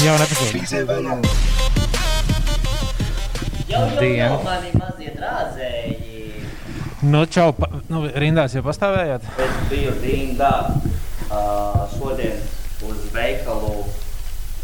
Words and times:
Jau 0.00 0.14
nepasūdz. 0.16 0.70
Jau 3.68 3.80
Dienu. 4.00 4.16
jau 4.16 4.36
mani 4.46 4.70
mazie 4.80 5.10
drāzēji. 5.12 6.44
Nu, 7.04 7.26
čau, 7.28 7.50
pa, 7.52 7.68
nu, 7.92 8.06
rindās 8.22 8.54
jau 8.56 8.62
pastāvējāt. 8.64 9.26
Es 9.44 9.58
biju 9.68 9.92
rindā 10.00 10.52
uh, 10.72 11.82
šodien 11.92 12.38
uz 12.88 13.02
veikalu 13.12 13.74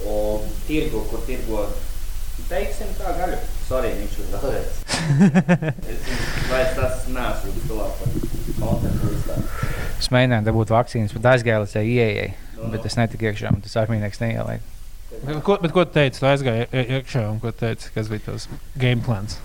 un 0.09 0.47
tirgu, 0.65 1.03
kur 1.11 1.21
tirgo, 1.29 1.67
teiksim, 2.49 2.95
tā 2.97 3.13
gaļu. 3.19 3.41
Sorry, 3.69 3.91
viņš 3.99 4.17
ir 4.23 4.31
vēlreiz. 4.33 4.79
Es 5.93 6.49
vairs 6.49 6.73
tas 6.79 7.05
neesmu 7.13 7.53
tuvāk 7.67 8.01
par 8.01 8.15
kontentu 8.63 9.13
vispār. 9.13 9.45
Es 10.01 10.09
mēģināju 10.17 10.49
dabūt 10.49 10.73
vakcīnas, 10.73 11.13
bet 11.19 11.29
aizgāju 11.35 11.67
līdz 11.67 11.77
ieejai. 11.83 12.31
Bet 12.73 12.89
es 12.89 12.97
netiku 12.97 13.29
iekšā, 13.29 13.53
un 13.53 13.61
tas 13.67 13.77
armīnieks 13.83 14.25
neielēja. 14.25 14.65
Ko, 15.47 15.57
bet 15.63 15.73
ko 15.73 15.85
tu 15.87 15.93
teici? 15.95 16.19
Tu 16.21 16.27
aizgāji 16.27 16.67
ie- 16.73 16.87
iekšā 16.99 17.23
un 17.31 17.39
ko 17.41 17.53
teici? 17.55 17.91
Kas 17.95 18.09
bija 18.11 18.25
tavs 18.27 18.49
game 18.79 19.03
plans? 19.07 19.39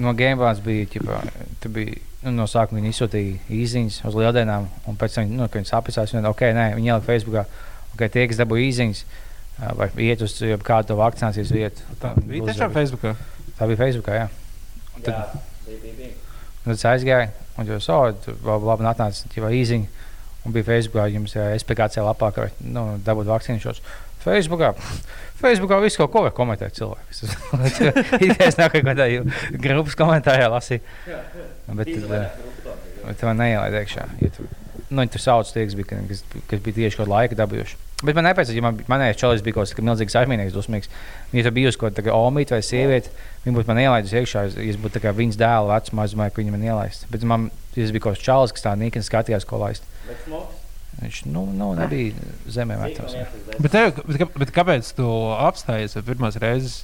No 0.00 0.14
Gamebāns 0.16 0.62
bija, 0.64 0.86
ķipā, 0.88 1.18
tu 1.60 1.68
bija 1.68 1.98
nu, 2.24 2.30
no 2.38 2.46
sākuma 2.48 2.80
viņi 2.80 2.92
izsūtīja 2.94 3.34
īsiņas 3.52 3.98
uz 4.08 4.14
lieldienām, 4.16 4.64
un 4.88 4.96
pēc 4.96 5.18
tam, 5.18 5.28
nu, 5.36 5.44
kad 5.52 5.60
viņi 5.60 5.68
sapņojās, 5.68 6.14
viņi 6.16 6.30
ok, 6.30 6.40
nē, 6.56 6.64
viņi 6.78 6.88
ielika 6.88 7.08
Facebookā, 7.10 7.42
ok, 7.92 8.06
tie, 8.14 8.24
kas 8.30 8.40
dabūja 8.40 8.70
īsiņas, 8.70 9.02
vai 9.76 9.90
iet 10.06 10.24
uz 10.24 10.38
kādu 10.64 10.96
vakcinācijas 10.96 11.52
vietu. 11.52 11.84
Tā 12.00 12.14
un 12.16 12.24
bija 12.30 12.46
tiešām. 12.48 12.72
Facebookā. 12.72 13.12
Tā 13.58 13.68
bija 13.68 13.80
Facebookā, 13.82 14.16
jā. 14.16 14.28
Jā, 14.96 15.02
Tad- 15.10 15.36
bija, 15.66 15.78
bija, 15.82 15.94
bija. 15.98 16.14
Un 16.62 16.70
tad 16.72 16.78
es 16.78 16.86
aizgāju, 16.88 17.28
un 17.58 17.66
jau 17.68 17.80
tādu 17.84 18.36
labi, 18.48 18.70
labi 18.72 18.88
atnāca 18.94 19.36
jau 19.36 19.52
īsiņa. 19.60 19.86
Un 20.46 20.52
bija 20.56 20.64
Facebookā, 20.72 21.04
jums 21.12 21.36
jā, 21.36 21.50
SPKC 21.60 22.00
lapā, 22.02 22.32
ka 22.34 22.48
nu, 22.64 22.96
dabūt 23.04 23.28
vakcīnu 23.28 23.60
šos. 23.62 23.82
Facebookā, 24.22 24.72
Facebookā 25.42 25.78
visu 25.82 26.02
kaut 26.02 26.12
ko 26.14 26.24
var 26.26 26.34
komentēt 26.36 26.76
cilvēks. 26.78 27.22
Es 27.26 28.58
kaut 28.60 28.76
kādā 28.86 29.08
grupas 29.62 29.96
komentārā 29.98 30.48
lasīju. 30.52 30.82
Bet, 31.72 31.88
bija. 31.88 32.26
bet 33.06 33.24
man 33.26 33.40
neielaida 33.42 33.82
iekšā. 33.82 34.06
Ja 34.22 34.30
tu, 34.36 34.46
nu, 34.92 35.06
tur 35.10 35.22
sauc 35.24 35.50
tie, 35.50 35.64
kas 35.66 35.74
bija, 35.78 35.90
ka- 35.94 36.04
kas, 36.10 36.22
kas 36.50 36.62
bija 36.62 36.78
tieši 36.82 37.00
kaut 37.02 37.10
laiku 37.10 37.38
dabūjuši. 37.38 37.80
Bet 38.02 38.16
man 38.18 38.26
nepēc, 38.26 38.50
ja 38.50 38.62
man, 38.64 38.80
manējais 38.90 39.20
čalis 39.20 39.44
bija 39.46 39.60
kaut 39.60 39.70
kas 39.70 39.84
milzīgs 39.86 40.16
armīnieks, 40.18 40.54
dusmīgs. 40.56 40.90
Ja 41.34 41.44
tu 41.46 41.52
bijusi 41.54 41.78
kaut 41.78 41.94
kāda 41.98 42.14
omīte 42.18 42.56
vai 42.56 42.62
sieviete, 42.66 43.12
viņa 43.44 43.54
būtu 43.58 43.70
man 43.70 43.78
ielaidus 43.84 44.14
iekšā, 44.18 44.42
es 44.58 44.78
būtu 44.82 45.02
viņas 45.18 45.38
dēla 45.38 45.70
vecumā, 45.76 46.08
es 46.08 46.16
domāju, 46.16 46.34
ka 46.34 46.42
viņa 46.42 46.54
man 46.56 46.66
ielaist. 46.66 47.06
Bet 47.14 47.22
man, 47.30 47.46
ja 47.76 47.86
es 47.86 47.94
biju 47.94 48.08
kaut 48.08 48.18
kāds 48.18 48.26
čalis, 48.26 48.54
kas 48.56 48.66
tā 48.66 48.74
nīkni 48.78 49.06
skatījās, 49.06 49.46
ko 49.46 49.62
laist. 49.62 49.86
Bet 50.08 50.18
smogs? 50.26 50.61
Viņš, 51.02 51.20
nu, 51.34 51.44
nu 51.56 51.72
nebija 51.78 52.14
zemē 52.54 52.78
ieslēdz? 52.86 53.58
Bet, 53.58 53.72
tev, 53.74 54.00
bet, 54.06 54.24
bet 54.38 54.54
kāpēc 54.54 54.92
tu 54.98 55.06
apstājies 55.34 55.98
pirmās 56.06 56.38
reizes? 56.42 56.82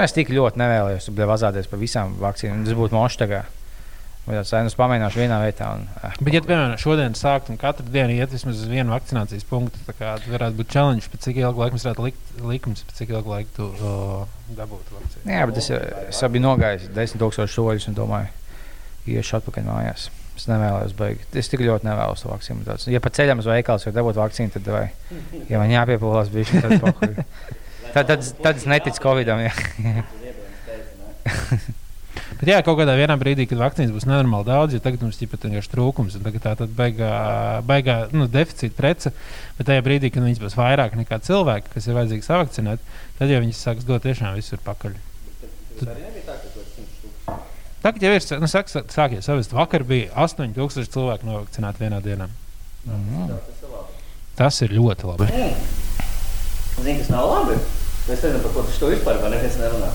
Es 0.00 0.16
tik 0.16 0.32
ļoti 0.34 0.60
nevēlējos, 0.60 1.10
vazāties 1.16 1.68
par 1.70 1.80
visām 1.80 2.16
vakcīnām. 2.20 2.64
Tas 2.66 2.76
būtu 2.78 2.96
mošs 2.96 3.20
tagad. 3.24 3.52
Vai 4.24 4.38
tāds 4.38 4.48
sēnes 4.54 4.76
pamēģināšu 4.78 5.20
vienā 5.20 5.38
vietā. 5.42 5.66
Un, 5.76 5.82
eh, 6.00 6.14
Bet, 6.24 6.32
ja 6.32 6.40
piemēram, 6.40 6.78
šodien 6.80 7.12
sākt 7.18 7.50
un 7.52 7.58
katru 7.60 7.84
dienu 7.92 8.14
iet 8.16 8.32
vismaz 8.32 8.62
uz 8.62 8.70
vienu 8.70 8.94
vakcinācijas 8.94 9.44
punktu, 9.44 9.82
tad 9.84 9.98
tas 10.00 10.24
varētu 10.32 10.56
būt 10.56 10.72
challenge, 10.72 11.10
pēc 11.12 11.26
cik 11.26 11.42
ilga 11.42 11.60
laika 11.60 11.76
mums 11.76 11.84
varētu 11.84 12.06
likt 12.06 12.32
likums, 12.40 12.84
pēc 12.88 13.02
cik 13.02 13.12
ilga 13.12 13.34
laika 13.34 13.52
tu 13.58 13.68
uh, 13.68 14.24
dabūtu 14.56 14.96
vakcīnu. 14.96 15.28
jā, 15.28 15.44
bet 15.50 15.60
es, 15.60 15.70
eh, 15.76 16.08
es 16.08 16.24
biju 16.24 16.46
nogājis 16.46 16.88
desmit 16.96 17.20
tūkstošu 17.20 17.52
soļus 17.58 17.88
un 17.92 18.00
domāju, 18.00 18.32
iešu 19.12 19.42
atpakaļ 19.42 19.68
mājās. 19.68 20.08
Es 20.34 20.48
nevēlos 20.50 20.92
beigt. 20.98 21.36
Es 21.38 21.48
tik 21.50 21.62
ļoti 21.62 21.86
nevēlos 21.86 22.24
to 22.24 22.28
vakcīnu. 22.32 22.64
Tāds. 22.66 22.88
Ja 22.90 23.00
pa 23.02 23.12
ceļam 23.14 23.42
uz 23.42 23.48
veikalu 23.48 23.86
var 23.86 23.94
dabūt 24.00 24.16
vakcīnu, 24.18 24.50
tad 24.56 24.64
vai, 24.74 24.86
ja 25.50 25.56
man 25.62 25.70
jāpiepūlās, 25.70 26.32
bija 26.34 26.64
tad, 26.64 26.72
pohuj. 26.82 27.12
tad, 27.94 28.04
tad, 28.10 28.20
tad 28.42 28.54
es 28.58 28.66
neticu 28.70 28.98
Covidam. 29.06 29.38
Jā. 29.46 29.54
Bet, 32.44 32.50
jā, 32.50 32.56
kaut 32.66 32.80
kādā 32.80 33.16
brīdī, 33.18 33.44
kad 33.48 33.58
vakcīnas 33.60 33.92
būs 33.94 34.06
nenormāli 34.08 34.46
daudz, 34.48 34.74
jo 34.74 34.80
tagad 34.82 35.02
mums 35.04 35.20
ir 35.22 35.28
vienkārši 35.30 35.70
trūkums, 35.70 36.16
un 36.18 36.22
tagad 36.26 36.40
tā 36.44 36.52
tad 36.58 36.70
beigā, 36.76 37.10
beigā 37.66 37.96
nu, 38.12 38.26
deficīta 38.30 38.76
prece. 38.76 39.10
Bet 39.58 39.64
tajā 39.70 39.82
brīdī, 39.86 40.06
kad 40.12 40.22
viņas 40.26 40.42
būs 40.42 40.56
vairāk 40.58 40.92
nekā 40.98 41.16
cilvēki, 41.24 41.68
kas 41.72 41.84
ir 41.88 41.96
vajadzīgi 41.96 42.26
savakcinēt, 42.26 42.80
tad 43.20 43.26
jau 43.32 43.40
viņas 43.44 43.64
sāks 43.68 43.88
dot 43.88 44.02
tiešām 44.04 44.30
visur 44.36 44.58
pakaļ. 44.66 44.92
Tas 45.78 45.86
arī 45.94 46.00
nebija 46.08 46.24
tā, 46.26 46.34
ka 46.42 46.46
kaut 46.50 46.58
kāds 46.58 46.72
simts 46.74 46.94
tūkstoši. 47.04 47.38
Tagad 47.84 48.00
jau 48.00 48.14
ir 48.16 48.40
nu, 48.40 48.48
sāks, 48.48 48.78
sākies 48.94 49.26
savest. 49.28 49.52
Vakar 49.52 49.82
bija 49.84 50.08
8000 50.16 50.88
cilvēku 50.88 51.28
novakcinēti 51.28 51.82
vienā 51.82 51.98
dienā. 52.00 52.30
Tā, 52.86 53.36
tas 53.44 53.58
ir. 53.60 53.74
Tas 54.38 54.60
ir 54.64 54.72
ļoti 54.72 55.10
labi. 55.10 55.26
Zini, 56.78 56.94
kas 57.02 57.10
nav 57.12 57.28
labi? 57.28 57.58
Es 58.08 58.22
nezinu, 58.24 58.40
par 58.40 58.54
ko 58.54 58.64
to 58.64 58.88
vispār 58.88 59.20
vai 59.20 59.34
neviens 59.34 59.60
nerunā. 59.60 59.90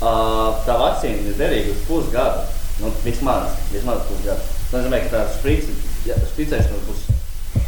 Uh, 0.00 0.58
tā 0.66 0.74
vakcīna 0.80 1.30
ir 1.30 1.38
derīga 1.38 1.76
uz 1.76 1.86
pusgadu. 1.86 2.42
Nu, 2.80 2.90
vismaz, 3.06 3.54
vismaz 3.70 4.02
pusgadu. 4.08 4.50
Tas 4.64 4.74
nozīmē, 4.80 5.00
ka 5.06 5.14
tā 5.14 5.22
spricēšana 6.34 6.82
būs 6.88 7.06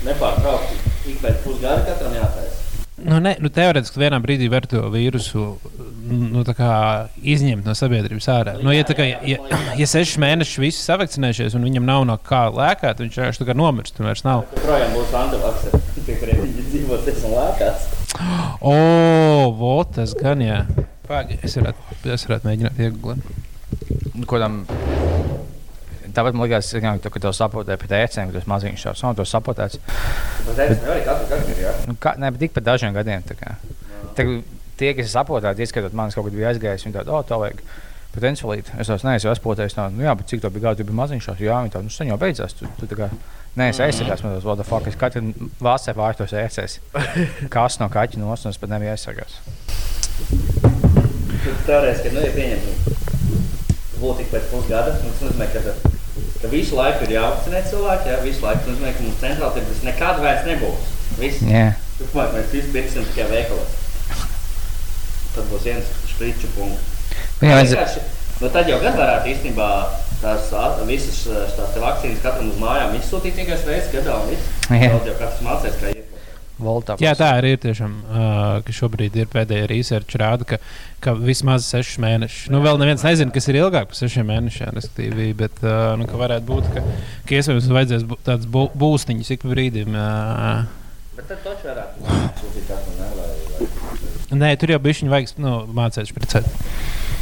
nepārtraukti. 0.08 0.82
Ik 1.12 1.22
pēc 1.22 1.38
pusgada 1.46 1.86
katram 1.86 2.18
jātaisa. 2.18 2.61
Nu, 3.02 3.18
ne, 3.22 3.34
nu, 3.42 3.50
teorētiski 3.50 3.98
vienā 3.98 4.18
brīdī 4.22 4.46
var 4.52 4.66
to 4.70 4.84
vīrusu 4.92 5.46
nu, 6.12 6.42
tā 6.46 6.54
kā 6.54 6.70
izņemt 7.18 7.66
no 7.66 7.74
sabiedrības 7.78 8.28
ārā. 8.30 8.54
Nu, 8.62 8.70
ja, 8.74 8.84
kā, 8.86 9.06
ja, 9.26 9.38
ja 9.78 9.88
sešus 9.90 10.20
mēnešus 10.22 10.60
visi 10.62 10.82
savakcinējušies 10.84 11.56
un 11.58 11.66
viņam 11.66 11.88
nav 11.88 12.06
no 12.08 12.18
kā 12.22 12.44
lēkāt, 12.54 13.02
viņš 13.02 13.18
vienkārši 13.18 13.42
tā 13.42 13.48
kā 13.48 13.56
nomirst. 13.58 13.98
un 13.98 14.10
vairs 14.10 14.24
nav. 14.26 14.44
Projām 14.62 14.94
būs 14.96 15.14
antivakceri, 15.18 15.82
pie 16.06 16.18
kuriem 16.20 16.44
viņi 16.46 16.66
dzīvos 16.70 17.26
un 17.26 17.36
lēkās. 17.38 17.88
O, 18.60 18.76
vot, 19.58 19.94
tas 19.98 20.14
gan 20.18 20.44
jā. 20.44 20.62
Pagaid, 21.08 21.42
es 21.42 21.58
varētu, 21.58 22.00
es 22.14 22.28
varētu 22.28 22.50
mēģināt 22.50 22.82
iegūt. 22.86 23.30
Nu, 24.14 24.26
ko 24.28 24.38
tam? 24.42 24.62
Tāpat 26.16 26.36
man 26.36 26.46
liekas, 26.46 26.72
ka 26.82 26.94
tu, 27.02 27.12
ka 27.14 27.22
tev 27.26 27.36
sapotē 27.36 27.76
pēc 27.80 27.94
ēcēm, 27.98 28.32
ka 28.32 28.40
tas 28.40 28.48
maziņš 28.50 28.86
šāds 28.86 29.04
un 29.08 29.18
to. 29.18 29.26
Bet 30.46 30.58
gadu. 30.58 31.86
Nu, 31.88 31.96
kā, 32.00 32.16
ne, 32.20 32.32
bet 32.32 32.42
tik 32.46 32.56
par 32.56 32.66
dažiem 32.72 32.96
gadiem. 32.96 33.24
tā 33.26 33.38
kā. 33.38 33.56
Tā, 34.16 34.26
tie, 34.80 34.92
kas 34.98 35.14
sapotēti, 35.14 35.64
ieskatot 35.64 35.94
manis 35.96 36.18
kaut 36.18 36.28
kad 36.28 36.36
bija 36.36 36.52
aizgājis, 36.52 36.86
viņi 36.86 36.98
tādu, 36.98 37.16
oh, 37.16 37.24
tā 37.26 37.38
vajag. 37.40 37.62
Potenciāli. 38.12 38.64
Es 38.76 38.90
tās 38.90 39.06
neesmu 39.06 39.30
apspotējis. 39.32 39.76
Tā, 39.78 39.86
nu, 39.88 40.04
jā, 40.04 40.12
bet 40.18 40.28
cik 40.28 40.42
tā 40.42 40.50
bija 40.52 40.68
gadi, 40.68 40.82
tu 40.82 40.90
biji 40.90 40.98
maziņš. 40.98 41.30
Jā, 41.40 41.62
viņi 41.64 41.72
tā, 41.72 41.80
nu, 41.80 41.92
sen 41.92 42.10
jau 42.10 42.18
beidzās. 42.20 42.52
Tu, 42.58 42.68
tu, 42.76 42.88
tā 42.90 42.98
kā, 42.98 43.08
Nē, 43.52 43.66
es 43.68 43.80
aizsargājos 43.84 44.22
no 44.24 44.30
tādas 44.40 44.68
fuck. 44.68 44.86
Es 44.88 44.96
katru 44.96 45.20
valstī 45.60 45.92
pārtos 45.96 46.32
ēcēs. 46.32 46.78
Kas 47.52 47.76
no 47.82 47.88
kaķa 47.92 48.20
nosnas, 48.20 48.56
bet 48.60 48.72
nebija 48.72 48.94
aizsargāts. 48.96 49.40
Teorētiski, 51.66 52.14
nu, 52.14 52.22
ja 52.24 52.32
pieņemtu, 52.32 52.94
būtu 54.00 54.22
tik 54.22 54.30
pēc 54.32 54.48
pusgada, 54.54 54.94
tas 54.96 55.20
nozīmē, 55.20 55.50
ka, 55.52 55.91
ka 56.42 56.50
visu 56.52 56.78
laiku 56.78 57.06
ir 57.06 57.14
jāvakcinē 57.16 57.62
cilvēki, 57.70 58.10
jā, 58.12 58.22
visu 58.26 58.44
laiku. 58.44 58.64
Tas 58.64 58.72
nozīmē, 58.72 58.94
ka 58.96 59.06
mums 59.06 59.20
centrāli 59.22 59.58
tirgus 59.58 59.84
nekad 59.86 60.22
vairs 60.24 60.48
nebūs. 60.48 60.88
Viss. 61.20 61.44
Jā. 61.48 61.66
Turpmāk 62.00 62.34
mēs 62.36 62.50
visi 62.54 62.72
pirksim 62.74 63.06
tikai 63.10 63.28
veikalos. 63.30 63.78
Tad 65.36 65.46
būs 65.52 65.68
viens 65.68 65.94
spriču 66.10 66.50
punkts. 66.56 66.90
Vajadzēja. 67.42 67.70
Vienkārši, 67.70 68.02
Nu, 68.42 68.48
tad 68.50 68.66
jau 68.66 68.80
gan 68.82 68.96
varētu 68.98 69.28
īstenībā 69.30 69.66
tās 70.18 70.48
visas 70.88 71.20
tās 71.54 71.76
vakcīnas 71.78 72.22
katram 72.24 72.48
uz 72.50 72.56
mājām 72.58 72.96
izsūtīt 72.98 73.36
tikai 73.38 73.58
reizes 73.68 73.92
gadā. 73.92 74.16
un 74.18 74.32
viss. 74.32 74.48
Jā. 74.66 74.88
Tad 74.96 75.06
jau 75.06 75.14
katrs 75.20 75.44
mācīs, 75.46 75.76
kā 75.78 75.92
iet. 75.92 76.01
Voltā. 76.64 76.96
Jā, 77.02 77.12
tā 77.18 77.28
arī 77.38 77.54
ir 77.56 77.60
tiešām, 77.62 77.92
uh, 78.02 78.40
ka 78.66 78.74
šobrīd 78.76 79.16
ir 79.20 79.30
pēdējā 79.32 79.68
research 79.70 80.16
rāda, 80.20 80.46
ka, 80.48 80.58
ka 81.04 81.14
vismaz 81.18 81.66
sešus 81.68 81.98
mēnešus. 82.02 82.50
Nu, 82.54 82.60
vēl 82.64 82.78
neviens 82.80 83.04
nezina, 83.06 83.34
kas 83.34 83.48
ir 83.52 83.58
ilgāk 83.62 83.90
par 83.92 83.98
sešiem 83.98 84.28
mēnešiem, 84.32 84.70
respektīvi, 84.78 85.30
bet 85.42 85.58
uh, 85.64 85.92
nu, 86.00 86.06
ka 86.10 86.20
varētu 86.20 86.48
būt, 86.48 86.70
ka, 86.76 86.84
ka 87.28 87.38
iespējams 87.40 87.70
vajadzēs 87.78 88.06
būt 88.12 88.24
tāds 88.30 88.46
bū- 88.54 88.70
būstiņš 88.78 89.34
ik 89.36 89.48
brīdim. 89.52 89.96
Uh, 89.98 90.62
Bet 91.12 91.26
tad 91.28 91.42
taču 91.44 91.68
varētu 91.68 92.06
sūtīt 92.40 92.70
katram, 92.70 92.94
ne? 92.96 93.08
Vai, 93.18 93.66
vai. 94.30 94.38
nē, 94.42 94.54
tur 94.62 94.70
jau 94.72 94.78
bija 94.80 94.96
viņa 95.02 95.12
vajag 95.12 95.32
nu, 95.44 95.50
mācīties 95.76 96.14
precēt. 96.16 96.48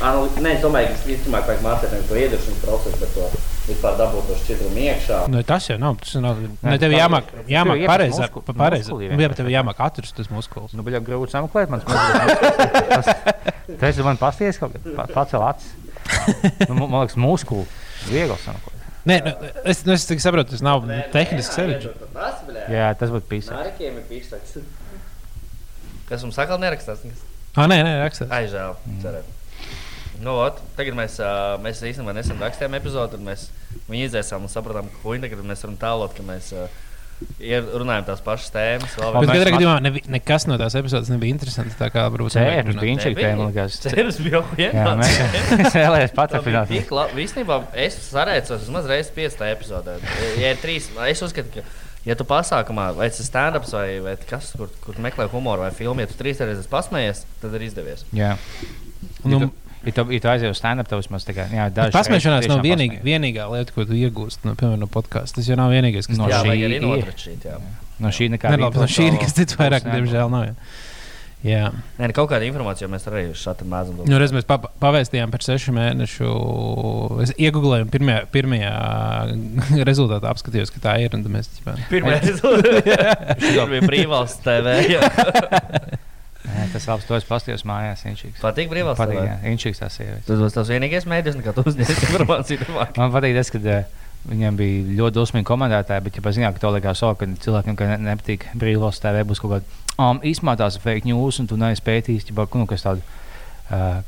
Ā, 0.01 0.11
nu, 0.17 0.27
Nē, 0.41 0.55
es 0.57 0.63
domāju, 0.65 0.89
ka 0.95 1.01
visticamāk 1.05 1.45
vajag 1.51 1.65
mācīt 1.65 1.91
nevis 1.93 2.07
to 2.09 2.17
ieduršanas 2.17 2.61
procesu, 2.65 3.01
bet 3.03 3.11
to 3.13 3.27
vispār 3.69 3.99
dabūt 4.01 4.31
to 4.31 4.37
šķidrumu 4.41 4.81
iekšā. 4.87 5.19
Nu, 5.29 5.43
tas 5.45 5.67
jau 5.69 5.77
nav. 5.83 5.99
Tas 6.01 6.15
nav 6.25 6.39
ne, 6.41 6.49
Nē, 6.65 6.79
tev 6.81 6.95
jāmāk, 6.97 7.29
jāmāk 7.51 7.83
ieprast 7.83 7.93
pareizā. 7.93 8.25
musku- 8.31 8.43
pa- 8.47 8.55
pareizā. 8.63 8.89
muskuli 8.95 9.11
Nu, 9.13 9.21
jā, 9.21 9.29
bet 9.29 9.37
tev 9.43 9.51
jāmāk 9.53 9.83
atrast 9.85 10.17
tas 10.17 10.31
muskulis. 10.33 10.73
Nu, 10.73 10.83
bija 10.87 11.03
grūti 11.05 11.35
sameklēt, 11.37 11.69
man 11.69 11.81
tas 11.85 13.13
Tas 13.81 13.97
man 14.05 14.17
pasties 14.17 14.59
kaut 14.59 14.73
kā 14.75 14.97
pa- 14.97 15.07
pacēl 15.21 15.45
acis. 15.51 15.71
Nu, 16.69 16.75
man 16.81 17.05
liekas, 17.05 17.17
muskuļi 17.21 17.67
viegli 18.09 18.37
sameklēt. 18.45 18.77
Nē, 19.09 19.17
nu, 19.25 19.33
es, 19.65 19.85
nu, 19.87 19.93
es 19.97 20.05
saprotu, 20.25 20.51
tas 20.57 20.61
nav 20.65 20.83
tehniski 21.13 21.55
sarežģīti. 21.55 22.09
Jā, 22.73 22.91
tas 23.01 23.13
būtu 23.13 23.29
pīsā. 23.31 23.57
Nārikiem 23.57 23.97
ir 24.01 24.05
pīsaks. 24.11 24.59
Kas 26.09 26.25
mums 26.27 26.37
sakal 26.41 26.59
nerakstās? 26.61 27.05
Ah, 27.57 27.67
nē, 27.71 27.81
nē, 27.85 27.95
rakstās. 28.05 28.29
Ai, 28.31 28.47
žēl. 28.51 28.75
Cerēt. 29.05 29.37
Nu, 30.21 30.35
ot, 30.45 30.59
tagad 30.77 30.97
mēs, 30.99 31.17
ā, 31.25 31.33
mēs 31.65 31.81
īstenībā 31.87 32.13
nesen 32.17 32.41
rakstījām 32.43 32.75
epizodi, 32.77 33.17
un 33.17 33.25
mēs 33.31 33.47
viņu 33.89 34.07
izdzēsām 34.11 34.45
un 34.45 34.53
sapratām, 34.53 34.91
ka 34.93 35.03
huņa 35.07 35.27
tagad 35.29 35.45
mēs 35.49 35.65
varam 35.65 35.79
tālot, 35.81 36.13
ka 36.19 36.25
mēs 36.27 36.51
ir 37.45 37.67
runājam 37.77 38.07
tās 38.09 38.21
pašas 38.25 38.53
tēmas. 38.55 38.95
Bet 38.97 39.29
katrā 39.29 39.51
gadījumā 39.55 39.75
nevi- 39.85 40.03
nekas 40.09 40.47
no 40.49 40.57
tās 40.61 40.77
epizodes 40.79 41.11
nebija 41.13 41.35
interesants. 41.35 41.77
Tā 41.77 41.91
kā 41.93 42.07
varbūt 42.13 42.37
nevajag 42.39 42.71
bija 42.81 42.95
inčīgs, 42.97 43.21
man 43.37 43.51
liekas. 43.51 43.77
Cerams, 43.85 44.21
bija 44.25 44.41
vēlējāmies 45.75 46.15
paturpināt. 46.17 46.73
Tik 46.73 46.93
labi. 46.97 47.25
Īstenībā 47.27 47.59
es 47.87 47.99
sarēcos 48.11 48.65
vismaz 48.65 48.89
reizes 48.91 49.13
piecā 49.17 49.51
epizodē. 49.55 49.99
Ja 50.41 50.53
ir 50.55 50.61
trīs, 50.63 50.89
es 51.13 51.23
uzskatu, 51.27 51.61
ka, 51.61 51.65
ja 52.09 52.17
tu 52.17 52.25
pasākumā, 52.29 52.91
vai 52.97 53.11
tas 53.13 53.21
ir 53.21 53.29
stand-ups 53.29 53.73
vai, 53.77 53.89
vai 54.05 54.17
kas, 54.29 54.53
kur, 54.57 54.73
kur 54.85 55.01
meklē 55.05 55.29
humoru 55.33 55.67
vai 55.67 55.73
filmu, 55.77 56.01
ja 56.05 56.09
tu 56.11 56.17
trīs 56.21 56.41
reizes 56.41 56.69
pasmējies, 56.73 57.25
tad 57.43 57.57
ir 57.61 57.69
izdevies. 57.69 58.07
Jā. 58.17 58.37
Nu, 59.25 59.45
Ja 59.45 59.45
tu, 59.45 59.53
ja 59.89 59.95
tu 59.97 60.31
aizies 60.33 60.53
uz 60.53 60.61
stand-up, 60.61 60.91
tad 60.91 61.01
vismaz 61.01 61.25
tā 61.29 61.35
kā. 61.37 61.47
Pasmēšanās 61.95 62.45
reizes 62.45 62.53
nav 62.53 62.61
pasmējies. 62.65 63.03
vienīgā 63.07 63.49
lieta, 63.55 63.75
ko 63.77 63.87
tu 63.89 63.97
iegūsti 63.97 64.49
no, 64.49 64.55
piemēram, 64.61 64.85
no 64.85 64.91
podkāsta. 64.93 65.41
Tas 65.41 65.49
jau 65.49 65.57
nav 65.61 65.73
vienīgais, 65.73 66.11
kas 66.11 66.21
No 66.21 66.29
jā, 66.31 66.43
šī 66.45 66.57
ir. 66.69 66.79
notračīt. 66.85 67.49
No 68.01 68.13
šī 68.13 68.31
nekā. 68.37 68.53
Nē, 68.55 68.71
no 68.77 68.89
šī 68.89 69.11
ir 69.11 69.21
kas 69.21 69.37
cits 69.37 69.57
vairāk, 69.61 69.89
diemžēl 69.89 70.33
nav. 70.33 70.51
Jā. 70.51 70.57
Jā. 71.41 71.71
Nē, 71.97 72.11
ne, 72.11 72.13
kaut 72.13 72.29
kāda 72.29 72.45
informācija 72.45 72.85
mēs 72.93 73.07
arī 73.09 73.23
šādi 73.33 73.65
mēdzam. 73.65 74.03
Nu, 74.05 74.19
reiz 74.21 74.33
mēs 74.37 74.45
pa 74.45 74.59
pavēstījām 74.61 75.33
par 75.33 75.41
sešu 75.41 75.73
mēnešu. 75.73 76.29
Es 77.25 77.33
iegūlēju, 77.41 77.87
un 77.87 77.93
pirmajā, 77.95 78.27
pirmajā 78.35 78.75
rezultātā 79.89 80.35
apskatījos, 80.35 80.73
ka 80.75 80.85
tā 80.85 80.99
ir. 81.01 81.17
Mēs, 81.33 81.49
ķipā, 81.57 81.79
Pirmā 81.89 82.19
reize 82.21 83.65
bija 83.73 83.89
brīvvalsts 83.89 84.45
TV. 84.45 84.77
jā. 86.45 86.67
Tas 86.73 86.89
labs, 86.89 87.07
to 87.09 87.17
es 87.19 87.27
pastījos 87.29 87.65
mājās. 87.69 88.05
Inčīgs. 88.09 88.41
Patīk 88.43 88.71
brīvvalsts 88.73 89.03
Patīk, 89.03 89.21
jā. 89.27 89.39
Inčīgs 89.53 89.83
tās 89.83 89.99
sievietes. 89.99 90.27
Tas 90.29 90.41
būs 90.41 90.57
tas 90.57 90.71
vienīgais 90.73 91.09
mēdījis, 91.11 91.41
nekad 91.41 91.61
uzņemt 91.65 91.93
informāciju. 92.09 92.71
Man 92.97 93.15
patīk 93.15 93.37
tas, 93.37 93.53
ka 93.53 93.61
eh, 93.61 93.93
viņiem 94.31 94.59
bija 94.61 94.97
ļoti 95.03 95.19
dosmīgi 95.19 95.49
komentētāji, 95.49 96.07
bet, 96.07 96.19
ja 96.19 96.25
tam, 96.25 96.57
ka 96.57 96.65
to 96.65 96.73
likās, 96.77 97.03
so, 97.03 97.13
ka 97.19 97.29
cilvēkiem 97.45 97.79
ka 97.79 97.93
ne, 97.93 98.01
nepatīk 98.11 98.49
brīvvalsts 98.61 99.05
TV, 99.05 99.25
būs 99.29 99.43
kaut 99.43 99.59
kāda 99.59 99.81
um, 100.01 100.21
īstenībā 100.25 100.57
tās 100.61 100.79
fake 100.81 101.09
news, 101.09 101.41
un 101.43 101.49
tu 101.51 101.59
neesi 101.61 101.85
pētījis, 101.87 102.29
nu, 102.33 102.67
kas 102.69 102.85
tādu, 102.87 103.05
uh, 103.71 104.01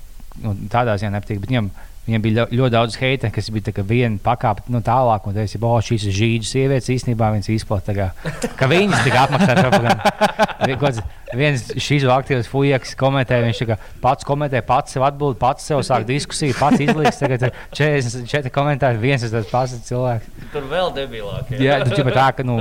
nu, 0.45 0.55
tādā 0.73 0.97
ziņā 1.01 1.13
nepatīk. 1.17 1.43
Bet 1.43 1.53
viņam, 1.53 1.71
viņiem 2.07 2.23
bija 2.25 2.37
ļo- 2.41 2.59
ļoti 2.59 2.75
daudz 2.75 2.99
heita, 2.99 3.31
kas 3.35 3.51
bija 3.55 3.85
viena 3.87 4.19
pakāpe 4.23 4.67
nu, 4.73 4.81
tālāk, 4.83 5.27
un 5.27 5.37
teica, 5.37 5.61
oh, 5.63 5.79
šīs 5.79 6.07
ir 6.09 6.17
žīģis 6.19 6.53
sievietes, 6.57 6.91
īstenībā 6.91 7.31
viņas 7.35 7.51
izplatīja, 7.55 8.11
ka 8.59 8.71
viņas 8.71 9.05
tika 9.07 9.27
apmaksātas 9.27 9.67
propagandā. 9.69 11.03
Viens 11.33 11.63
šīs 11.81 12.05
aktīvs 12.13 12.49
fujaks 12.51 12.93
komentē, 13.01 13.39
viņš 13.41 13.63
kā 13.71 13.79
pats 14.03 14.27
komentē, 14.29 14.61
pats 14.67 14.93
sev 14.93 15.07
atbild, 15.07 15.39
pats 15.41 15.65
sev 15.65 15.81
sāk 15.87 16.05
diskusiju, 16.05 16.53
pats 16.59 16.83
izlīdz. 16.85 17.21
Tagad 17.23 17.47
ir 17.47 17.55
44 17.73 18.53
komentāri, 18.53 19.01
viens 19.01 19.25
ir 19.25 19.33
tas 19.33 19.49
pats 19.49 19.79
cilvēks. 19.87 20.29
Tur 20.53 20.67
vēl 20.69 20.93
debilāk. 20.99 21.55
Jā, 21.57 21.79
tu 21.87 21.97
ķipa 21.97 22.13
tā, 22.13 22.27
ka 22.37 22.45
nu, 22.45 22.59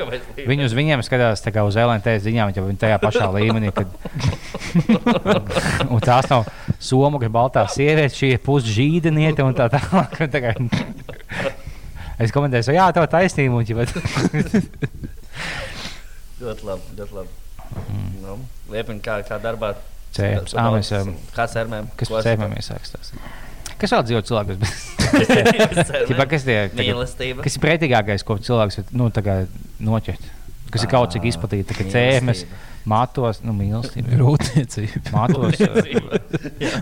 viņi 0.50 0.68
uz 0.68 0.76
viņiem 0.76 1.04
skatās 1.06 1.40
tā 1.40 1.54
kā 1.54 1.64
uz 1.64 1.80
LNT 1.80 2.18
ziņām, 2.26 2.52
jau 2.58 2.66
viņi 2.68 2.82
tajā 2.84 3.00
pašā 3.00 3.30
līmenī. 3.38 3.72
Kad... 3.72 3.88
un 5.92 6.04
tās 6.04 6.28
nav 6.30 6.48
somu, 6.80 7.20
ka 7.20 7.30
baltā 7.32 7.64
sieviete, 7.70 8.14
šī 8.16 8.34
ir 8.34 8.42
pusžīdeniete 8.80 9.44
un 9.44 9.54
tā 9.58 9.68
tālāk. 9.72 10.16
un 10.24 10.30
tā 10.32 10.40
kā... 10.44 10.54
Es 12.20 12.32
komentēju, 12.36 12.74
jā, 12.76 12.86
tā 12.92 13.04
ir 13.06 13.12
taisnība. 13.12 13.60
ķipa- 13.64 13.86
Ļoti 16.40 16.66
labi. 16.68 16.96
Ļoti 16.98 17.16
labi. 17.16 17.28
Nu, 18.20 18.38
Liepiņ, 18.72 18.98
kā, 19.04 19.20
kā 19.28 19.38
darbā? 19.42 19.74
Cēps. 20.16 20.56
Ā, 20.58 20.64
mēs, 20.74 20.90
um, 20.98 21.12
Kāds 21.36 21.54
ar 21.60 21.68
mēm? 21.70 21.86
Kas 22.00 22.10
par 22.10 22.24
cēpēm 22.26 22.56
iesaistās? 22.58 23.12
Kas 23.80 23.94
vēl 23.94 24.02
dzīvo 24.08 24.20
cilvēkus? 24.28 24.74
Ķipa, 26.10 26.26
kas, 26.28 26.44
tie, 26.44 26.56
tā 26.68 26.74
kā- 26.74 26.82
Mīlestība. 26.82 27.44
kas 27.46 27.56
ir 27.56 27.62
pretīgākais, 27.62 28.24
ko 28.26 28.36
cilvēks 28.42 28.80
nu, 28.98 29.08
kā 29.24 29.36
noķert? 29.80 30.26
Kas 30.74 30.84
ir 30.84 30.90
kaut 30.92 31.14
cik 31.14 31.24
izplatīts, 31.30 31.68
tā 31.70 31.78
kā 31.78 31.86
cēmas, 31.94 32.44
matos, 32.88 33.40
nu, 33.44 33.52
mīlestība. 33.56 34.16
Rūpniecība. 34.20 35.02
Matos, 35.14 35.60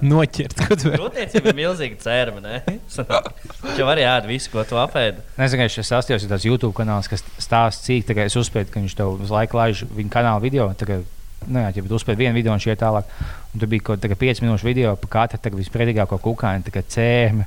Noķert, 0.05 0.56
ko 0.62 0.79
tu 0.79 0.93
vari. 0.93 1.00
Rūpniecība 1.03 1.53
ir 1.53 1.59
milzīga 1.59 2.00
cērma, 2.05 2.43
ne? 2.45 2.62
Viņš 2.69 3.81
jau 3.81 3.89
arī 3.91 4.06
ēd 4.09 4.29
visu, 4.31 4.53
ko 4.55 4.65
tu 4.69 4.79
apēdi. 4.81 5.25
Nezinu, 5.41 5.65
ka 5.65 5.75
šis 5.75 5.93
sastāvs 5.93 6.27
ir 6.27 6.33
tāds 6.33 6.47
YouTube 6.49 6.75
kanāls, 6.77 7.11
kas 7.11 7.25
stāsta 7.43 7.89
cīk, 7.89 8.11
kā 8.15 8.27
es 8.29 8.39
uzspēju, 8.39 8.71
ka 8.73 8.83
viņš 8.83 8.99
tev 8.99 9.17
uz 9.19 9.33
laiku 9.35 9.59
laiž 9.61 9.87
viņa 9.91 10.15
kanāla 10.19 10.45
video. 10.45 10.71
tā 10.79 10.89
kā, 10.89 11.00
Nu, 11.47 11.61
jā, 11.62 11.69
ja 11.71 11.83
tu 11.87 11.95
uzspēji 11.95 12.19
vienu 12.19 12.35
video 12.35 12.50
un 12.50 12.59
šie 12.59 12.75
tālāk, 12.75 13.06
un 13.55 13.62
tur 13.62 13.71
bija 13.71 13.85
kaut 13.87 14.03
kāda 14.03 14.17
5 14.19 14.41
minūšu 14.43 14.67
video 14.67 14.97
par 14.99 15.29
katru 15.31 15.61
vispredīgāko 15.61 16.19
kukaiņu, 16.25 16.65
tā 16.67 16.73
kā 16.75 16.83
cēmi, 16.83 17.47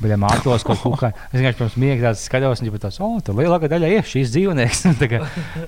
bet 0.00 0.14
mātos 0.20 0.62
kaut 0.64 0.80
ko 0.80 0.90
kukaiņu. 0.94 1.16
Es 1.30 1.36
vienkārši 1.38 1.58
pirms 1.60 1.74
miega 1.82 2.06
tāds 2.08 2.22
skatos, 2.24 2.60
un 2.62 2.68
viņš 2.70 2.82
tāds, 2.86 2.98
oh, 3.04 3.18
tur 3.24 3.36
lielākā 3.36 3.68
daļa 3.68 3.90
ir 3.98 4.06
šīs 4.08 4.30
dzīvnieks. 4.32 4.82
Tā 5.00 5.08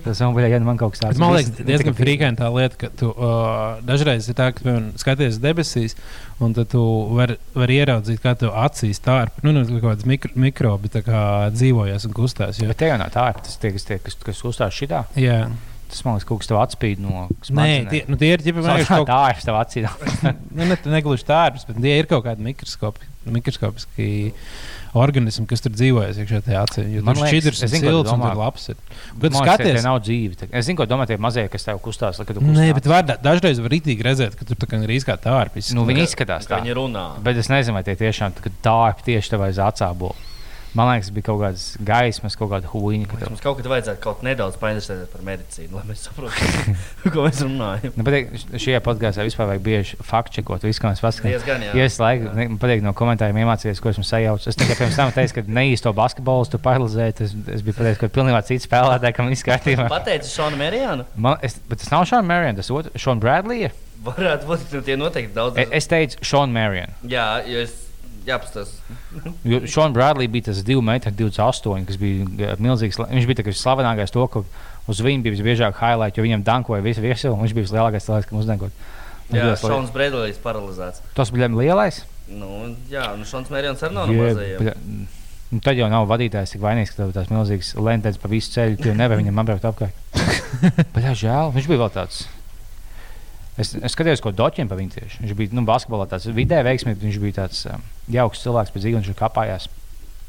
tas 0.04 0.22
man 0.24 0.34
bija, 0.36 0.48
ja 0.54 0.60
nu 0.62 0.68
man 0.70 0.78
kaut 0.80 0.94
kas 0.94 1.02
tāds. 1.04 1.20
Man 1.20 1.34
liekas, 1.36 1.52
Viss- 1.58 1.66
diezgan 1.68 1.92
tā 1.92 1.96
kā- 1.98 2.04
frīkaini 2.04 2.40
tā 2.40 2.48
lieta, 2.54 2.78
ka 2.80 2.90
tu 2.96 3.10
uh, 3.12 3.80
dažreiz 3.86 4.28
ir 4.32 4.38
tā, 4.38 4.50
ka 4.56 4.64
piemēram, 4.64 4.90
skaties 5.02 5.40
debesīs, 5.42 5.96
un 6.42 6.54
tu 6.56 6.84
vari 7.16 7.36
var 7.54 7.72
ieraudzīt, 7.76 8.22
kā 8.24 8.32
tev 8.40 8.54
acīs 8.64 9.02
tā 9.04 9.18
ir. 9.26 9.34
Nu, 9.44 9.52
nu, 9.56 9.66
kaut 9.78 9.90
kādas 9.92 10.08
mikro, 10.08 10.32
mikrobi 10.48 10.88
tā 10.96 11.04
kā 11.06 11.24
dzīvojas 11.54 12.08
un 12.08 12.16
kustās. 12.16 12.58
Jo, 12.62 12.70
Bet 12.72 12.80
te 12.82 12.88
jau 12.88 12.96
nav 13.02 13.12
tā, 13.14 13.28
tas 13.36 13.60
tie, 13.62 13.74
kas, 13.76 13.84
tie, 13.88 14.00
kas, 14.02 14.16
kas 14.24 14.40
uzstājas 14.48 14.80
šitā. 14.80 15.04
jā, 15.20 15.42
Tas 15.92 16.00
man 16.06 16.14
liekas, 16.16 16.24
kaut 16.24 16.38
kas 16.40 16.48
tev 16.48 16.56
atspīd 16.56 17.00
no 17.04 17.26
Nē, 17.28 17.34
smadzenēm. 17.44 17.88
tie, 17.92 17.98
nu, 18.08 18.16
tie 18.16 18.30
ir 18.32 18.40
ģipa, 18.40 18.62
Tā, 18.64 18.78
vienkārši 18.78 18.88
tā, 18.88 18.96
kaut 19.02 19.08
kā. 19.10 19.16
tā 19.20 19.34
ir 19.36 19.42
tev 19.44 19.56
acīm. 19.60 19.88
Nu, 20.56 20.64
ne, 20.70 20.76
ne 20.88 21.00
gluži 21.04 21.26
tārps, 21.28 21.66
bet 21.68 21.82
tie 21.84 21.98
ir 22.00 22.08
kaut 22.08 22.24
kādi 22.24 22.46
mikroskopi, 22.46 23.10
mikroskopiski 23.26 24.08
organismi, 24.98 25.46
kas 25.48 25.62
tur 25.64 25.72
dzīvojas 25.72 26.18
iekšā 26.20 26.40
tajā 26.46 26.62
acī. 26.66 26.82
Jo 26.92 27.02
Man 27.06 27.16
tur 27.16 27.24
liekas, 27.24 27.32
šķidrs 27.32 27.62
es 27.62 27.70
un 27.70 27.72
zinu, 27.76 27.86
silts 27.88 28.12
un 28.12 28.18
domā. 28.18 28.32
tur 28.32 28.40
labs 28.42 28.66
ir. 28.72 28.80
Bet 29.14 29.32
Man 29.32 29.38
liekas, 29.38 29.54
skaties, 29.54 29.78
tie 29.78 29.84
nav 29.86 30.00
dzīvi. 30.04 30.48
Es 30.50 30.66
zinu, 30.68 30.76
ko 30.82 30.88
domā 30.90 31.06
tie 31.08 31.16
mazie, 31.16 31.46
kas 31.52 31.64
tev 31.68 31.80
kustās. 31.84 32.20
kad 32.20 32.36
tu 32.36 32.40
Nē, 32.42 32.50
kustās. 32.50 32.74
bet 32.80 32.90
var, 32.92 33.06
dažreiz 33.28 33.62
var 33.62 33.72
rītīgi 33.72 34.04
redzēt, 34.04 34.36
ka 34.36 34.44
tur 34.44 34.56
tā 34.56 34.68
kā 34.68 34.82
ir 34.82 34.92
kā 35.06 35.16
tārpis. 35.16 35.72
Nu, 35.72 35.86
viņi 35.88 36.04
izskatās 36.08 36.46
tā. 36.50 36.60
Viņi 36.60 36.76
runā. 36.76 37.06
Bet 37.22 37.36
es 37.36 37.48
nezinu, 37.48 37.74
vai 37.78 37.82
tie 37.84 37.96
tiešām 37.96 38.36
tā, 38.36 38.52
tā 38.62 38.76
ir 38.92 39.02
tieši 39.06 39.30
tev 39.30 39.46
aiz 39.48 39.56
acābo. 39.56 40.12
Man 40.72 40.88
liekas, 40.88 41.10
bija 41.12 41.26
kaut 41.26 41.40
kādas 41.42 41.64
gaismas, 41.84 42.32
kaut 42.40 42.48
kāda 42.48 42.70
huīņa. 42.72 43.08
ka 43.10 43.26
Mums 43.28 43.42
kaut 43.44 43.58
kad 43.58 43.66
vajadzētu 43.68 44.00
kaut 44.00 44.22
nedaudz 44.24 44.54
painteresēties 44.56 45.10
par 45.12 45.24
medicīnu, 45.26 45.74
lai 45.76 45.82
mēs 45.90 46.04
saprotu, 46.06 46.74
ko 47.12 47.26
mēs 47.26 47.42
runājam. 47.44 47.92
Nu, 47.98 48.06
pateik, 48.06 48.30
šajā 48.56 48.80
podkāstā 48.86 49.26
vispār 49.26 49.50
vajag 49.50 49.66
bieži 49.66 49.98
faktu-čekot 50.08 50.64
visu, 50.64 50.80
ko 50.80 50.88
mēs 50.94 51.02
paskatāmies. 51.04 51.44
Ja 51.76 51.84
es 51.84 51.98
laiku, 52.00 52.32
ne- 52.32 52.48
man 52.54 52.56
patīk 52.62 52.80
no 52.86 52.94
komentāriem 52.96 53.42
iemācīties, 53.42 53.82
ko 53.84 53.92
esmu 53.92 54.06
sajaucis. 54.08 54.48
Es 54.54 54.60
tikai 54.62 54.78
pirms 54.80 54.96
tam 54.96 55.12
teicu, 55.12 55.36
ka 55.42 55.44
neīsto 55.60 55.92
basketbolu 56.00 56.48
tu 56.48 56.62
paralizēji. 56.64 57.18
Tas, 57.20 57.36
es 57.58 57.66
biju 57.68 57.76
pateicis, 57.76 58.00
ka 58.00 58.08
pilnībā 58.16 58.40
cits 58.48 58.64
spēlētājs, 58.70 59.16
kam 59.20 59.28
viss 59.28 59.44
kārtībā. 59.44 59.90
Pateicu 59.92 60.32
Šonu 60.32 60.56
Mērijānu. 60.64 61.04
Man, 61.20 61.36
es, 61.44 61.60
bet 61.68 61.84
tas 61.84 61.92
nav 61.92 62.08
Šona 62.08 62.24
Marion, 62.32 62.56
tas 62.56 62.72
otrs, 62.72 62.96
Šona 62.96 63.20
Bradley. 63.20 63.68
Varētu 64.08 64.48
būt, 64.48 64.64
ka 64.72 64.80
tie 64.88 64.96
noteikti 64.98 65.36
daudz. 65.36 65.60
Es, 65.62 65.68
es 65.82 65.92
teicu 65.92 66.24
Šona 66.26 66.50
Marion. 66.56 66.96
Jā, 67.06 67.28
jo 67.46 67.60
es 67.68 67.76
jāpastāst. 68.26 68.78
Jo 69.48 69.62
Šona 69.70 69.94
Bradley 69.96 70.30
bija 70.30 70.50
tas 70.50 70.62
2,28 70.66 71.76
m, 71.76 71.86
kas 71.88 72.00
bija 72.00 72.56
milzīgs. 72.62 73.00
Viņš 73.00 73.28
bija 73.28 73.40
tā, 73.40 73.46
kas 73.48 73.62
slavenākais 73.62 74.14
to, 74.14 74.26
ka 74.32 74.44
uz 74.90 75.02
viņu 75.04 75.26
bija 75.26 75.36
visbiežāk 75.36 75.78
highlight, 75.80 76.18
jo 76.18 76.26
viņam 76.26 76.44
dankoja 76.46 76.84
visu 76.84 77.04
virsmu, 77.04 77.34
un 77.36 77.46
viņš 77.46 77.56
bija 77.58 77.68
vislielākais 77.68 78.08
cilvēks, 78.08 78.30
kam 78.30 78.42
uzdankot. 78.42 78.84
Jā, 79.32 79.54
Šons 79.60 79.92
Bredlīs 79.94 80.40
paralizēts. 80.42 81.04
Tas 81.16 81.32
bija 81.32 81.48
lielais. 81.52 82.02
Nu, 82.32 82.72
jā, 82.90 83.10
nu 83.18 83.26
Šons 83.28 83.50
Mērijāns 83.52 83.82
arī 83.84 83.98
nav 83.98 84.12
bļa, 84.12 84.72
Nu, 85.52 85.60
tad 85.60 85.76
jau 85.76 85.84
nav 85.92 86.06
vadītājs 86.08 86.54
tik 86.54 86.62
vainīgs, 86.62 86.94
ka 86.96 87.10
tās 87.12 87.28
milzīgas 87.28 87.74
lentes 87.76 88.16
pa 88.16 88.28
visu 88.32 88.54
ceļu, 88.54 88.78
tu 88.80 88.88
jau 88.88 88.94
nevari 88.96 89.20
viņam 89.20 89.40
apbraukt 89.42 89.66
apkārt. 89.68 89.98
Bet 90.94 91.02
jā, 91.04 91.12
žēl, 91.26 91.50
viņš 91.52 91.68
bija 91.68 91.80
vēl 91.82 91.90
tāds. 91.92 92.22
Es, 93.60 93.74
es 93.76 93.92
skatījos, 93.92 94.22
ko 94.24 94.30
Dočiem 94.32 94.68
pa 94.70 94.78
viņu 94.78 94.94
tieši. 94.94 95.18
Viņš 95.20 95.34
bija 95.36 95.52
nu, 95.52 95.64
basketbolā 95.68 96.06
tāds 96.08 96.24
vidē 96.32 96.62
veiksmīgs, 96.64 96.96
bet 96.96 97.04
viņš 97.04 97.18
bija 97.20 97.36
tāds 97.42 97.58
um, 97.68 97.82
jauks 98.14 98.40
cilvēks 98.40 98.72
pēc 98.72 98.84
dzīves, 98.86 99.02
viņš 99.10 99.18
kāpājās. 99.18 99.66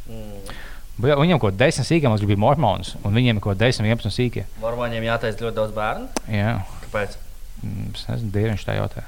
Mm. 0.10 0.56
Bet, 0.98 1.16
viņam 1.18 1.40
kaut 1.40 1.54
kāda 1.54 1.64
desmit 1.66 1.88
sīkā, 1.88 2.10
mums 2.12 2.26
bija 2.28 2.42
mormons, 2.44 2.92
un 3.02 3.16
viņiem 3.16 3.40
ir 3.40 3.42
kaut 3.42 3.56
kāda 3.56 3.70
desmit, 3.70 3.88
vienpadsmit 3.88 4.14
sīkie. 4.18 4.44
Varmaņiem 4.62 5.08
jātaisa 5.08 5.40
ļoti 5.40 5.56
daudz 5.58 5.74
bērnu. 5.78 6.10
Jā, 6.36 6.52
Kāpēc? 6.84 7.16
Mm, 7.64 7.88
es 7.96 8.04
nezinu, 8.12 8.34
dieviņš 8.36 8.66
tā 8.68 8.76
jautā. 8.78 9.06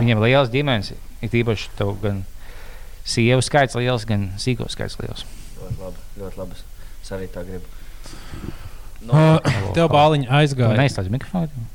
Viņiem 0.00 0.16
ir 0.16 0.24
liels 0.24 0.50
ģimenes, 0.50 0.94
ir 1.22 1.36
īpaši 1.44 1.68
tev 1.78 1.92
gan 2.02 2.24
sievu 3.04 3.44
skaits 3.44 3.76
liels, 3.76 4.08
gan 4.08 4.30
sīko 4.40 4.66
skaits 4.72 4.96
liels. 5.02 5.26
Ļoti 5.60 5.78
labi. 5.84 6.06
Ļoti 6.22 6.40
labi. 6.40 6.62
Es 7.04 7.12
arī 7.12 7.28
tā 7.28 7.44
gribu. 7.44 7.68
Nu, 9.04 9.12
Uh, 9.12 9.72
tev 9.76 9.90
bāliņa 9.92 10.30
aizgāja. 10.40 10.78
neizslēdz 10.80 11.10
mikrofonu. 11.12 11.66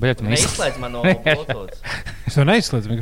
Bet 0.00 0.18
tu 0.20 0.24
neizslēdz. 0.24 0.56
Neizslēdz 0.56 0.80
man 0.80 0.92
no 0.96 1.02
Nē. 1.04 1.14
Bluetooth. 1.24 1.80
es 2.26 2.36
to 2.38 2.44
neizslēdzu 2.48 2.92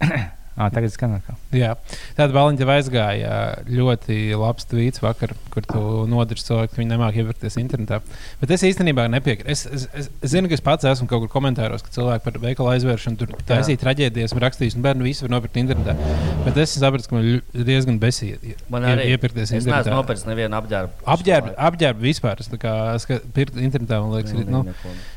mikrofonu. 0.58 0.66
Ah, 0.66 0.70
tagad 0.74 0.90
skan 0.90 1.12
atkal. 1.18 1.36
Jā, 1.54 1.74
tāda 2.18 2.34
balīņa 2.34 2.58
tev 2.58 2.70
aizgāja. 2.74 3.34
Ļoti 3.70 4.16
labs 4.38 4.66
tvīts 4.68 5.00
vakar, 5.02 5.30
kur 5.54 5.62
tu 5.62 5.82
nodarbi 6.10 6.42
cilvēku, 6.42 6.74
ka 6.74 6.80
viņi 6.82 6.90
nemāķi 6.92 7.22
iepirkties 7.22 7.58
internetā. 7.62 8.00
Bet 8.40 8.50
es 8.50 8.64
īstenībā 8.66 9.04
nepiekrītu. 9.12 9.48
Es, 9.54 9.62
es, 9.66 9.86
es, 9.94 10.10
es 10.22 10.32
zinu, 10.34 10.48
ka 10.50 10.54
es 10.58 10.64
pats 10.66 10.84
esmu 10.90 11.06
kaut 11.10 11.22
kur 11.26 11.30
komentāros, 11.38 11.84
ka 11.86 11.94
cilvēki 11.94 12.24
par 12.26 12.38
veikalu 12.42 12.72
aizvēršanu 12.74 13.20
tur 13.22 13.32
taisīja 13.48 13.78
traģēdijas 13.84 14.34
un 14.34 14.42
rakstījis, 14.44 14.76
un 14.78 14.82
bērnu 14.88 15.06
visu 15.06 15.26
var 15.28 15.36
nopirkt 15.36 15.60
internetā. 15.62 15.94
Bet 16.44 16.58
es 16.64 16.74
sapratu, 16.78 17.08
ka 17.08 17.18
man 17.18 17.24
ļu- 17.28 17.64
diezgan 17.68 18.00
besīgi 18.02 18.56
Man 18.68 18.82
arī 18.82 19.12
iepirkties 19.14 19.48
Es 19.48 19.54
neesmu 19.54 19.70
internetā. 19.72 19.94
nopircis 19.94 20.26
nevienu 20.28 20.58
apģērbu. 20.58 21.04
Apģērbu, 21.14 21.54
apģērbu 21.68 22.04
vispār. 22.08 22.40
Es 22.42 22.50
kā 22.58 22.74
skatu, 22.98 23.30
pirkt 23.34 23.56
internetā, 23.62 24.00
man 24.02 24.18
liekas, 24.18 24.34
ir, 24.34 24.44
nu, 24.50 24.64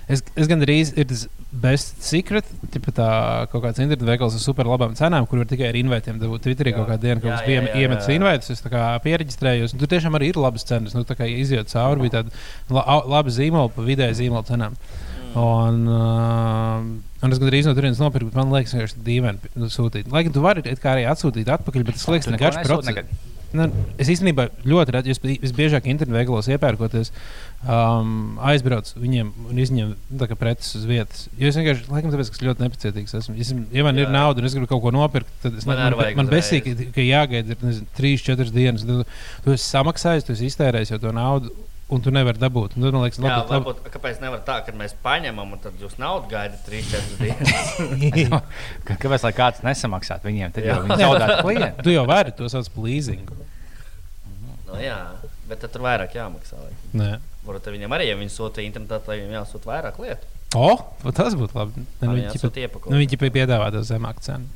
Es, 0.10 0.24
es 0.36 0.50
gandrīz 0.50 0.92
ir 0.98 1.06
tas 1.10 1.28
best 1.52 2.02
secret, 2.04 2.48
tipa 2.74 2.94
tā 2.96 3.10
kaut 3.52 3.66
kāds 3.66 3.82
internetu 3.84 4.08
veikals 4.08 4.36
ar 4.38 4.44
super 4.44 4.70
labām 4.70 4.96
cenām, 4.98 5.28
kur 5.30 5.42
var 5.42 5.50
tikai 5.50 5.70
ar 5.70 5.78
inventiem 5.78 6.20
dabūt. 6.22 6.46
Twitterī 6.46 6.74
kaut 6.76 6.88
kādā 6.90 7.02
dienā, 7.06 7.22
biju 7.22 7.60
jā, 7.60 7.62
jā, 7.68 7.84
iemetis 7.84 8.10
jā. 8.10 8.18
inventus, 8.18 8.52
es 8.56 8.64
un 9.76 9.84
Tur 9.84 9.92
tiešām 9.92 10.18
arī 10.18 10.32
ir 10.32 10.40
labas 10.42 10.66
cenas. 10.68 10.96
Nu, 10.98 11.04
tā 11.08 11.18
kā 11.20 11.28
iziet 11.30 11.72
cauri, 11.72 12.08
bija 12.08 12.22
tāda 12.22 12.36
la, 12.74 13.02
laba 13.14 13.34
zīmola 13.34 13.72
pa 13.76 13.86
vidēji 13.86 14.24
zīmola 14.24 14.48
cenām. 14.48 14.78
Un, 15.32 15.84
uh, 15.88 16.80
un 17.24 17.36
es 17.36 17.40
gandrīz 17.40 17.68
no 17.70 17.76
turienes 17.78 18.02
nopirku, 18.04 18.32
bet 18.32 18.40
man 18.42 18.52
liekas, 18.52 18.74
ka 18.76 18.84
tas 18.84 18.96
ir 18.98 19.06
dīvaini 19.06 19.70
sūtīt. 19.72 20.12
Lai 20.12 20.26
gan 20.28 20.36
tu 20.36 20.44
vari 20.44 20.66
arī 20.66 21.06
atsūtīt 21.08 21.52
atpakaļ, 21.56 21.86
bet 21.88 22.00
tas 22.00 22.10
liekas, 22.12 22.28
ka 22.28 22.36
neko 22.36 22.48
garš 22.50 22.64
nesūti 22.64 22.96
process. 22.96 23.31
Nu, 23.58 23.66
es 24.00 24.08
īstenībā 24.14 24.46
ļoti 24.64 24.94
redzu, 24.96 25.12
es 25.12 25.20
visbiežāk 25.22 25.88
internetu 25.92 26.16
veikalos 26.20 26.48
iepērkoties, 26.54 27.10
um, 27.68 28.38
aizbraucu 28.48 29.02
viņiem 29.02 29.32
un 29.52 29.60
izņemu 29.64 29.96
nu, 29.96 30.20
tā 30.22 30.30
kā 30.32 30.38
preces 30.40 30.76
uz 30.80 30.86
vietas. 30.90 31.26
Jo 31.40 31.50
es 31.52 31.58
vienkārši, 31.60 31.88
laikam, 31.92 32.14
tāpēc, 32.14 32.32
ka 32.32 32.46
ļoti 32.48 32.66
nepacietīgs 32.68 33.18
esmu. 33.22 33.36
Es, 33.44 33.52
ja 33.76 33.84
man 33.88 34.00
Jā. 34.00 34.06
ir 34.08 34.14
nauda 34.16 34.40
un 34.44 34.48
es 34.48 34.56
gribu 34.56 34.70
kaut 34.72 34.84
ko 34.86 34.94
nopirkt, 34.96 35.34
tad 35.44 35.58
es, 35.60 35.68
Man 35.68 35.82
man, 35.82 35.98
man, 36.00 36.14
man 36.22 36.32
besīgi, 36.32 36.78
ka, 36.96 37.04
jāgaida 37.04 37.56
ir, 37.58 37.60
nezinu, 37.66 37.92
trīs, 37.98 38.24
četras 38.24 38.54
dienas. 38.56 38.88
Tu, 38.88 39.02
tu 39.46 39.54
esi 39.58 39.68
samaksājis, 39.68 40.26
tu 40.30 40.38
esi 40.38 40.48
iztērējis 40.52 40.96
jau 40.96 41.02
to 41.08 41.12
naudu. 41.16 41.52
Un 41.92 42.00
tu 42.00 42.08
nevari 42.08 42.40
dabūt. 42.40 42.78
Un 42.80 42.86
Tad 42.86 42.94
man 42.96 43.02
liekas, 43.04 43.18
Jā, 43.20 43.26
labi, 43.28 43.52
labi. 43.52 43.66
varbūt, 43.68 43.88
kāpēc 43.92 44.22
nevar 44.24 44.40
tā, 44.48 44.54
ka 44.64 44.72
mēs 44.80 44.94
paņemam 45.04 45.50
un 45.58 45.60
tad 45.60 45.82
jūs 45.84 45.98
naudu 46.00 46.30
gaidat 46.32 46.62
3-4 46.64 47.18
dienas? 47.20 48.46
Kāpēc 48.88 49.26
lai 49.28 49.32
kāds 49.36 49.60
nesamaksātu 49.66 50.30
viņiem? 50.30 50.54
Tad 50.56 50.70
jau 50.70 50.78
viņi 50.86 51.00
zaudētu 51.02 51.36
klientu. 51.44 51.84
Tu 51.84 51.96
jau 51.98 52.06
vari 52.08 52.32
to 52.38 52.48
sauc 52.54 52.70
par 52.72 52.86
leasingu. 52.88 53.36
Nu, 54.72 54.80
jā, 54.84 54.98
bet 55.50 55.62
tad 55.64 55.74
tur 55.74 55.86
vairāk 55.86 56.16
jāmaksā. 56.18 56.60
vai? 56.60 56.72
Nē. 56.98 57.12
Varbūt 57.46 57.72
viņam 57.74 57.96
arī, 57.98 58.10
ja 58.12 58.18
viņi 58.20 58.34
sūta 58.34 58.64
internetā, 58.64 59.00
tad 59.02 59.16
viņiem 59.16 59.36
jāsūta 59.40 59.72
vairāk 59.72 60.00
lietu. 60.04 60.30
O, 60.58 60.74
va 61.04 61.14
tas 61.16 61.36
būtu 61.40 61.56
labi. 61.56 61.86
Nu, 62.02 62.12
viņi 62.12 62.34
iepakojumu. 62.66 62.92
nu, 62.92 63.00
viņi 63.00 63.16
jau 63.16 63.32
piedāvā 63.32 63.70
to 63.72 63.82
zemāku 63.88 64.24
cenu. 64.26 64.50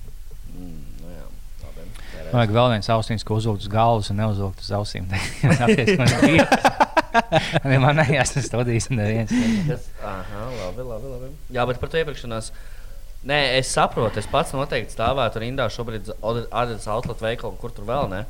Mm, 0.52 0.82
nu 1.00 1.14
jā, 1.14 1.28
labi. 1.64 1.88
Tērē. 2.02 2.30
Vajag 2.34 2.56
vēl 2.58 2.72
viens 2.76 2.92
austiņš, 2.98 3.26
ko 3.28 3.40
uzvilkt 3.40 3.64
uz 3.64 3.72
galvas 3.72 4.12
un 4.12 4.20
neuzvilkt 4.20 4.66
uz 4.66 4.74
ausīm. 4.76 5.08
Man 7.66 7.80
man 7.86 8.00
tas 8.20 8.34
studijas 8.44 8.90
un 8.92 9.00
neviens. 9.00 9.32
Tas, 9.70 9.86
aha, 10.04 10.48
labi, 10.52 10.84
labi, 10.84 11.12
labi. 11.14 11.30
Jā, 11.56 11.64
bet 11.70 11.80
par 11.80 11.92
to 11.92 12.02
iepirkšanās. 12.02 12.52
Nē, 13.26 13.40
es 13.58 13.72
saprotu, 13.74 14.20
es 14.22 14.28
pats 14.30 14.54
noteikti 14.54 14.94
stāvētu 14.94 15.42
rindā 15.42 15.66
šobrīd 15.74 16.12
uz 16.12 16.42
Adidas 16.52 16.86
outlet 16.92 17.24
veikalu, 17.24 17.56
kur 17.62 17.74
tur 17.74 17.88
vēl 17.88 18.10
ne. 18.12 18.26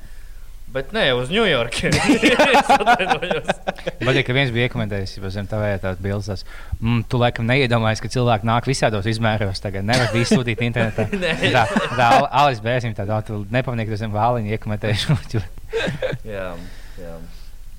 Bet 0.73 0.89
nē, 0.91 1.05
uz 1.15 1.29
New 1.31 1.45
York. 1.47 1.77
Atvainojos. 1.85 3.47
Patīk, 4.01 4.25
ka 4.27 4.33
viens 4.35 4.51
bija 4.51 4.67
iekomentējis, 4.67 5.13
jau 5.21 5.29
zem 5.31 5.47
tā 5.47 5.59
tādas 5.79 6.01
bildes. 6.03 6.43
Mm, 6.81 7.05
tu 7.11 7.19
laikam 7.21 7.47
neiedomājies, 7.47 8.01
ka 8.03 8.11
cilvēki 8.11 8.49
nāk 8.49 8.67
visādos 8.67 9.07
izmēros. 9.07 9.61
Tagad 9.63 9.87
nevar 9.87 10.11
visu 10.15 10.35
sūtīt 10.39 10.65
internetā. 10.65 11.07
Tā, 11.55 11.63
tā 11.95 12.09
Al- 12.17 12.27
Alis 12.43 12.59
Bēsim 12.65 12.95
tādā, 12.97 13.21
tu 13.27 13.43
nepamanīji, 13.55 13.93
ka 13.93 14.01
zem 14.03 14.11
vāliņa 14.15 14.57
iekomentējuši. 14.57 15.45
jā, 16.27 16.49
jā, 16.99 17.15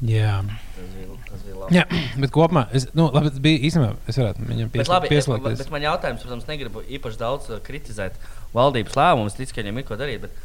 Jā. 0.07 0.33
tas 0.76 0.88
bija, 0.93 1.21
tas 1.28 1.45
bija 1.45 1.55
labi. 1.61 1.76
Jā, 1.78 1.85
bet 2.21 2.33
kopumā 2.35 2.66
es, 2.76 2.85
nu, 2.97 3.07
labi, 3.12 3.31
tas 3.33 3.40
bija 3.45 3.61
īstenībā. 3.69 3.93
Es 4.12 4.19
varētu 4.21 4.45
viņam 4.49 4.73
Bet, 4.75 4.90
labi, 4.93 5.09
es, 5.09 5.14
pieslēgties. 5.14 5.61
bet 5.62 5.71
man 5.73 5.87
jautājums, 5.87 6.25
protams, 6.25 6.49
negribu 6.50 6.83
īpaši 6.99 7.21
daudz 7.23 7.49
uh, 7.52 7.61
kritizēt 7.64 8.19
valdības 8.57 8.97
lēmumus. 8.99 9.37
Ticu, 9.38 9.57
ka 9.57 9.64
viņiem 9.64 9.81
ir 9.81 9.88
ko 9.88 9.97
darīt. 10.00 10.26
Bet 10.26 10.45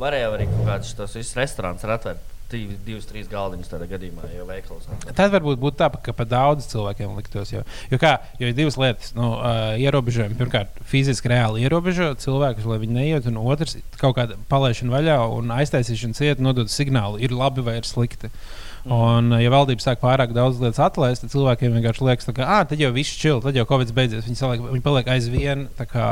varēja 0.00 0.34
arī 0.34 0.48
kaut 0.50 0.66
kādus 0.68 0.92
tos 0.98 1.16
visus 1.18 1.38
restorānus 1.38 1.86
atvērt. 1.86 2.26
Divus, 2.50 3.04
trīs 3.06 3.28
galdiņus 3.30 3.68
tādā 3.70 3.86
gadījumā, 3.86 4.24
veikalos. 4.48 4.88
atvērt. 4.88 5.12
Tad 5.14 5.30
varbūt 5.36 5.60
būtu 5.62 5.78
tā, 5.78 5.86
ka 6.02 6.14
pat 6.18 6.32
daudz 6.32 6.66
cilvēkiem 6.72 7.12
liktos. 7.14 7.52
Jo, 7.54 7.60
jo, 7.92 7.98
kā, 8.02 8.16
jo 8.40 8.48
ir 8.50 8.56
divas 8.58 8.74
lietas, 8.80 9.12
nu, 9.14 9.28
uh, 9.36 9.76
ierobežojumi. 9.78 10.34
Pirmkārt, 10.40 10.80
fiziski 10.90 11.30
reāli 11.30 11.62
ierobežo 11.62 12.10
cilvēkus, 12.18 12.66
lai 12.66 12.80
viņi 12.82 12.96
neiet, 12.96 13.28
un 13.30 13.38
otrs, 13.44 13.76
kaut 14.02 14.16
kāda 14.18 14.40
palaišana 14.50 14.96
vaļā 14.96 15.20
un 15.36 15.54
aiztaisīšana 15.60 16.18
cieta 16.18 16.42
nodod 16.42 16.74
signālu, 16.74 17.22
ir 17.22 17.30
labi 17.30 17.62
vai 17.62 17.78
ir 17.78 17.86
slikti. 17.86 18.32
Mhm. 18.34 18.69
Un, 18.84 19.32
uh, 19.34 19.40
ja 19.42 19.50
valdība 19.52 19.84
sāk 19.84 20.00
pārāk 20.00 20.34
daudz 20.36 20.60
lietas 20.62 20.80
atlaist, 20.80 21.24
tad 21.24 21.34
cilvēkiem 21.34 21.74
vienkārši 21.76 22.06
liekas, 22.06 22.30
ka 22.36 22.46
ah, 22.46 22.62
tad 22.68 22.80
jau 22.80 22.92
viss 22.94 23.18
čil, 23.20 23.42
tad 23.44 23.58
jau 23.58 23.66
Covid 23.68 23.92
beidzies. 23.96 24.24
Viņi, 24.28 24.38
saliek, 24.38 24.62
viņi 24.64 24.84
paliek 24.84 25.10
aizvien 25.16 25.66
tā 25.76 25.88
kā 25.88 26.06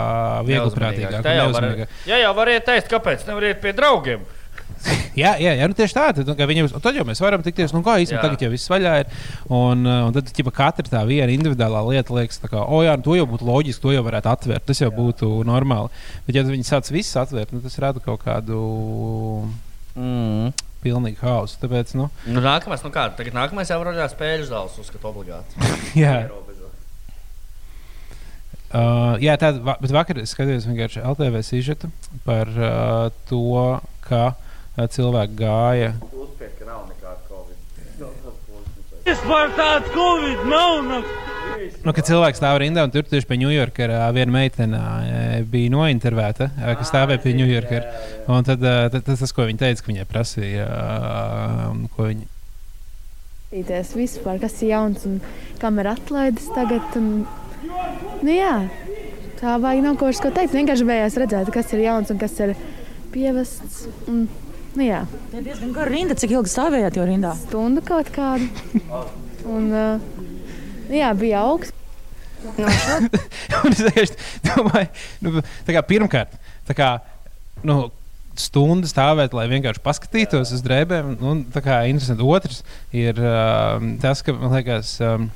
vieglprātīgāk. 0.49 1.23
Tā 1.25 1.39
jau 1.39 1.49
var, 1.55 1.71
jā, 2.09 2.21
jau 2.25 2.35
variet 2.37 2.69
teikt, 2.69 2.91
kāpēc 2.93 3.25
nevariet 3.31 3.63
pie 3.65 3.73
draugiem. 3.77 4.27
Jā, 5.19 5.33
jā, 5.43 5.53
jā 5.59 5.67
nu 5.67 5.75
tieši 5.75 5.95
tā. 5.97 6.05
Tad, 6.15 6.29
nu, 6.29 6.65
un 6.69 6.83
tad 6.83 6.95
jau 6.95 7.05
mēs 7.07 7.19
varam 7.23 7.43
tikties. 7.43 7.73
Nu, 7.75 7.81
kā 7.83 7.97
īstenībā 7.99 8.21
Jā. 8.21 8.27
tagad 8.29 8.45
jau 8.45 8.51
viss 8.53 8.71
vaļā 8.71 8.93
ir. 9.03 9.09
Un, 9.51 9.83
uh, 9.83 10.05
un 10.07 10.15
tad 10.15 10.29
ķipa, 10.35 10.53
katra 10.55 10.87
tā 10.87 11.01
viena 11.09 11.33
individuālā 11.35 11.81
lieta 11.89 12.15
liekas, 12.15 12.39
kā, 12.45 12.61
oh, 12.63 12.85
jā, 12.87 12.95
nu, 13.01 13.03
to 13.03 13.17
jau 13.19 13.27
būtu 13.27 13.49
loģiski, 13.49 13.83
to 13.83 13.97
jau 13.97 14.05
varētu 14.07 14.31
atvērt. 14.31 14.67
Tas 14.69 14.83
jau 14.85 14.93
jā. 14.93 14.95
būtu 14.95 15.33
normāli. 15.49 15.91
Bet, 16.29 16.39
ja 16.39 16.47
viņi 16.47 16.69
sāc 16.69 16.93
visus 16.95 17.19
atvērt, 17.19 17.57
nu, 17.57 17.65
tas 17.65 17.81
rada 17.83 18.05
kaut 18.05 18.23
kādu 18.23 18.61
Mm. 19.99 20.53
Pilnīgu 20.83 21.23
hausu. 21.25 21.59
Tāpēc, 21.63 21.95
nu, 21.99 22.09
Nu, 22.29 22.43
nākamais, 22.45 22.83
nu 22.85 22.93
kā, 22.95 23.09
tagad 23.19 23.37
nākamais 23.37 23.71
jau 23.73 23.81
ir 23.83 24.03
spēļu 24.13 24.49
zāles, 24.51 24.79
uzskatu 24.81 25.11
obligāti. 25.11 25.59
jā, 26.05 26.17
uh, 28.73 29.15
jā 29.23 29.39
tāda, 29.41 29.63
va, 29.65 29.79
bet 29.81 29.95
vakar 29.95 30.21
es 30.23 30.35
skatījos 30.37 30.69
vienkārši 30.69 31.05
LTV 31.15 31.43
sižetu 31.47 31.91
par 32.27 32.53
uh, 32.55 33.09
to, 33.31 33.43
ka 34.09 34.23
uh, 34.35 34.85
cilvēki 34.87 35.41
gāja. 35.41 35.95
Uzspied, 36.13 36.55
ka 36.61 36.69
nav 36.69 36.85
nekāda 36.91 37.21
Covid. 37.31 37.57
Vispār 39.09 39.53
tāda 39.57 39.97
Covid 39.97 40.47
nav. 40.51 40.81
Nu. 40.85 41.03
Nu, 41.89 41.95
kad 41.97 42.05
cilvēks 42.05 42.37
stāv 42.37 42.59
rindā 42.61 42.83
un 42.85 42.91
tur 42.93 43.07
tieši 43.09 43.25
pie 43.25 43.37
Ņujorka 43.41 43.87
uh, 43.89 44.01
viena 44.13 44.29
meitene 44.35 44.77
uh, 44.77 45.29
bija 45.49 45.71
nointervēta, 45.73 46.51
uh, 46.51 46.73
kas 46.77 46.91
stāvēja 46.91 47.23
pie 47.23 47.31
Ņujorka. 47.39 47.79
Un 48.29 48.45
tad, 48.45 48.61
uh, 48.61 48.91
tad 48.93 49.07
tas, 49.07 49.23
tas, 49.23 49.31
ko 49.33 49.47
viņa 49.49 49.63
teica, 49.63 49.81
ka 49.81 49.89
viņai 49.89 50.05
prasīja, 50.11 50.67
uh, 50.69 51.79
ko 51.95 52.11
viņa. 52.11 52.27
Skatīties 53.47 53.93
vispār, 53.97 54.37
kas 54.43 54.59
ir 54.61 54.75
jauns 54.75 55.07
un 55.09 55.15
kam 55.63 55.81
ir 55.81 55.89
atlaides 55.95 56.51
tagad. 56.53 56.99
Un, 57.01 57.25
nu, 58.21 58.35
jā, 58.35 58.53
tā 59.41 59.57
vajag 59.57 59.81
nav 59.87 59.97
ko 60.03 60.13
ko 60.13 60.35
teikt. 60.37 60.59
Vienkārši 60.59 60.85
gribējās 60.85 61.19
redzēt, 61.25 61.55
kas 61.57 61.73
ir 61.73 61.87
jauns 61.87 62.13
un 62.13 62.21
kas 62.21 62.37
ir 62.45 62.53
pievests. 63.17 63.81
Un, 64.13 64.27
nu, 64.75 64.85
jā, 64.85 65.01
Tā 65.33 65.41
ir 65.41 65.49
diezgan 65.49 65.73
gara 65.81 65.97
rinda. 65.97 66.21
Cik 66.21 66.37
ilgi 66.37 66.53
stāvējāt 66.53 67.01
jau 67.01 67.09
rindā? 67.09 67.33
stundu 67.47 67.87
kaut 67.89 68.13
kādu. 68.13 68.53
Un, 69.49 69.73
uh, 69.73 70.23
nu, 70.85 70.95
jā, 71.01 71.17
bija 71.17 71.49
augsts. 71.49 71.78
Un 73.65 73.75
es 73.75 73.81
vienkārši 73.83 74.19
domāju, 74.47 74.91
nu, 75.25 75.43
kā 75.67 75.83
pirmkārt, 75.87 76.37
kā, 76.77 76.91
nu, 77.67 77.89
stundu 78.39 78.89
stāvēt, 78.89 79.35
lai 79.35 79.49
vienkārši 79.51 79.83
paskatītos 79.83 80.53
uz 80.55 80.63
drēbēm. 80.65 81.17
Un, 81.27 81.43
tā 81.55 81.63
kā 81.65 81.81
interesanti. 81.91 82.23
Otrs 82.23 82.63
ir 82.95 83.19
um, 83.19 83.97
tas, 84.03 84.23
ka 84.23 84.35
man 84.37 84.55
liekas. 84.55 84.97
Um, 85.03 85.29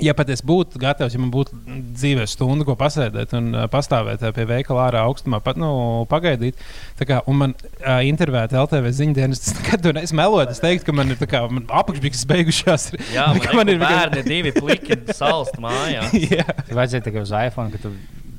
Ja 0.00 0.14
pat 0.16 0.30
es 0.32 0.40
būtu 0.40 0.80
gatavs, 0.80 1.12
ja 1.12 1.20
man 1.20 1.28
būtu 1.34 1.52
dzīvē 1.98 2.24
stunda, 2.30 2.64
ko 2.64 2.72
pasēdēt 2.80 3.34
un 3.36 3.50
pastāvēt 3.72 4.22
pie 4.34 4.46
veikala 4.48 4.86
ārā 4.86 5.02
augstumā, 5.04 5.42
pat 5.44 5.60
nu, 5.60 5.68
pagaidīt, 6.08 6.56
tā 6.96 7.04
kā, 7.08 7.18
un 7.28 7.36
man 7.42 7.52
uh, 7.58 7.98
intervēt 8.08 8.54
LTV 8.56 8.88
ziņdienas, 8.96 9.42
nekad 9.58 9.84
to 9.84 9.92
neesmu 9.98 10.16
melojis. 10.22 10.54
Es 10.56 10.64
teiktu, 10.64 10.88
ka 10.88 10.96
man 10.96 11.12
ir 11.12 11.20
tā 11.20 11.28
kā 11.28 11.44
apakšbiks 11.82 12.24
beigušās. 12.30 12.88
Jā, 13.12 13.28
Ka 13.44 13.52
man, 13.52 13.66
man 13.66 13.74
ir 13.74 13.84
bērni, 13.84 14.24
divi 14.24 14.54
pliki, 14.56 14.96
salst 15.12 15.60
mājā. 15.60 16.08
Jā. 16.38 16.48
Vajadzēja 16.72 17.04
tikai 17.10 17.26
uz 17.26 17.36
iPhone, 17.42 17.68
ka 17.76 17.84
tu 17.84 17.92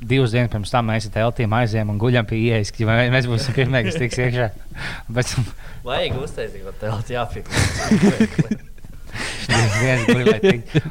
divas 0.03 0.33
dienas 0.33 0.51
pirms 0.51 0.73
tam 0.73 0.89
mēs 0.89 1.05
ar 1.07 1.13
teltīm 1.15 1.53
aizējām 1.61 1.93
un 1.93 2.01
guļam 2.01 2.25
pie 2.27 2.41
ielas, 2.49 2.73
ka 2.75 2.89
mē- 2.89 3.11
mēs 3.13 3.29
būsim 3.29 3.55
pirmie, 3.55 3.85
kas 3.85 4.01
tiks 4.01 4.19
iekšā. 4.25 4.49
Bet 5.15 5.37
Vajag 5.85 6.17
uztaisīt, 6.17 6.65
ko 6.65 6.73
telti 6.81 7.13
jāpiekrīt. 7.13 8.69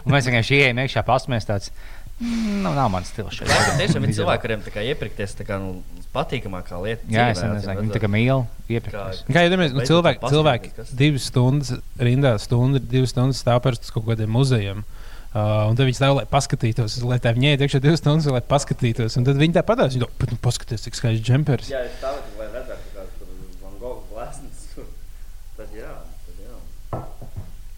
Mēs 0.06 0.28
vienkārši 0.28 0.58
ieejam 0.60 0.80
iekšā, 0.84 1.04
pasmēs 1.06 1.48
tāds. 1.48 1.70
"Mm, 2.20 2.62
Nu, 2.62 2.70
nav 2.76 2.90
mans 2.92 3.08
stils 3.10 3.34
šeit. 3.34 3.48
Laikam 3.50 3.78
tiešām 3.80 4.04
ir 4.06 4.12
cilvēki, 4.14 4.42
kuriem 4.44 4.60
tā 4.62 4.70
kā 4.70 4.82
iepirkties 4.86 5.32
tā 5.34 5.46
kā 5.48 5.56
nu, 5.58 5.82
patīkamākā 6.14 6.78
lieta. 6.78 7.02
Jā, 7.10 7.30
es 7.32 7.40
nezinu, 7.42 7.80
viņi 7.80 7.94
tā 7.96 8.02
kā 8.02 8.10
mīl 8.12 8.44
iepirkties. 8.70 9.24
Kā 9.26 9.42
jau 9.42 9.50
nu, 9.50 9.58
Beidzot 9.62 9.88
cilvēki, 9.90 10.30
cilvēki 10.30 10.72
divas 11.00 11.26
stundas 11.26 11.72
rindā, 11.98 12.36
stundu, 12.38 12.78
divas 12.78 13.10
stundas 13.10 13.42
stāv 13.42 13.66
uz 13.72 13.90
kaut 13.90 14.06
kādiem 14.06 14.30
muzejiem. 14.30 14.84
Uh, 15.32 15.64
un 15.72 15.76
tad 15.78 15.88
viņi 15.88 15.96
stāv, 15.96 16.18
lai 16.18 16.26
paskatītos, 16.28 16.98
lai 17.08 17.16
tā 17.16 17.32
viņa 17.32 17.54
iet 17.54 17.62
iekšā 17.64 17.78
divas 17.80 18.02
stundas, 18.04 18.26
lai 18.28 18.42
paskatītos. 18.44 19.16
Un 19.16 19.24
tad 19.24 19.38
viņi 19.40 19.54
tā 19.56 19.62
padās, 19.64 19.94
viņi 19.96 20.04
domā, 20.04 20.28
nu, 20.28 20.36
paskaties, 20.44 20.84
cik 20.84 20.98
skaists 20.98 21.24
džempers. 21.24 21.70
Jā, 21.72 21.80
es 21.88 21.94
stāvēju, 21.96 22.36
lai 22.36 22.48
redzētu, 22.52 22.90
kāds 22.92 23.14
tur 23.16 23.30
Van 23.62 23.78
Gogh 23.80 24.02
glāzes. 24.12 24.66
Tad 25.56 25.72
jā, 25.72 25.88
tad 26.28 26.36
jā. 26.44 27.00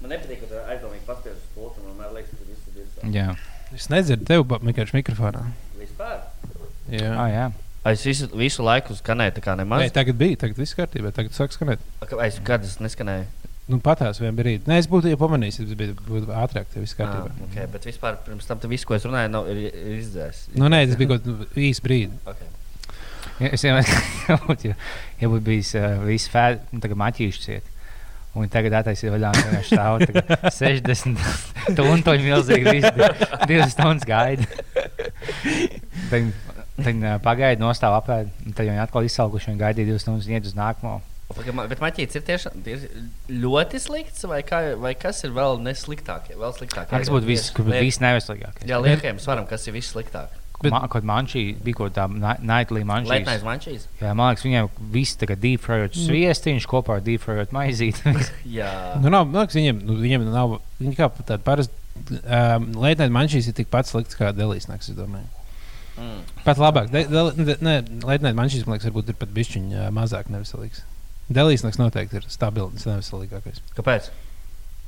Man 0.02 0.03
nepatīk, 0.14 0.47
ka 0.47 0.62
aizdomīgi 0.75 1.04
paspiež 1.09 1.37
uz 1.37 1.50
pultu, 1.56 1.85
man 1.99 2.14
liekas, 2.16 2.38
ka 2.38 2.49
viss 2.49 2.71
ir 2.71 2.80
virsā. 2.80 3.11
Jā, 3.14 3.28
Es 3.75 3.88
nedzirdu 3.90 4.26
tevi, 4.28 4.44
bet 4.47 4.64
vienkārši 4.68 4.94
mikrofonā. 5.00 5.44
Vispār. 5.80 6.21
Jā, 6.92 7.14
ah, 7.16 7.30
jā. 7.33 7.47
Es 7.90 8.04
visu, 8.06 8.28
visu 8.38 8.64
laiku 8.64 8.94
skanēju, 8.97 9.35
tā 9.37 9.42
kā 9.44 9.56
Nē, 9.59 9.64
nemaz. 9.64 9.90
tagad 9.92 10.16
bija, 10.21 10.38
tagad 10.44 10.61
viss 10.61 10.76
kārtībā, 10.78 11.11
tagad 11.16 11.35
sāk 11.37 11.52
skanēt. 11.52 11.83
Es 12.25 12.38
kad 12.44 12.64
es 12.64 12.78
neskanēju. 12.80 13.26
Nu, 13.68 13.80
patās 13.80 14.21
vienā 14.21 14.37
brīdī. 14.37 14.68
Nē, 14.68 14.78
es 14.83 14.88
būtu 14.92 15.11
jau 15.11 15.18
pamanījis, 15.21 15.62
ja 15.64 15.88
būtu 16.04 16.33
ātrāk, 16.37 16.68
tad 16.71 16.85
viss 16.85 16.97
kārtībā. 16.97 17.33
Ah, 17.33 17.44
okay, 17.49 17.66
bet 17.73 17.88
vispār 17.88 18.18
pirms 18.25 18.49
tam 18.49 18.61
tu 18.61 18.71
visu, 18.73 18.87
ko 18.88 18.97
es 18.97 19.06
runāju, 19.09 19.33
nav 19.33 19.49
ir, 19.52 19.62
ir 19.73 19.99
izdzēs. 19.99 20.47
Nu, 20.54 20.68
nē, 20.73 20.85
tas 20.90 21.00
bija 21.00 21.14
kaut 21.14 21.26
kāds 21.26 21.61
īsts 21.66 21.85
brīdis. 21.85 22.21
Okay. 22.28 22.52
Ja, 23.40 23.50
es 23.50 23.64
domāju, 23.64 24.00
ka 24.28 24.75
ja 25.25 25.30
būtu 25.33 25.44
bijis 25.49 25.75
uh, 25.80 25.97
viss 26.04 26.30
fēds, 26.30 26.68
nu, 26.71 26.85
tagad 26.85 27.00
maķīšs 27.00 27.40
ciet. 27.49 27.74
Un 28.34 28.50
tagad 28.50 28.74
attaisīt 28.80 29.12
vaļā 29.14 29.30
no 29.30 29.42
viņa 29.46 29.62
stāv 29.68 30.00
tagad 30.02 30.48
60 30.56 31.20
stundu 31.68 32.16
milzīgi, 32.28 32.76
visu 32.80 32.92
divas 33.46 33.74
stundas 33.76 34.06
gaida. 34.08 34.48
Tad, 36.10 36.32
tad 36.80 36.92
uh, 36.98 37.16
pagaida, 37.22 37.62
nostāv 37.62 37.94
apēd, 38.00 38.32
tad 38.50 38.66
viņi 38.66 38.82
atkal 38.82 39.06
izsalkuši 39.06 39.52
un 39.54 39.60
gaidīja 39.62 39.92
divas 39.92 40.06
stundas 40.06 40.26
un 40.26 40.34
iet 40.34 40.50
uz 40.50 40.56
nākamo. 40.58 40.98
Bet 41.34 41.80
maķītis 41.80 42.18
ir 42.18 42.24
tiešām 42.26 42.66
ir 42.68 42.82
ļoti 43.32 43.80
slikts, 43.80 44.26
vai, 44.28 44.42
kā, 44.46 44.60
vai 44.82 44.92
kas 44.98 45.22
ir 45.24 45.32
vēl 45.34 45.62
nesliktāk? 45.64 46.28
Vēl 46.36 46.52
sliktāk. 46.58 46.90
Tas 46.90 47.10
būtu 47.10 47.30
viss, 47.30 47.54
viss 47.54 48.02
neveselīgākais. 48.02 48.66
Jā, 48.68 48.82
liekajam 48.82 49.22
svaram, 49.22 49.46
kas 49.48 49.64
ir 49.70 49.78
vissliktāk. 49.78 50.34
Bet- 50.64 50.73
Ma, 50.75 50.80
kaut 50.90 51.04
mančī 51.09 51.44
bija 51.64 51.78
kaut 51.83 51.99
mančī. 52.00 53.11
Leitnais 53.11 53.44
mančīs. 53.47 53.87
Jā, 54.00 54.14
man 54.16 54.33
liekas, 54.33 54.44
viņiem 54.47 54.68
viss 54.94 55.18
tagad 55.21 55.42
deepfrojot 55.44 55.97
sviestiņš 55.99 56.66
kopā 56.71 56.99
ar 56.99 57.04
deepfrojot 57.04 57.52
maizīti. 57.54 58.14
Jā. 58.59 58.73
Nu, 59.02 59.12
nav, 59.12 59.28
man 59.28 59.44
liekas, 59.44 59.59
viņiem, 59.61 59.83
nu, 59.85 59.99
viņiem 60.00 60.26
nav. 60.33 60.59
Viņi 60.80 60.97
kā 60.99 61.11
tādi 61.23 61.42
parasti. 61.47 61.80
Um, 62.11 62.73
Leitnēta 62.83 63.12
manšīs 63.14 63.47
ir 63.49 63.54
tikpat 63.61 63.87
slikts 63.87 64.16
kā 64.18 64.33
Delijas 64.35 64.66
naktis, 64.66 64.90
es 64.90 64.99
domāju. 64.99 65.28
Mm. 65.94 66.25
Pat 66.42 66.59
labāk. 66.59 66.88
De, 66.90 67.04
de, 67.06 67.44
de, 67.52 67.56
ne, 67.62 67.76
Leitnēta 68.02 68.35
manšīs, 68.35 68.64
man 68.66 68.76
liekas, 68.78 68.88
varbūt 68.90 69.12
ir 69.12 69.18
pat 69.21 69.30
bišķiņa 69.37 69.90
mazāk 69.94 70.33
neveselīgs. 70.35 70.83
Delijas 71.30 71.62
naktis 71.64 71.80
noteikti 71.80 72.18
ir 72.18 72.26
stabils, 72.28 72.85
neveselīgākais. 72.88 73.62
Kāpēc? 73.78 74.11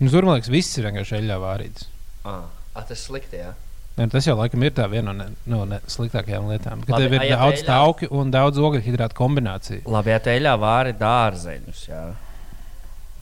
Nu, 0.02 0.10
tur, 0.12 0.26
man 0.26 0.36
liekas, 0.40 0.50
viss 0.52 0.76
ir 0.76 0.88
vienkārši 0.90 1.20
eļļā 1.20 1.36
vārīts. 1.40 1.86
Ah, 2.26 2.42
ah, 2.74 2.82
tas 2.82 2.98
ir 2.98 3.04
slikti. 3.04 3.38
Jā. 3.40 3.54
Ne, 3.96 4.04
tas 4.12 4.26
jau 4.28 4.34
laikam 4.36 4.60
ir 4.66 4.74
tā 4.76 4.84
viena 4.92 5.12
no, 5.16 5.24
ne, 5.24 5.36
no 5.48 5.62
ne, 5.64 5.78
sliktākajām 5.88 6.50
lietām. 6.50 6.82
Kad 6.84 6.98
Labi, 6.98 7.06
tev 7.06 7.14
ir 7.16 7.30
daudz 7.32 7.62
eļļā- 7.62 7.68
tauku 7.70 8.08
un 8.12 8.30
daudz 8.34 8.60
ogļu 8.60 8.82
hidrātu 8.84 9.16
kombināciju. 9.16 9.84
Labi, 9.88 10.12
ja 10.12 10.18
teļā 10.26 10.52
vāri 10.60 10.92
dārzeņus. 11.00 11.84
Jā. 11.88 12.02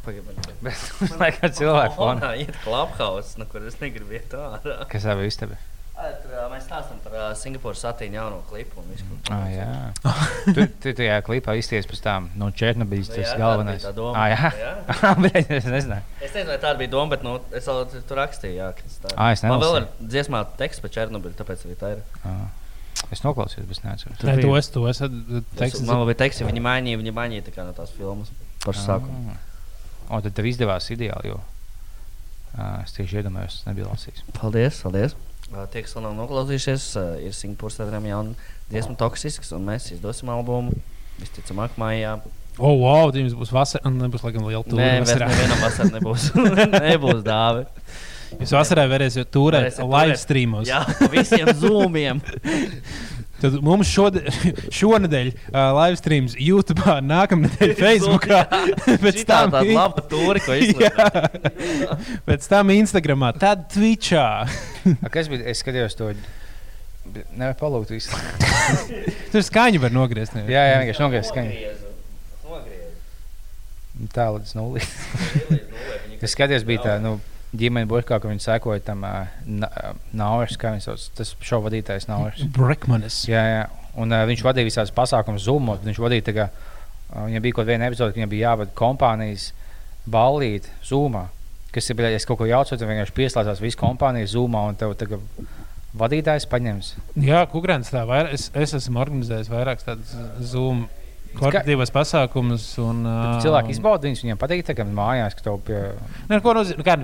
Bet 0.04 0.80
liekas, 1.20 1.54
cilvēku 1.60 1.94
fonā. 1.96 2.32
Ir 2.42 2.50
klubhaus, 2.64 3.36
no 3.40 3.46
kuras 3.48 3.72
es 3.72 3.78
negribu 3.80 4.18
iet 4.18 4.34
ārā. 4.36 4.80
Kas 4.90 5.06
jau 5.06 5.14
ir 5.22 5.30
istaba? 5.30 5.56
Tur, 5.94 6.32
mēs 6.50 6.64
stāstām 6.66 6.98
par 7.04 7.12
uh, 7.14 7.24
Singapūras 7.38 7.80
satīņu 7.84 8.16
jauno 8.18 8.40
klipu. 8.50 8.82
Ah, 9.30 9.44
jā, 9.48 9.66
tu, 10.56 10.64
tu 10.82 10.92
tajā 10.98 11.20
klipā 11.24 11.54
izties 11.60 11.86
pēc 11.86 12.00
tam 12.02 12.26
no 12.40 12.48
Černobiļas. 12.50 13.12
Nu, 13.12 13.14
jā, 13.14 13.22
Tas 13.22 13.30
tāda 13.30 13.44
galvenais. 13.44 13.78
bija 13.78 13.92
tā 13.92 13.94
doma. 13.94 14.14
Ah, 14.18 14.32
jā, 14.32 14.50
Jā. 14.58 15.52
Es 15.60 15.68
nezināju. 15.70 16.02
Es 16.18 16.34
nezinu, 16.34 16.50
vai 16.50 16.58
tāda 16.64 16.74
bija 16.82 16.92
doma, 16.96 17.12
bet 17.14 17.22
nu, 17.24 17.36
es 17.54 17.68
vēl 17.70 17.84
tu- 17.92 18.02
tur 18.10 18.20
rakstīju, 18.20 18.56
jā, 18.58 18.72
tā 19.04 19.14
Ā, 19.14 19.28
es 19.36 19.44
Man 19.46 19.62
vēl 19.62 19.78
ir 19.80 19.86
dziesmā 20.02 20.42
teksts 20.58 20.82
par 20.82 20.92
Černobiļu, 20.98 21.36
tāpēc 21.38 21.62
arī 21.68 21.76
tā 21.80 21.92
ir. 21.94 22.02
Ah. 22.26 22.42
Es 23.14 23.22
noklausījos, 23.22 23.66
bet 23.68 23.78
es 23.78 23.82
neatceros. 23.84 24.22
Nē, 24.26 24.34
to 24.42 24.52
es, 24.58 24.68
to 24.74 24.82
es 24.90 24.98
Tas, 24.98 25.10
teiktu. 25.60 25.84
man 25.86 26.02
bija 26.08 26.18
teksts, 26.24 26.42
viņi 26.46 26.62
mainīja, 26.64 26.98
viņi 27.00 27.12
mainīja 27.14 27.46
tā 27.48 27.54
kā 27.54 27.66
no 27.68 27.74
tās 27.76 27.92
filmas 27.94 28.30
pašu 28.64 28.82
sākumu. 28.86 29.34
Ah. 29.34 30.16
O, 30.16 30.20
tad 30.24 30.34
tev 30.36 30.48
izdevās 30.50 30.88
ideāli, 30.94 31.30
jo 31.34 31.38
uh, 31.38 32.82
es 32.82 32.92
tieši 32.96 33.20
iedomājos, 33.22 33.60
tas 33.60 33.68
nebija 33.70 33.88
lasījis. 33.92 34.24
Paldies, 34.36 34.80
paldies. 34.84 35.14
Tie, 35.44 35.82
kas 35.84 35.92
vēl 35.94 36.06
nav 36.06 36.14
noklausījušies, 36.18 36.86
ir 37.26 37.34
Singapūras 37.36 37.76
tādiem 37.78 38.08
jauniem 38.08 38.36
dziesmu 38.72 38.96
toksisks, 38.98 39.52
un 39.54 39.66
mēs 39.68 39.90
izdosim 39.94 40.32
albumu 40.32 40.72
visticamāk 41.20 41.76
mājā. 41.80 42.16
O, 42.54 42.70
oh, 42.70 42.74
wow, 42.80 43.10
jums 43.14 43.34
būs 43.34 43.50
vasara, 43.54 43.82
un 43.90 43.98
nebūs 43.98 44.22
laikam 44.24 44.46
liela 44.46 44.62
Nē, 44.62 44.70
tūra. 44.70 44.90
bet 45.02 45.08
vasarā. 45.08 45.28
nevienam 45.32 45.62
vasarā 45.64 45.88
nebūs, 45.96 46.26
nebūs 46.88 47.22
dāvi. 47.26 47.64
Jūs 48.38 48.52
vasarā 48.54 48.84
varēsiet 48.90 49.30
turēt 49.34 49.78
live 49.78 50.16
streamos. 50.18 50.70
Jā, 50.70 50.80
visiem 51.12 51.50
zūmiem. 51.62 52.22
Tad 53.44 53.59
mums 53.61 53.90
šode, 53.92 54.22
šonadēļ 54.78 55.26
uh, 55.28 55.59
live 55.76 55.98
streams 56.00 56.33
YouTube, 56.40 56.80
nākamnedēļ 57.04 57.74
Facebook, 57.83 58.24
pēc 59.04 59.18
tam 59.28 59.52
tāda 59.52 59.74
laba 59.76 60.04
tūri, 60.09 60.40
ko 60.40 60.57
izlaiž. 60.57 60.80
Jā, 60.87 61.26
pēc 62.24 62.48
tam 62.48 62.72
Instagramā, 62.72 63.35
tad 63.37 63.66
Twitchā. 63.74 64.24
A, 64.48 65.12
kas 65.12 65.28
bija? 65.28 65.44
Es 65.52 65.61
skatījos 65.61 65.98
to. 65.98 66.09
Nevar 67.37 67.52
palūgt 67.61 67.92
visu. 67.92 68.16
Tur 69.28 69.44
skaņu 69.44 69.83
var 69.83 69.92
nogriezt. 69.92 70.33
ne? 70.38 70.46
jā, 70.48 70.64
jā, 70.70 70.80
vienkārši 70.80 71.04
nogriezt 71.04 71.35
skaņu. 71.35 71.52
Nogriezu. 72.48 74.09
Tā 74.16 74.30
līdz 74.38 74.57
nulli. 74.57 74.80
Es 76.24 76.33
skatījos, 76.33 76.64
bija 76.64 76.87
tā, 76.88 76.96
nu, 77.04 77.18
ģimene 77.58 77.88
burkā, 77.90 78.18
ka 78.20 78.30
viņi 78.30 78.44
sekoja 78.44 78.82
tam 78.84 79.04
uh, 79.06 79.26
Nauris, 80.16 80.58
kā 80.60 80.74
viņš 80.74 80.88
sauc, 80.88 81.06
tas 81.18 81.34
šovu 81.44 81.68
vadītājs 81.68 82.08
Nauris. 82.10 82.44
Brekmanis. 82.56 83.22
Jā, 83.30 83.44
jā. 83.50 83.64
Un 84.00 84.14
uh, 84.14 84.24
viņš 84.28 84.44
vadīja 84.46 84.70
visādas 84.70 84.94
pasākumus, 84.94 85.46
zumot. 85.46 85.84
Viņš 85.86 86.00
vadīja, 86.02 86.26
tā 86.30 86.36
kā, 86.36 86.48
uh, 86.50 87.26
viņam 87.28 87.44
bija 87.44 87.58
kaut 87.58 87.70
viena 87.70 87.90
epizode, 87.90 88.14
ka 88.14 88.20
viņam 88.20 88.32
bija 88.32 88.50
jāvada 88.50 88.74
kompānijas 88.78 89.52
ballīti 90.10 90.72
zumā. 90.84 91.28
Kas 91.74 91.90
ir, 91.90 92.02
ja 92.06 92.18
es 92.18 92.26
kaut 92.28 92.38
ko 92.38 92.48
jaucu, 92.48 92.74
tad 92.74 92.86
vienkārši 92.86 93.16
pieslēdzās 93.16 93.62
visu 93.62 93.80
kompāniju 93.80 94.30
zumā 94.30 94.66
un 94.70 94.76
tev 94.78 94.94
tagad 94.98 95.22
vadītājs 95.98 96.46
paņems. 96.50 96.92
Jā, 97.22 97.44
Kukrāns 97.50 97.90
tā 97.94 98.04
vairāk. 98.06 98.34
Es, 98.36 98.50
es 98.54 98.74
esmu 98.78 99.02
organizējis 99.02 99.50
vairākus 99.50 99.86
tādus 99.86 100.14
Zoom 100.52 100.84
korporatīvos 101.38 101.92
pasākumus. 101.94 102.68
Un, 102.83 103.03
ā, 103.09 103.18
cilvēki 103.44 103.75
izbauda 103.75 104.09
viņus, 104.09 104.23
viņiem 104.25 104.40
patīk, 104.40 104.70
ka 104.70 104.87
mājās, 104.88 105.37
tev 105.42 105.61
pie... 105.66 105.83
Nu, 106.31 106.38
ko 106.44 106.55
nozīmē? 106.59 106.81
Nu, 106.81 106.87
kā, 106.87 106.97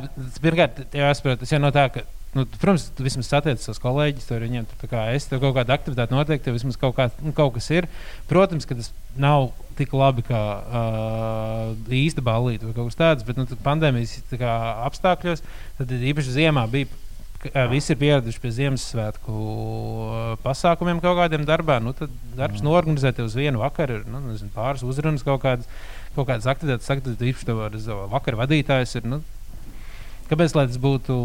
pirmkārt, 0.45 0.81
jāsaprot, 0.97 1.43
tas 1.43 1.53
jau 1.55 1.61
no 1.63 1.73
tā, 1.75 1.87
ka, 1.95 2.05
nu, 2.37 2.47
protams, 2.57 2.87
tu 2.97 3.07
vismaz 3.07 3.31
satiec 3.31 3.63
savus 3.63 3.83
kolēģus, 3.83 4.29
tur 4.29 4.45
viņiem 4.45 4.69
tur 4.71 4.93
kā 4.93 5.09
es, 5.17 5.27
tev 5.31 5.43
kaut 5.43 5.57
kāda 5.59 5.77
aktivitāte 5.77 6.15
notiek, 6.15 6.43
tev 6.45 6.57
vismaz 6.59 6.79
kaut, 6.81 6.95
kā, 6.99 7.11
nu, 7.25 7.35
kaut 7.37 7.55
kas 7.59 7.71
ir. 7.75 7.91
Protams, 8.31 8.69
ka 8.69 8.79
tas 8.79 8.93
nav 9.21 9.51
tik 9.79 9.95
labi 9.97 10.25
kā 10.27 10.41
uh, 10.41 11.93
īsta 11.97 12.25
balīta 12.25 12.69
vai 12.69 12.75
kaut 12.77 12.91
kas 12.93 13.01
tāds, 13.01 13.27
bet 13.27 13.41
nu, 13.41 13.49
pandēmijas 13.65 14.19
tā 14.31 14.41
kā, 14.41 14.57
apstākļos, 14.89 15.45
tad 15.81 15.95
īpaši 15.99 16.37
ziemā 16.41 16.67
bija. 16.71 16.91
Visi 17.41 17.95
ir 17.95 17.97
pieraduši 17.97 18.41
pie 18.43 18.51
Ziemassvētku 18.53 19.35
pasākumiem 20.43 20.99
kaut 21.01 21.17
kādiem 21.17 21.47
darbā. 21.49 21.79
Nu, 21.81 21.95
tad 21.97 22.13
darbs 22.37 22.61
norganizēt 22.61 23.23
uz 23.25 23.33
vienu 23.39 23.63
vakaru, 23.63 24.03
nu, 24.13 24.21
nezinu, 24.27 24.53
pāris 24.53 24.85
uzrunas 24.85 25.25
kaut 25.25 25.41
kādas, 25.47 25.71
kaut 26.19 26.29
kādas 26.29 26.49
aktivitātes. 26.53 26.91
Tad 26.91 27.25
īpaši 27.31 27.49
tev 27.49 27.63
ar 27.65 27.79
vakaru 28.13 28.43
vadītājs 28.43 28.93
ir. 29.01 29.09
Nu, 29.09 29.23
kāpēc 30.29 30.53
lai 30.59 30.67
tas 30.69 30.77
būtu? 30.85 31.17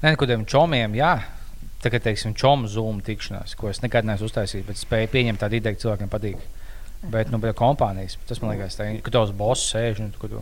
Nē, 0.00 0.14
kādiem 0.20 0.48
čomiem, 0.48 0.96
jā. 0.96 1.18
Tagad, 1.84 2.06
teiksim, 2.06 2.32
čomu 2.40 2.64
zūmu 2.72 3.04
tikšanās, 3.04 3.58
ko 3.60 3.68
es 3.68 3.82
nekad 3.84 4.08
neesmu 4.08 4.30
uztaisījis, 4.30 4.64
bet 4.64 4.80
spēju 4.80 5.10
pieņemt 5.12 5.42
tādu 5.42 5.58
ideju, 5.58 5.76
ka 5.76 5.82
cilvēkiem 5.82 6.12
patīk. 6.12 6.40
Bet, 7.12 7.28
nu, 7.28 7.36
bet 7.42 7.52
kompānijas, 7.58 8.16
tas 8.24 8.40
man 8.40 8.54
liekas, 8.54 8.78
tā, 8.80 8.88
ka 9.04 9.12
tavs 9.12 9.34
boss 9.36 9.68
sēž 9.68 10.00
un 10.00 10.14
tu, 10.16 10.40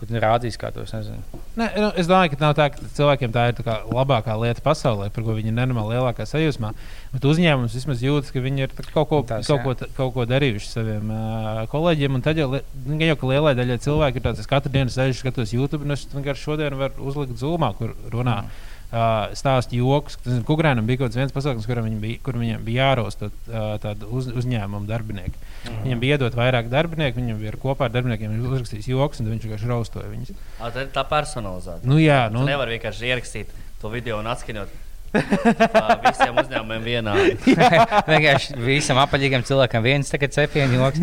kur 0.00 0.08
tu 0.08 0.20
rādīs, 0.22 0.56
kā 0.60 0.70
to 0.74 0.82
es 0.86 0.92
nezinu. 0.94 1.40
Ne, 1.58 1.66
nu, 1.76 1.90
es 2.00 2.08
domāju, 2.08 2.32
ka 2.32 2.40
nav 2.40 2.54
tā, 2.58 2.66
ka 2.72 2.88
cilvēkiem 2.96 3.34
tā 3.34 3.44
ir 3.50 3.58
tā 3.58 3.64
kā 3.66 3.76
labākā 3.86 4.36
lieta 4.40 4.64
pasaulē, 4.64 5.10
par 5.12 5.26
ko 5.26 5.36
viņi 5.36 5.52
nenormāli 5.52 5.98
lielākā 5.98 6.26
sajūsmā. 6.28 6.72
Bet 7.12 7.26
uzņēmums 7.28 7.76
vismaz 7.76 8.04
jūtas, 8.04 8.32
ka 8.34 8.42
viņi 8.44 8.66
ir 8.66 8.74
kaut 8.94 9.10
ko, 9.10 9.20
Tas, 9.28 9.46
kaut 9.46 9.60
jā. 9.60 9.66
ko, 9.66 9.90
kaut 9.98 10.14
ko 10.16 10.26
darījuši 10.30 10.72
saviem 10.72 11.12
uh, 11.12 11.62
kolēģiem. 11.72 12.16
Un 12.16 12.24
tad 12.24 12.40
jau, 12.40 12.48
nu, 12.56 12.98
jau 13.04 13.18
ka 13.20 13.30
lielai 13.30 13.54
daļai 13.58 13.78
cilvēku 13.84 14.20
ir 14.20 14.26
tāds, 14.28 14.42
es 14.42 14.50
katru 14.50 14.72
dienu 14.74 14.94
sēžu, 14.94 15.20
skatos 15.20 15.54
YouTube, 15.54 15.84
un 15.86 15.96
es 15.96 16.08
vienkārši 16.14 16.46
šodien 16.48 16.78
varu 16.80 17.10
uzlikt 17.12 17.38
zūmā, 17.42 17.74
kur 17.78 17.94
runā. 18.14 18.40
Mm. 18.46 18.66
Uh, 18.90 19.30
stāst 19.38 19.70
joks. 19.70 20.16
Kukurēnam 20.48 20.88
bija 20.88 20.98
kaut 20.98 21.12
kāds 21.12 21.20
viens 21.20 21.34
pasākums, 21.34 21.68
kuram 21.70 21.86
viņam 21.86 22.00
bija, 22.02 22.18
kur 22.26 22.34
viņam 22.40 22.64
bija 22.66 22.88
jārosta 22.88 23.28
uh, 23.30 23.76
tādu 23.82 24.08
uz, 24.18 24.26
uzņēmumu 24.40 24.88
darbinieku. 24.88 25.49
Mm. 25.60 25.80
Viņam 25.84 26.00
bija 26.00 26.16
iedot 26.16 26.36
vairāk 26.38 26.70
darbinieku, 26.72 27.20
viņam 27.20 27.40
bija 27.42 27.56
kopā 27.60 27.88
ar 27.88 27.92
darbiniekiem 27.92 28.36
uzrakstījis 28.40 28.88
joks, 28.94 29.20
un 29.20 29.28
viņš 29.28 29.46
vienkārši 29.46 29.68
raustoja 29.68 30.08
viņus. 30.08 30.30
Tā 30.60 30.70
ir 30.84 30.92
tā 30.94 31.04
personalizēta. 31.10 31.84
Nu, 31.88 31.98
jā, 32.00 32.22
Nu, 32.32 32.44
tu 32.44 32.48
nevari 32.48 32.78
vienkārši 32.78 33.10
ierakstīt 33.10 33.52
to 33.82 33.92
video 33.92 34.20
un 34.22 34.30
atskaņot. 34.32 34.72
Visiem 35.10 36.36
uzņēmumiem 36.38 36.84
vienādi. 36.84 37.54
Vienkārši 38.12 38.54
visam 38.62 39.00
apaļīgam 39.02 39.42
cilvēkam 39.48 39.82
viens 39.82 40.12
tagad 40.12 40.34
cepienu 40.36 40.78
joks. 40.78 41.02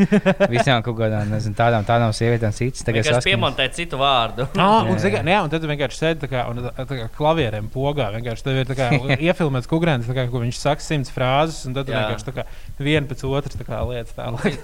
Visām 0.52 0.84
kaut 0.86 0.96
kādām, 1.00 1.28
nezinu, 1.34 1.58
tādām, 1.58 1.84
tādām 1.88 2.14
sievietēm 2.16 2.56
cits. 2.56 2.86
Tagad 2.88 3.04
saskaņas. 3.04 3.28
piemontēt 3.28 3.76
citu 3.76 4.00
vārdu. 4.00 4.48
Ah, 4.56 4.86
un, 4.88 4.94
Jā, 4.96 5.02
zini 5.04 5.18
kā, 5.18 5.24
jā, 5.28 5.42
un 5.44 5.52
tad 5.52 5.68
vienkārši 5.68 6.00
sēdi 6.00 6.24
tā 6.24 6.32
kā, 6.32 6.46
un, 6.52 6.64
tā 6.78 6.88
kā 6.88 7.10
klavierēm 7.18 7.68
pogā. 7.74 8.08
Vienkārši 8.16 8.48
tev 8.48 8.62
ir 8.62 8.72
tā 8.72 8.78
kā 8.80 8.90
iefilmēts 9.28 9.72
kukurēns, 9.72 10.08
kā, 10.08 10.28
ko 10.32 10.44
viņš 10.46 10.62
saka 10.62 10.88
simts 10.88 11.12
frāzes, 11.14 11.66
un 11.68 11.76
tad 11.76 11.92
Jā. 11.92 12.06
vienkārši 12.06 12.30
tā 12.30 12.38
kā 12.40 12.48
viena 12.80 13.12
pēc 13.12 13.26
otras 13.28 13.60
tā 13.60 13.68
kā 13.68 13.84
lietas 13.92 14.16
tālāk. 14.16 14.56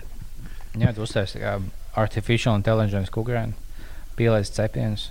Jā, 0.80 0.94
tu 0.94 1.02
uztaisīji 1.02 1.40
tā 1.40 1.42
kā 1.42 1.56
artificial 1.98 2.54
intelligence 2.54 3.10
kukurēnu, 3.10 3.56
pielaists 4.18 4.54
cepienus. 4.60 5.10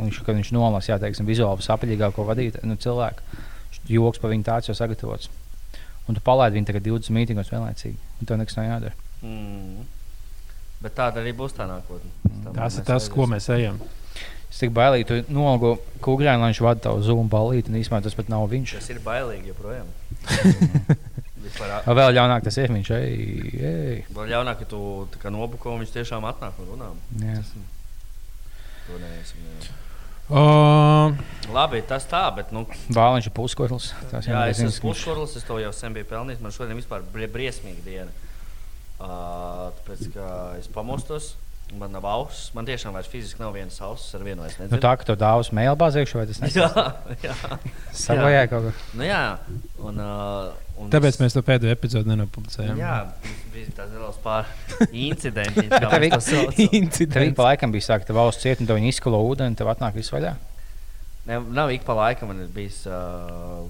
Un 0.00 0.08
viņš, 0.08 0.22
kad 0.24 0.38
viņš 0.38 0.50
nolasa, 0.56 0.94
jā, 0.94 0.98
teiksim, 1.02 1.28
vizuāli 1.28 1.60
visapaļīgāko 1.60 2.24
vadītāju, 2.24 2.68
nu, 2.70 2.78
cilvēku, 2.80 3.40
joks 3.90 4.22
par 4.22 4.32
viņu 4.32 4.46
tāds 4.46 4.70
jau 4.70 4.76
sagatavots. 4.78 5.28
Un 6.08 6.16
tu 6.16 6.22
palaidi 6.24 6.56
viņu 6.56 6.70
tagad 6.70 6.86
20 6.88 7.12
mītīgos 7.14 7.52
vienlaicīgi, 7.52 7.98
un 8.18 8.30
tev 8.30 8.40
nekas 8.40 8.56
nav 8.56 8.68
jādara. 8.70 9.08
Mm. 9.20 9.84
Bet 10.80 10.96
tāda 10.96 11.20
arī 11.20 11.34
būs 11.36 11.52
tā 11.58 11.68
nākotne. 11.68 12.10
Tas 12.56 12.80
ir 12.80 12.86
tas, 12.88 13.08
ko 13.12 13.28
mēs 13.28 13.50
ejam. 13.52 13.76
Es 14.50 14.58
tik 14.58 14.72
bailīgi, 14.74 15.06
tu 15.06 15.34
nolgo 15.36 15.76
kukurēnu, 16.02 16.40
lai 16.42 16.50
viņš 16.50 16.62
vada 16.64 16.82
tavu 16.88 17.04
zūmu 17.06 17.28
balīti, 17.30 17.70
un 17.70 17.78
īstenībā 17.78 18.00
tas 18.02 18.16
pat 18.18 18.32
nav 18.32 18.48
viņš. 18.50 18.72
Tas 18.80 18.88
ir 18.90 19.02
bailīgi 19.04 19.52
joprojām. 19.52 19.92
Vispār, 21.44 21.76
Vēl 21.86 22.10
ļaunāk 22.16 22.42
tas 22.44 22.58
ir, 22.60 22.72
viņš 22.74 22.90
ej, 22.96 23.12
ej. 23.68 24.00
Vēl 24.16 24.32
ļaunāk, 24.32 24.64
ka 24.64 24.66
tu 24.72 25.30
nobuko 25.32 25.76
un 25.76 25.84
viņš 25.84 25.94
tiešām 25.94 26.26
atnāk 26.28 26.58
un 26.60 26.72
runā. 26.74 26.90
Jā. 27.22 27.38
To 28.88 28.98
neesam, 29.00 29.46
jā. 29.46 29.70
Uh, 30.30 31.10
Labi, 31.50 31.80
tas 31.82 32.04
tā, 32.06 32.22
bet 32.36 32.52
nu, 32.54 32.62
Bāliņš 32.94 33.26
ir 33.26 33.34
puskotls. 33.34 33.90
Tas 34.12 34.28
jā, 34.30 34.44
es 34.52 34.60
esmu 34.62 34.92
puškurlis, 34.92 35.34
es 35.40 35.46
to 35.46 35.58
jau 35.58 35.72
sen 35.74 35.96
biju 35.96 36.06
pelnījis. 36.12 36.42
Man 36.44 36.54
šodien 36.54 36.78
vispār 36.78 37.02
brie, 37.10 37.26
briesmīga 37.30 37.82
diena. 37.82 38.12
Uh, 39.00 39.70
tāpēc, 39.80 40.04
ka 40.14 40.28
es 40.60 40.68
pamostos, 40.70 41.32
man 41.78 41.92
nav 41.94 42.04
auss. 42.10 42.48
Man 42.56 42.66
tiešām 42.66 42.94
vairs 42.96 43.06
fiziski 43.10 43.38
nav 43.42 43.52
vienas 43.54 43.76
auss 43.86 44.08
ar 44.16 44.24
vienu 44.26 44.42
Nu, 44.70 44.78
tā, 44.82 44.90
ka 44.98 45.04
tu 45.06 45.14
dāvāsi 45.18 45.54
mail 45.54 45.76
bāzēkšu, 45.78 46.18
vai 46.18 46.26
tas 46.26 46.40
jā, 46.42 46.66
nesaka? 46.66 47.14
jā. 47.22 47.34
Savajā 47.94 48.42
kaut 48.50 48.66
kā. 48.66 48.72
Nu, 48.98 49.04
jā. 49.06 49.20
Un, 49.78 50.00
uh, 50.02 50.50
un 50.82 50.90
tāpēc 50.90 51.14
es- 51.14 51.20
mēs 51.22 51.36
to 51.36 51.42
pēdējo 51.46 51.74
epizodu 51.76 52.10
nenopublicējām. 52.10 52.80
Jā, 52.80 52.94
bija 53.54 53.74
tāds 53.78 53.94
neliels 53.94 54.18
pār 54.24 54.48
incidents. 55.06 55.60
kā 55.70 55.80
Tev 55.86 55.98
mēs 56.06 56.16
to 56.16 56.20
saucam. 56.26 56.54
Tev 56.58 56.64
ik 56.66 56.78
incidents. 56.82 57.36
pa 57.38 57.48
laikam 57.52 57.72
bija 57.76 57.86
sākta 57.92 58.16
valsts 58.16 58.42
cieta, 58.42 58.64
un 58.64 58.70
tev 58.70 58.80
viņi 58.80 58.94
izskalo 58.96 59.22
ūdeni, 59.30 59.56
tev 59.60 59.70
atnāk 59.72 59.94
viss 60.00 60.10
vaļā. 60.14 60.34
Ne, 61.28 61.38
nav 61.54 61.70
ik 61.70 61.84
pa 61.86 61.94
laikam, 61.94 62.32
man 62.32 62.40
ir 62.42 62.50
bijis 62.54 62.80
uh, 62.90 63.62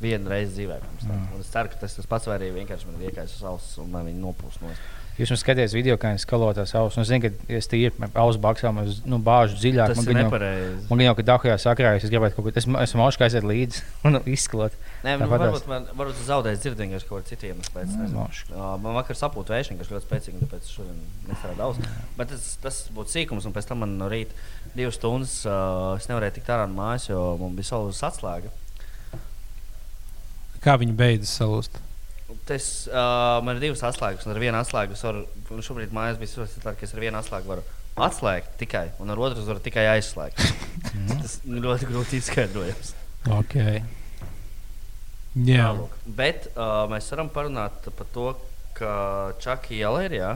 viena 0.00 0.30
reize 0.32 0.54
dzīvē. 0.56 0.78
pirms 0.80 1.04
tam. 1.06 1.16
Mm. 1.28 1.40
Es 1.44 1.50
ceru, 1.52 1.68
ka 1.70 1.76
tas 1.84 1.94
tas 2.00 2.06
pats 2.08 2.26
vai 2.26 2.38
arī 2.40 2.48
vienkārši 2.56 2.88
man 2.88 2.96
ir 3.02 3.10
iekais 3.12 3.34
uz 3.36 3.42
auss 3.46 3.74
un 3.78 3.90
man 3.92 4.06
viņi 4.08 4.22
nopūs 4.24 4.56
no 4.64 4.72
Jūs 5.14 5.30
man 5.30 5.38
skatījāties 5.38 5.74
video, 5.76 5.94
kā 5.94 6.10
viņš 6.10 6.24
skalo 6.24 6.48
tās 6.56 6.72
ausis. 6.74 6.98
Es 7.04 7.06
zinu, 7.06 7.28
ka 7.28 7.54
es 7.54 7.68
tīri 7.70 7.92
ausu 8.18 8.40
baksām, 8.42 8.80
es 8.82 8.96
nu, 9.06 9.20
bāžu 9.22 9.54
dziļāk. 9.60 9.92
Tas 9.92 10.00
Man 10.00 10.08
ir 10.10 10.18
nepareizi. 10.18 10.72
Man 10.88 10.98
gan 10.98 11.06
jau, 11.06 11.12
ka 11.20 11.24
Dahujā 11.28 11.54
sakrājas, 11.62 12.06
es 12.08 12.10
gribētu 12.10 12.34
kaut 12.34 12.48
ko 12.48 12.54
tādu. 12.56 12.74
Es 12.82 12.90
esmu 12.90 13.04
auškā 13.04 13.28
aiziet 13.28 13.46
līdzi 13.46 13.84
un 14.10 14.18
izskalot. 14.32 14.74
Nē, 15.06 15.14
nu, 15.22 15.28
varbūt 15.30 15.70
man 15.70 15.86
varbūt 15.92 16.18
es 16.18 16.26
zaudēju 16.32 16.60
dzirdību 16.64 17.00
kaut. 17.06 17.30
Mošs. 18.16 18.42
Uh, 18.50 18.74
man 18.82 18.98
vakar 18.98 19.20
sapūta 19.20 19.54
vēšana, 19.54 19.78
kas 19.78 19.94
ļoti 19.94 20.08
spēcīga, 20.08 20.42
tāpēc 20.48 20.74
šodien 20.74 20.98
nestrādāju 21.28 21.60
daudz. 21.62 21.94
Bet 22.18 22.34
tas, 22.34 22.50
tas 22.66 22.82
būtu 22.98 23.14
sīkums, 23.14 23.46
un 23.46 23.54
pēc 23.54 23.70
tam 23.70 23.84
man 23.84 23.94
no 24.00 24.10
rīta 24.10 24.34
divas 24.74 24.98
stundas 24.98 25.38
uh, 25.46 25.94
es 25.94 26.10
nevarēju 26.10 26.40
tikt 26.40 26.50
ārā 26.56 26.66
no 26.66 26.74
mājas, 26.80 27.06
jo 27.12 27.22
man 27.38 27.54
bija 27.54 27.70
salūzis 27.70 28.02
atslēga. 28.10 28.50
Kā 30.64 30.78
viņi 30.80 30.96
beidzas 30.98 31.38
salūst? 31.38 31.84
Tas 32.48 32.66
uh, 32.88 33.40
man 33.44 33.58
ir 33.58 33.66
divas 33.66 33.82
atslēgas, 33.84 34.24
un 34.24 34.32
ar 34.32 34.40
vienu 34.40 34.56
atslēgu 34.58 34.96
es 34.96 35.02
varu, 35.04 35.24
un 35.52 35.64
šobrīd 35.64 35.92
mājās 35.94 36.20
bija 36.20 36.46
tāda, 36.56 36.72
ka 36.76 36.86
es 36.86 36.94
ar 36.96 37.02
vienu 37.04 37.20
atslēgu 37.20 37.50
varu 37.50 37.64
atslēgt 38.04 38.56
tikai, 38.58 38.88
un 39.02 39.12
ar 39.12 39.20
otru 39.22 39.44
varu 39.46 39.62
tikai 39.62 39.84
aizslēgt. 39.92 40.40
Tas 41.12 41.36
ir 41.44 41.60
ļoti 41.62 41.88
grūti 41.90 42.18
izskaidrojams. 42.22 42.94
Ok. 43.34 43.54
Jā, 45.44 45.68
Tālūk. 45.68 45.94
Bet 46.16 46.48
uh, 46.54 46.84
mēs 46.90 47.08
varam 47.12 47.30
parunāt 47.32 47.88
par 47.98 48.10
to, 48.14 48.32
ka 48.78 48.92
Čakija 49.42 49.88
iela 49.88 50.04
ir, 50.06 50.16
jā, 50.18 50.30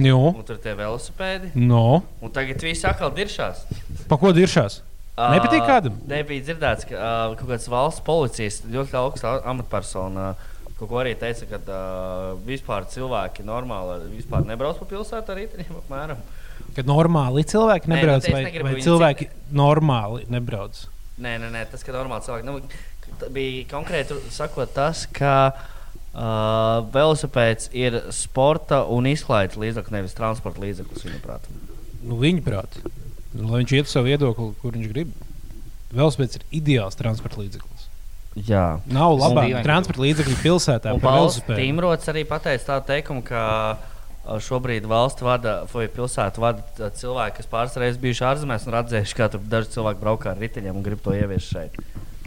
nu, 0.00 0.18
un 0.32 0.44
tur 0.46 0.56
ir 0.56 0.62
tie 0.64 0.74
velosipēdi, 0.78 1.52
no. 1.58 2.00
un 2.22 2.32
tagad 2.34 2.62
viss 2.64 2.86
atkal 2.88 3.12
diršās. 3.14 3.66
Pa 4.10 4.18
ko 4.20 4.32
diršās? 4.34 4.80
Nepatīk 5.20 5.66
kādam? 5.68 5.98
Uh, 6.00 6.08
nebija 6.14 6.46
dzirdēts, 6.46 6.86
ka 6.88 6.96
uh, 6.96 7.34
kaut 7.36 7.50
kāds 7.50 7.68
valsts 7.70 8.04
policijas 8.06 8.62
ļoti 8.70 8.96
augsta 8.98 9.34
amatpersona 9.50 10.30
uh, 10.32 10.46
kaut 10.80 10.88
ko 10.88 11.00
arī 11.02 11.12
teica, 11.18 11.46
ka 11.50 11.60
uh, 11.60 12.38
vispār 12.46 12.86
cilvēki 12.88 13.44
normāli 13.46 14.14
vispār 14.14 14.46
nebrauc 14.48 14.80
pa 14.80 14.88
pilsētu 14.88 15.34
ar 15.34 15.40
riteņiem 15.42 15.80
apmēram. 15.82 16.22
Kad 16.76 16.88
normāli 16.88 17.44
cilvēki 17.48 17.90
Nē, 17.90 17.96
nu, 17.96 17.98
nebrauc, 17.98 18.28
vai, 18.32 18.42
vai 18.64 18.72
cilvēki 18.84 19.28
normāli 19.60 20.24
nebrauc? 20.32 20.80
Nē, 21.20 21.34
nē, 21.42 21.50
nē 21.52 21.66
tas, 21.72 21.84
ka 21.84 21.92
normāli 21.92 22.24
cilvēki. 22.24 22.48
Nu, 22.48 23.28
bija 23.34 23.66
konkrēti 23.72 24.16
sakot 24.32 24.72
tas, 24.76 25.04
ka 25.12 25.34
uh, 25.50 26.80
velosipēds 26.94 27.72
ir 27.76 27.98
sporta 28.14 28.84
un 28.88 29.08
izklaides 29.10 29.58
līdzeklis, 29.60 29.96
nevis 29.98 30.16
transporta 30.16 30.62
līdzeklis, 30.64 31.04
viņuprāt. 31.08 31.50
Nu, 32.00 32.16
viņi 32.22 32.44
prāt, 32.46 32.80
nu, 33.34 33.50
lai 33.50 33.60
viņš 33.60 33.76
iet 33.76 33.90
uz 33.90 33.96
savu 33.96 34.08
viedokli, 34.08 34.52
kur 34.62 34.76
viņš 34.78 34.92
grib. 34.94 35.12
Velospēds 35.90 36.38
ir 36.38 36.46
ideāls 36.54 36.96
transporta 36.96 37.42
līdzeklis. 37.42 37.69
Jā. 38.38 38.78
Nav 38.86 39.16
labāk 39.18 39.48
ka 39.56 39.62
transporta 39.66 40.02
līdzekļu 40.04 40.36
pilsētā. 40.44 40.92
Tīmrots 41.58 42.10
arī 42.12 42.22
pateica 42.28 42.68
tādu 42.68 42.86
teikumu, 42.92 43.24
ka 43.26 43.42
šobrīd 44.44 44.84
valsts 44.86 45.24
vada, 45.24 45.56
vai 45.72 45.88
pilsētu 45.90 46.42
vada 46.44 46.90
cilvēki, 46.94 47.36
kas 47.40 47.48
pāris 47.50 47.74
reizes 47.80 47.98
bijuši 48.02 48.26
ārzemēs 48.28 48.68
un 48.68 48.76
redzējuši, 48.76 49.16
kā 49.18 49.26
daži 49.34 49.72
cilvēki 49.74 50.02
braukā 50.04 50.34
ar 50.34 50.38
riteņiem 50.44 50.76
un 50.78 50.84
grib 50.86 51.02
to 51.02 51.16
ieviest 51.16 51.50
šeit. 51.56 51.78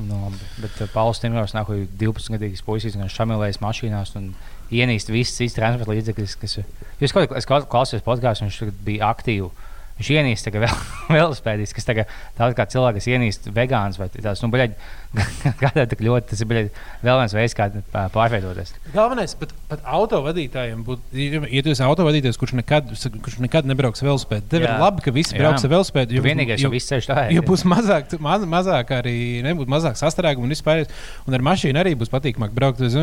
Nu, 0.02 0.18
labi. 0.26 0.40
bet 0.60 0.82
Pauls 0.92 1.22
Timrāns 1.22 1.54
nāk, 1.56 1.70
12-gadīgs 2.02 2.64
puisis, 2.66 2.98
kas 2.98 3.14
šamilējas 3.14 3.62
mašīnās 3.64 4.16
un 4.20 4.32
ienīst 4.74 5.12
visas 5.14 5.38
citas 5.38 5.56
transporta 5.60 5.94
līdzekļus. 5.94 6.36
Kas... 6.42 6.58
ir- 6.60 6.72
Jūs 7.00 7.14
kaut 7.14 7.30
kā 7.30 7.60
klausījāties 7.70 8.04
podkāstu, 8.08 8.48
viņš 8.50 8.74
bija 8.84 9.12
aktīvs. 9.14 9.63
Viņš 10.00 10.10
ienīst 10.10 10.50
vēl, 10.50 10.78
velospēdis, 11.14 11.74
kas 11.76 11.86
tagad 11.86 12.12
tāds 12.38 12.58
kā 12.58 12.66
cilvēks, 12.74 12.98
kas 12.98 13.08
ienīst 13.14 13.50
vegāns 13.54 14.00
vai 14.02 14.08
tāds, 14.14 14.42
nu, 14.42 14.50
bļaļ, 14.54 14.72
kādā 15.62 15.86
tik 15.92 16.02
ļoti, 16.04 16.32
tas 16.32 16.42
ir 16.42 16.50
bļaļ, 16.50 16.70
vēl 17.06 17.20
viens 17.22 17.36
veids, 17.38 17.56
kā 17.58 17.68
pārveidoties. 18.14 18.74
Galvenais, 18.96 19.36
pat, 19.38 19.54
pat 19.70 19.86
autovadītājiem 20.00 20.82
būtu, 20.88 21.28
ja 21.46 21.66
tu 21.66 21.74
esi 21.76 21.86
autovadītājs, 21.86 22.40
kurš 22.42 22.56
nekad, 22.58 22.90
kurš 23.26 23.38
nekad 23.46 23.70
nebrauks 23.70 24.02
velosipēdu, 24.06 24.50
tev 24.56 24.66
Jā. 24.66 24.74
ir 24.74 24.84
labi, 24.84 25.06
ka 25.06 25.14
visi 25.14 25.38
Jā. 25.38 25.44
brauks 25.44 25.68
ar 25.68 25.74
velosipēdu. 25.76 26.18
Jo 26.18 26.26
vienīgais, 26.26 26.66
jo 26.66 26.74
viss 26.74 26.90
ceļš 26.90 27.12
tā 27.12 27.28
ir. 27.28 27.38
Jo 27.38 27.46
būs 27.46 27.66
mazāk, 27.70 28.18
maz, 28.24 28.48
mazāk 28.50 28.96
arī 28.98 29.18
nebūs 29.46 29.70
mazāk 29.70 30.00
sastrēgumu 30.02 30.50
un 30.50 30.58
vispār. 30.58 30.88
Un 31.30 31.38
ar 31.38 31.46
mašīnu 31.46 31.80
arī 31.80 31.94
būs 32.00 32.12
patīkamāk 32.14 32.56
braukt. 32.58 32.82
Es 32.82 32.98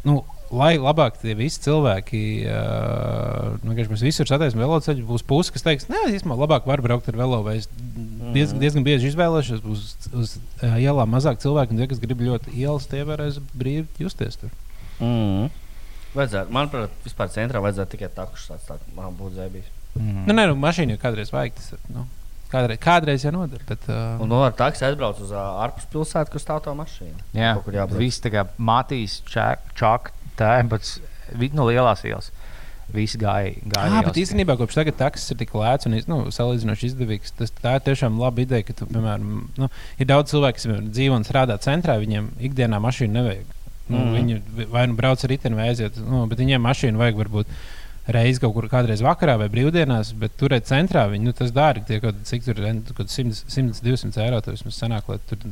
Nu, 0.00 0.22
lai 0.50 0.72
labāk 0.80 1.18
tie 1.20 1.34
visi 1.38 1.62
cilvēki, 1.64 2.22
uh, 2.50 3.56
nu, 3.62 3.72
vienkārši 3.72 3.92
mēs 3.92 4.04
visur 4.04 4.28
satieksim 4.30 4.62
veloceļu, 4.62 5.06
būs 5.08 5.24
puses, 5.26 5.52
kas 5.54 5.66
teiks, 5.66 5.88
nē, 5.90 6.08
īstenībā 6.16 6.38
labāk 6.40 6.66
var 6.68 6.82
braukt 6.84 7.10
ar 7.12 7.18
velo. 7.20 7.42
vai 7.46 7.58
Es 7.60 7.68
diezgan, 8.34 8.60
diezgan 8.62 8.86
bieži 8.86 9.10
izvēlēšos, 9.10 9.62
būs 9.64 10.12
uz 10.16 10.36
uh, 10.38 10.76
ielām 10.80 11.10
mazāk 11.14 11.40
cilvēku, 11.42 11.74
un 11.74 11.82
tie, 11.82 11.88
kas 11.90 12.02
grib 12.02 12.22
ļoti 12.24 12.54
ielas, 12.58 12.88
tie 12.90 13.02
varēs 13.06 13.40
brīvi 13.54 13.86
justies 14.02 14.38
tur. 14.40 14.54
Mm. 15.00 15.50
Vajadzētu, 16.14 16.54
manuprāt, 16.54 16.94
vispār 17.04 17.30
centrā 17.30 17.62
vajadzētu 17.62 17.94
tikai 17.94 18.10
takušas 18.16 18.56
atstāt. 18.56 18.86
Man 18.96 19.14
būtu 19.18 19.38
zēbīs. 19.38 19.68
Mm. 19.94 20.24
Nu, 20.26 20.34
nē, 20.34 20.48
nu, 20.50 20.56
mašīna 20.58 20.96
jau 20.96 21.02
kādreiz 21.02 21.30
vajag. 21.34 21.54
Tas, 21.58 21.68
ir, 21.76 21.84
nu, 21.94 22.06
kādreiz, 22.50 22.80
kādreiz 22.82 23.26
jau 23.26 23.32
noder. 23.34 23.62
Bet, 23.68 23.86
uh, 23.90 24.18
Un 24.22 24.30
no 24.32 24.42
ar 24.46 24.54
taksi 24.58 24.88
aizbrauc 24.88 25.20
uz 25.22 25.30
ā, 25.30 25.44
ārpus 25.66 25.86
pilsētu, 25.92 26.34
kur 26.34 26.42
stāv 26.42 26.64
tā 26.66 26.74
mašīna. 26.78 27.26
Jā, 27.36 27.52
kur 27.62 27.78
jābrauc. 27.78 28.00
viss 28.02 28.22
tā 28.22 28.32
kā 28.34 28.46
matīs, 28.58 29.20
čak, 29.30 29.70
tēmbats, 30.40 30.98
no 31.54 31.68
lielās 31.70 32.04
ielas. 32.08 32.32
Visi 32.90 33.20
gāja. 33.20 33.52
gāja 33.70 33.92
Jā, 33.94 34.02
bet 34.02 34.18
īstenībā 34.18 34.56
kopš 34.58 34.80
tagad 34.80 34.96
taksis 34.98 35.30
ir 35.30 35.38
tik 35.38 35.52
lēts 35.54 35.86
un 35.86 35.94
nu, 36.10 36.18
salīdzinoši 36.34 36.88
izdevīgs. 36.90 37.34
Tas, 37.38 37.52
tā 37.54 37.76
ir 37.78 37.84
tiešām 37.86 38.18
laba 38.18 38.42
ideja, 38.42 38.66
ka 38.66 38.74
tu, 38.80 38.88
piemēram, 38.90 39.44
nu, 39.60 39.68
ir 40.00 40.08
daudz 40.10 40.34
cilvēku, 40.34 40.58
kas 40.58 40.88
dzīvo 40.90 41.20
un 41.20 41.26
strādā 41.28 41.54
centrā, 41.62 42.00
viņiem 42.02 42.32
ikdienā 42.50 42.80
mašīnu 42.82 43.14
nevajag. 43.14 43.56
Nu, 43.90 43.98
mm. 43.98 44.16
Viņi 44.16 44.66
vai 44.70 44.86
nu 44.90 44.96
brauc 44.98 45.22
ar 45.22 45.32
riteni 45.32 45.58
vai 45.58 45.70
aiziet, 45.70 45.98
nu, 46.02 46.24
bet 46.30 46.42
viņiem 46.42 46.66
mašīnu 46.66 47.00
vajag 47.00 47.22
varbūt. 47.24 47.60
Reizi 48.10 48.40
kaut 48.42 48.56
kur 48.56 48.64
kādreiz 48.66 49.02
vakarā 49.04 49.36
vai 49.38 49.46
brīvdienās, 49.52 50.14
bet 50.18 50.32
turēt 50.40 50.66
centrā 50.66 51.04
viņi 51.12 51.28
nu, 51.28 51.34
tas 51.36 51.52
dārgi. 51.54 51.84
Tie, 51.86 51.98
kaut, 52.02 52.16
cik 52.26 52.46
tur 52.46 52.58
ir 52.58 52.80
100, 52.80 53.36
100 53.44 53.84
200 53.84 54.24
eiro. 54.24 54.40
Tas 54.42 54.56
vismaz 54.56 54.80
sanāk, 54.80 55.12
lai 55.12 55.20
tur. 55.30 55.44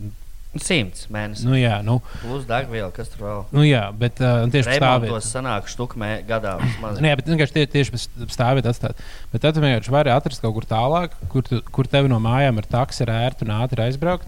Simts 0.57 1.07
mēnesis. 1.13 1.45
Nu, 1.45 1.53
jā, 1.59 1.83
nu, 1.85 1.99
Plus 2.23 2.47
degviela, 2.49 2.89
kas 2.95 3.11
tur 3.13 3.21
vēl. 3.27 3.43
nu, 3.53 3.63
jā, 3.69 3.83
bet 3.93 4.17
uh, 4.25 4.47
tieši 4.49 4.79
stāvēt. 4.79 5.05
Remontos 5.11 5.29
sanāk 5.35 5.69
štukmē 5.69 6.09
gadā 6.27 6.55
vismaz. 6.63 7.03
Nē, 7.05 7.13
bet 7.21 7.29
vienkārši 7.29 7.55
tie, 7.59 7.67
tieši 7.77 7.93
pēc 7.95 8.33
stāvēt 8.33 8.67
atstāt. 8.71 8.97
Bet 9.33 9.45
tad 9.45 9.55
tu 9.59 9.61
vienkārši 9.63 9.93
vari 9.93 10.11
atrast 10.15 10.41
kaut 10.43 10.57
kur 10.57 10.65
tālāk, 10.71 11.13
kur, 11.29 11.45
tu, 11.47 11.61
kur 11.71 11.87
tev 11.87 12.09
no 12.09 12.17
mājām 12.25 12.59
ar 12.63 12.67
taksi 12.67 13.05
ir 13.05 13.13
ērti 13.13 13.45
un 13.47 13.55
ātri 13.61 13.85
aizbraukt. 13.91 14.27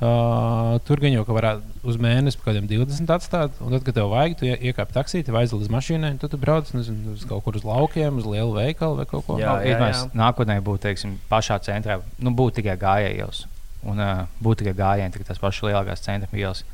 Uh, 0.00 0.78
tur 0.88 0.96
gan 1.02 1.12
jau 1.12 1.26
ka 1.28 1.34
varētu 1.36 1.82
uz 1.90 1.98
mēnesi 2.00 2.38
kaut 2.40 2.46
kādiem 2.54 2.64
20 2.70 3.10
atstāt. 3.12 3.58
Un 3.60 3.74
tad, 3.74 3.82
kad 3.84 3.98
tev 3.98 4.08
vajag, 4.14 4.38
tu 4.40 4.46
ie- 4.48 4.56
iekāp 4.70 4.94
taksī, 4.94 5.20
tev 5.26 5.36
aizliet 5.36 5.60
līdz 5.66 5.72
mašīnai, 5.74 6.14
un 6.14 6.20
tad 6.22 6.32
tu 6.32 6.38
brauc 6.40 6.70
nezinu, 6.72 7.12
uz 7.18 7.26
kaut 7.28 7.44
kur 7.44 7.58
uz 7.58 7.66
laukiem, 7.68 8.16
uz 8.16 8.24
lielu 8.24 8.54
veikalu 8.56 8.96
vai 9.02 9.04
kaut 9.10 9.26
ko 9.26 9.36
Jā, 9.36 9.58
Nu, 9.58 9.66
Iedomājieties, 9.68 10.14
nākotnē 10.16 10.56
būtu 10.64 10.86
teiksim, 10.86 11.18
pašā 11.28 11.58
centrā, 11.66 11.98
nu, 12.16 12.32
būtu 12.32 12.62
tikai 12.62 12.78
gājēji. 12.80 13.28
Un 13.88 14.02
uh, 14.02 14.26
būtu 14.44 14.64
tikai 14.64 14.76
gājieni, 14.76 15.12
tikai 15.14 15.30
tās 15.30 15.40
pašas 15.40 15.70
lielākās 15.70 16.04
centra 16.04 16.28
ielas. 16.36 16.64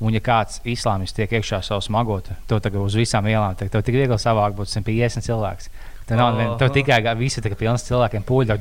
Un, 0.00 0.14
ja 0.16 0.22
kāds 0.24 0.62
islāmists 0.64 1.14
tiek 1.14 1.30
iekšā 1.36 1.60
savā 1.62 1.82
smagotu, 1.84 2.34
to 2.48 2.56
tagad 2.64 2.80
uz 2.80 2.96
visām 2.96 3.26
ielām, 3.28 3.52
tad 3.60 3.68
tev 3.70 3.84
tik 3.84 3.98
viegli 4.00 4.16
savākt 4.18 4.56
būtu 4.56 4.72
150 4.72 5.26
cilvēks. 5.26 5.68
Tev 6.08 6.18
nav 6.18 6.40
oh. 6.40 6.54
tev 6.58 6.72
tikai 6.74 7.02
visi 7.20 7.44
tikai 7.44 7.58
pilns 7.60 7.84
cilvēkiem 7.86 8.24
pūļi. 8.26 8.56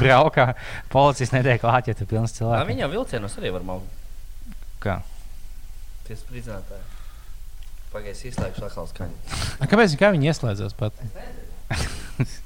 Braukā, 0.00 0.48
policists 0.92 1.36
netiek 1.36 1.60
klāt, 1.62 1.86
ja 1.88 1.94
tu 1.96 2.08
pilns 2.08 2.34
cilvēks. 2.36 2.66
Viņa 2.72 2.88
vilcienos 2.92 3.36
arī 3.38 3.52
var 3.54 3.68
maukt. 3.68 4.56
Kā? 4.82 4.98
Tie 6.08 6.16
spridzinātāji. 6.18 6.82
Pagaidzi, 7.92 8.32
izslēgšu 8.32 8.66
atkal 8.66 8.88
skaņu. 8.90 9.36
A, 9.60 9.68
Kāpēc 9.70 9.94
kā 10.00 10.10
viņi 10.16 10.32
ieslēdzās 10.32 10.76
pat? 10.80 10.96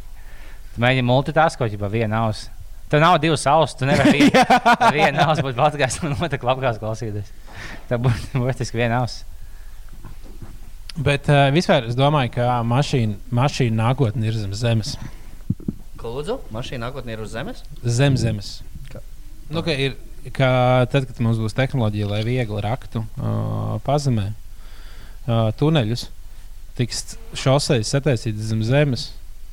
Tu 0.70 0.78
mēģini 0.78 1.02
multitaskot, 1.02 1.72
ja 1.74 1.88
viena 1.90 2.20
auss. 2.28 2.46
Tev 2.90 3.02
nav 3.04 3.20
divas 3.22 3.44
ausis, 3.46 3.76
tu 3.78 3.86
nevari 3.86 4.24
vien- 4.26 4.54
ar 4.86 4.94
vienu 4.94 5.22
ausi 5.22 5.44
būt 5.46 5.58
podkāstā 5.58 6.08
un 6.08 6.16
otru 6.16 6.40
klapkās 6.42 6.80
klausīties. 6.82 7.30
Tā 7.90 7.98
būtu 8.02 8.32
burtiski 8.42 8.80
viena 8.80 9.04
auss. 9.04 9.22
Bet 10.98 11.28
uh, 11.30 11.46
vispār 11.54 11.86
es 11.86 11.94
domāju, 11.96 12.32
ka 12.34 12.58
mašīna, 12.66 13.14
mašīna 13.34 13.78
nākotnē 13.78 14.26
ir 14.26 14.36
zem 14.40 14.54
zemes. 14.58 14.96
Ko 16.00 16.10
lūdzu? 16.16 16.40
Mašīna 16.52 16.88
nākotnē 16.88 17.14
ir 17.14 17.22
uz 17.22 17.30
zemes? 17.36 17.62
Zem 17.86 18.16
zemes. 18.18 18.56
Kā? 18.90 19.02
Nu, 19.54 19.62
ka 19.62 19.70
ir, 19.70 19.94
ka 20.34 20.50
tad, 20.90 21.06
kad 21.08 21.20
mums 21.22 21.38
būs 21.40 21.54
tehnoloģija, 21.56 22.10
lai 22.10 22.20
viegli 22.26 22.62
raktu 22.66 23.04
uh, 23.06 23.76
pazemē 23.86 24.32
uh, 24.32 25.52
tuneļus, 25.60 26.08
tiks 26.80 27.14
šoseis 27.38 27.94
sataisītas 27.94 28.50
zem 28.50 28.64
zemes, 28.66 29.10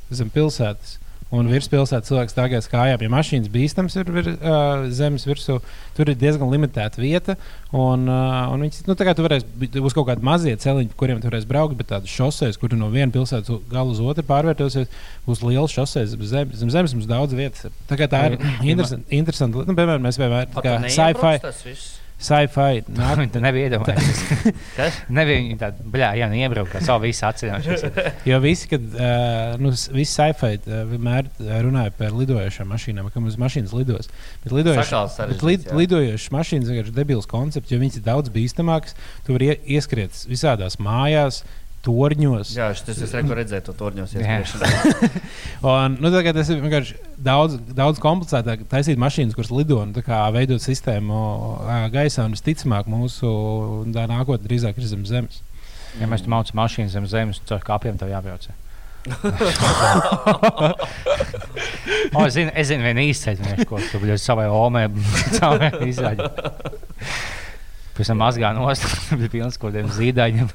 zem 0.10 0.34
pilsētas. 0.34 0.98
Un 1.36 1.50
virs 1.52 1.68
pilsētas 1.68 2.08
cilvēks 2.08 2.32
stāvēs 2.32 2.70
kājām. 2.72 3.02
Ja 3.04 3.12
mašīnas 3.12 3.50
bīstams 3.52 3.98
ir 4.00 4.12
vir, 4.16 4.30
uh, 4.38 4.86
zemes 4.96 5.26
virsū, 5.28 5.58
tur 5.98 6.12
ir 6.12 6.16
diezgan 6.20 6.48
limitēta 6.54 7.02
vieta. 7.04 7.36
Un, 7.76 8.06
uh, 8.08 8.48
un 8.54 8.64
viņas, 8.64 8.86
nu, 8.88 8.96
tā 8.96 9.10
kā 9.10 9.16
tu 9.18 9.26
varēsi, 9.26 9.50
būs 9.76 9.98
kaut 9.98 10.08
kādi 10.08 10.24
mazie 10.24 10.56
celiņi, 10.56 10.94
pa 10.94 11.02
kuriem 11.02 11.20
tu 11.20 11.28
varēsi 11.28 11.50
braukt, 11.50 11.76
bet 11.80 11.92
tādas 11.92 12.16
šoseis, 12.16 12.60
kur 12.62 12.72
no 12.80 12.88
vienas 12.94 13.12
pilsētas 13.18 13.60
gala 13.68 13.92
uz 13.92 14.00
otru 14.00 14.24
pārvērtosies, 14.32 14.88
būs 15.28 15.44
liels 15.44 15.76
šoseis 15.76 16.16
zem. 16.32 16.56
Zem 16.56 16.72
zemes 16.72 16.96
mums 16.96 17.12
daudz 17.12 17.36
vietas. 17.36 17.68
Tā, 17.92 18.00
tā 18.00 18.26
ir 18.32 18.40
interesanti. 18.72 19.20
lieta. 19.60 19.68
Nu, 19.68 19.76
piemēram, 19.76 20.08
mēs 20.08 20.24
vienmēr 20.24 20.48
tā 20.56 20.64
kā 20.64 20.80
sci-fi. 20.88 22.07
Sci-fi. 22.18 22.82
Nāk, 22.98 23.20
Viņa 23.22 23.42
nebija 23.44 23.70
iedomājusies. 23.70 24.48
Kas? 24.78 24.96
Nebija 25.14 25.42
viņa 25.44 25.58
tāda, 25.62 25.86
bļā, 25.94 26.10
jā, 26.18 26.30
nu 26.32 26.40
iebraukt 26.40 26.78
ar 26.80 26.86
savu 26.86 27.06
visu 27.06 27.28
acīm. 27.28 27.54
jo 28.26 28.40
visi, 28.42 28.70
kad 28.72 28.88
uh, 28.98 29.54
nu, 29.62 29.70
visi 29.72 30.10
sci-fi 30.10 30.58
uh, 30.58 30.80
vienmēr 30.90 31.30
uh, 31.30 31.52
runāja 31.66 31.94
par 32.00 32.16
lidojošām 32.18 32.72
mašīnām, 32.74 33.12
ka 33.14 33.22
mums 33.22 33.38
mašīnas 33.42 33.76
lidos. 33.78 34.10
Bet 34.44 34.58
lidojošas, 34.58 34.90
Sakāls 34.90 35.36
bet 35.36 35.46
lid, 35.46 35.70
lidojošas 35.78 36.34
mašīnas 36.34 36.74
vienkārši 36.74 36.94
ir 36.94 36.98
debils 36.98 37.30
koncepts, 37.30 37.74
jo 37.74 37.82
viņas 37.84 38.02
ir 38.02 38.08
daudz 38.10 38.34
bīstamākas. 38.34 38.98
Tu 39.28 39.38
vari 39.38 39.52
ie, 39.52 39.60
ieskriet 39.78 40.18
visādās 40.26 40.82
mājās, 40.82 41.44
torņos. 41.86 42.52
Jā, 42.58 42.70
šis 42.76 43.02
es 43.06 43.14
reku 43.16 43.36
redzēju 43.38 43.66
to 43.68 43.74
torņos. 43.78 44.16
Un, 45.68 45.98
nu, 46.02 46.12
tagad 46.14 46.38
tas 46.38 46.50
ir 46.54 46.62
vienkārši 46.64 46.98
daudz, 47.24 47.58
daudz 47.78 48.02
komplicētāk. 48.04 48.66
Taisīt 48.72 49.00
mašīnas, 49.02 49.36
kuras 49.38 49.54
lido 49.54 49.80
un 49.82 49.94
tā 49.96 50.04
kā 50.06 50.20
veidot 50.36 50.62
sistēmu 50.64 51.18
gaisā. 51.94 52.28
Un 52.28 52.36
visticamāk, 52.38 52.90
mūsu 52.92 53.28
tā 53.96 54.04
nākotnē 54.12 54.46
drīzāk 54.48 54.80
ir 54.80 54.86
zem 54.90 55.04
zemes. 55.10 55.42
Ja 55.98 56.06
mēs 56.10 56.24
tur 56.26 56.34
mācām 56.36 56.60
mašīnu 56.62 56.94
zem 56.94 57.06
zemes, 57.10 57.42
tad 57.46 57.60
ar 57.60 57.68
kāpiem 57.72 57.96
tev 58.00 58.10
jābrauc. 58.14 58.46
o, 62.18 62.26
es 62.26 62.34
zinu, 62.36 62.52
es 62.52 62.68
zinu 62.68 62.84
vienu 62.84 63.02
īstenību, 63.08 63.66
ko 63.70 63.80
tu 63.80 64.02
biji 64.04 64.18
savai 64.20 64.48
omē 64.52 64.84
izraidījis. 65.92 66.32
Pēc 67.98 68.06
tam 68.12 68.20
mazgā 68.22 68.50
nost, 68.54 68.84
bija 69.16 69.32
pilns 69.32 69.58
kaut 69.58 69.72
kādiem 69.72 69.88
zīdaiņiem. 69.96 70.50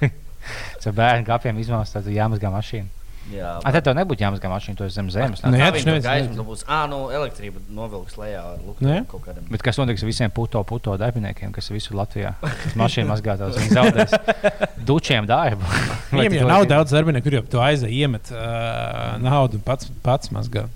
Ar 0.87 0.99
bērnu 0.99 1.29
kāpiem 1.29 1.63
izmācīt, 1.63 1.95
tad 2.01 2.11
jāmazgā 2.13 2.51
mašīna. 2.53 2.99
Jā, 3.31 3.53
A, 3.63 3.71
tad 3.71 3.85
tev 3.87 3.95
nebūtu 3.95 4.25
jāmazgā 4.25 4.49
mašīna, 4.51 4.75
to 4.81 4.87
ir 4.89 4.91
zem 4.91 5.07
zemes. 5.15 5.39
Nu, 5.45 5.53
Ne? 5.55 5.61
jā, 5.61 5.69
tā 5.71 5.77
taču 5.77 5.85
viņa 5.85 5.93
neviens 5.93 6.07
gaisma 6.09 6.27
nezina. 6.27 6.43
tu 6.43 6.47
būs. 6.49 6.65
Ā, 6.67 6.79
nu, 6.91 6.97
elektrība 7.15 7.61
novilks 7.71 8.17
lejā 8.19 8.41
ar 8.43 8.57
Nu, 8.59 8.65
jā. 8.65 8.73
lukturiem 8.73 9.07
kaut 9.13 9.23
kādiem. 9.29 9.45
Bet 9.55 9.63
kas 9.63 9.79
notiks 9.79 10.03
ar 10.03 10.11
visiem 10.11 10.33
puto, 10.35 10.59
puto 10.67 10.97
darbiniekiem, 10.99 11.53
kas 11.55 11.71
ir 11.71 11.77
visur 11.79 11.95
Latvijā? 12.01 12.33
Tas 12.43 12.75
mašīna 12.83 13.13
mazgātājs, 13.13 13.61
viņi 13.63 13.77
zaudēs 13.79 14.17
dučiem 14.91 15.31
darbu. 15.31 15.71
Tu 16.11 16.19
jau 16.27 16.35
to 16.43 16.51
nav 16.51 16.67
daudz 16.75 16.97
darbinieku, 16.99 17.29
kur 17.31 17.39
jau 17.39 17.45
tu 17.55 17.63
aizēji 17.63 18.03
iemet 18.03 18.35
uh, 18.35 19.15
naudu 19.23 19.61
un 19.61 19.65
pats, 19.71 19.87
pats 20.03 20.35
mazgā. 20.35 20.67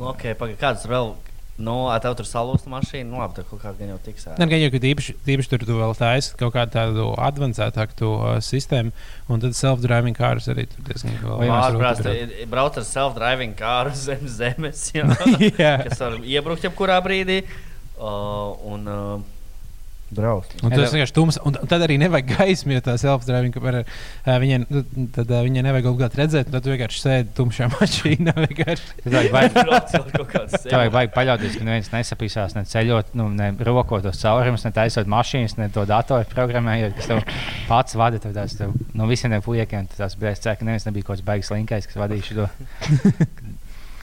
Ok, 0.00 0.30
pagaidi, 0.40 0.56
kāds 0.64 0.88
vēl? 0.88 1.12
Nu, 1.56 1.86
ā, 1.88 1.94
tev 2.04 2.12
tur 2.18 2.26
salūsta 2.28 2.68
mašīna. 2.68 3.06
Nu, 3.08 3.20
labi, 3.22 3.38
tad 3.38 3.46
kaut 3.48 3.62
kā 3.62 3.70
gan 3.78 3.88
jau 3.94 3.98
tiks. 4.04 4.26
Nē, 4.36 4.44
gan 4.50 4.60
jau, 4.60 4.68
ka 4.74 4.80
īpaši, 4.90 5.14
īpaši 5.36 5.50
tur 5.54 5.62
tu 5.64 5.76
vēl 5.78 5.94
taisi 5.96 6.34
kaut 6.36 6.52
kādu 6.52 6.74
tādu 6.74 7.06
advancētāku 7.28 8.10
uh, 8.10 8.26
sistēmu, 8.44 8.92
un 9.32 9.40
tad 9.40 9.56
self-driving 9.56 10.16
cars 10.18 10.50
arī 10.52 10.66
tur 10.68 10.84
diezgan 10.90 11.16
grūti 11.22 12.04
te 12.04 12.12
ir- 12.26 12.50
brauc 12.52 12.76
ar 12.76 12.84
self-driving 12.90 13.56
kāru 13.56 13.94
zem 13.96 14.28
zemes, 14.28 14.90
jā. 14.92 15.08
Jā. 15.62 15.72
kas 15.86 16.04
var 16.04 16.18
iebrukt 16.20 16.68
jebkurā 16.68 17.00
brīdī. 17.04 17.40
Uh, 17.96 18.52
un 18.68 18.84
uh, 18.92 19.24
brauc. 20.14 20.50
Un 20.62 20.70
tas 20.70 20.92
vienkārši 20.94 21.14
tums, 21.16 21.38
un, 21.48 21.56
tad 21.66 21.82
arī 21.82 21.96
nevajag 21.98 22.28
gaismu, 22.36 22.76
jo 22.76 22.82
tā 22.86 22.94
self-driving, 23.00 23.54
ka 23.54 23.62
var, 23.62 23.78
uh, 23.82 24.36
viņai, 24.42 24.58
nu, 24.70 24.82
tad 25.14 25.32
viņai 25.32 25.64
nevajag 25.66 25.88
obligāti 25.90 26.20
redzēt, 26.20 26.50
tad 26.52 26.62
tu 26.62 26.70
vienkārši 26.70 27.02
sēdi 27.02 27.32
tumšā 27.36 27.68
mašīnā. 27.74 28.34
vajag 29.34 29.56
Tev 30.62 30.78
vajag 30.78 30.94
baigi 30.96 31.12
paļauties, 31.16 31.58
ka 31.58 31.66
neviens 31.66 31.90
nesapīsās, 31.94 32.54
ne 32.58 32.62
ceļot, 32.70 33.16
nu, 33.18 33.28
ne 33.34 33.50
rokot 33.66 34.06
tos 34.06 34.22
caurumus, 34.22 34.66
ne 34.68 34.72
taisot 34.76 35.10
mašīnas, 35.10 35.58
ne 35.58 35.68
to 35.74 35.86
datoru 35.88 36.28
programmējot, 36.30 36.96
kas 37.00 37.10
tev 37.10 37.24
pats 37.70 37.98
vada. 37.98 38.22
Tev 38.22 38.36
tās, 38.36 38.54
tev, 38.60 38.78
no 38.94 39.10
visiem 39.10 39.34
tiem 39.34 39.44
puikiem 39.44 39.90
tas 39.96 40.14
bija 40.18 40.36
certs, 40.38 40.62
ka 40.62 40.68
neviens 40.68 40.86
nebija 40.86 41.10
kaut 41.10 41.16
kāds 41.16 41.26
baigs 41.26 41.52
linkais, 41.54 41.90
kas 41.90 41.98
vadīja 41.98 42.30
šo, 42.30 42.48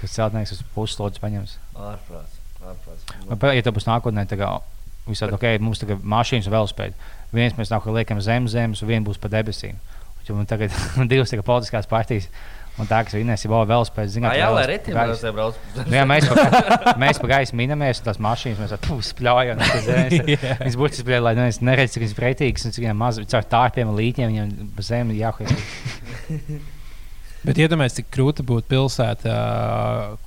kas 0.01 0.19
celtnieks 0.19 0.55
uz 0.57 0.61
puslodzi 0.75 1.23
paņems. 1.23 1.57
Ārprāts. 1.73 2.39
ārprāts. 2.59 3.51
Ja 3.55 3.65
tev 3.65 3.79
būs 3.79 3.87
nākotnē, 3.87 4.27
tad 4.27 4.43
visādi 5.09 5.35
ok, 5.35 5.45
mums 5.63 5.81
tagad 5.81 6.03
mašīnas 6.15 6.49
un 6.49 6.55
velospēdi. 6.55 7.11
Viens 7.33 7.55
mēs 7.57 7.71
nākotnē 7.73 8.01
liekam 8.01 8.21
zem 8.23 8.47
zemes, 8.51 8.83
un 8.83 8.91
viens 8.91 9.05
būs 9.07 9.19
pa 9.21 9.31
debesīm. 9.33 9.79
Un 10.31 10.45
tagad 10.47 10.71
divas 11.11 11.33
tagad 11.33 11.47
politiskās 11.47 11.89
partijas. 11.89 12.29
Un 12.73 12.87
tā, 12.89 13.03
kas 13.05 13.13
vinnēs, 13.13 13.43
ir 13.45 13.51
vēl 13.51 13.67
velospēds. 13.69 14.15
Ā, 14.17 14.29
Jā, 14.33 14.47
lai 14.49 14.63
ritim 14.65 14.95
brauc, 14.97 15.19
brauc. 15.35 15.57
Nu, 15.77 15.93
jā, 15.93 16.05
mēs, 16.09 16.25
pa, 16.25 16.93
mēs 17.03 17.19
pa 17.21 17.27
gaisu 17.35 17.57
minamies, 17.59 17.99
un 18.01 18.07
tās 18.07 18.17
mašīnas 18.25 18.63
mēs 18.63 18.73
tur 18.81 19.03
spļaujam. 19.05 19.61
Viņas 20.63 20.79
būtiski 20.81 21.05
spēlē, 21.05 21.19
lai 21.27 21.35
neviens 21.37 21.61
neredz, 21.61 21.93
cik 21.93 22.07
viņas 22.07 22.17
pretīgas, 22.17 22.65
un 22.65 22.73
cik 22.73 22.87
viņām 22.87 23.03
maz 23.03 23.21
caur 23.29 23.45
tārpiem 23.51 23.91
un 23.91 23.99
līķiem 23.99 24.33
viņiem 24.33 24.73
pa 24.73 24.87
zemi 24.89 25.19
jāhuj. 25.19 25.53
Bet 27.43 27.57
iedomājieties, 27.59 27.97
cik 27.97 28.07
grūti 28.15 28.43
būtu 28.47 28.69
pilsētā, 28.71 29.33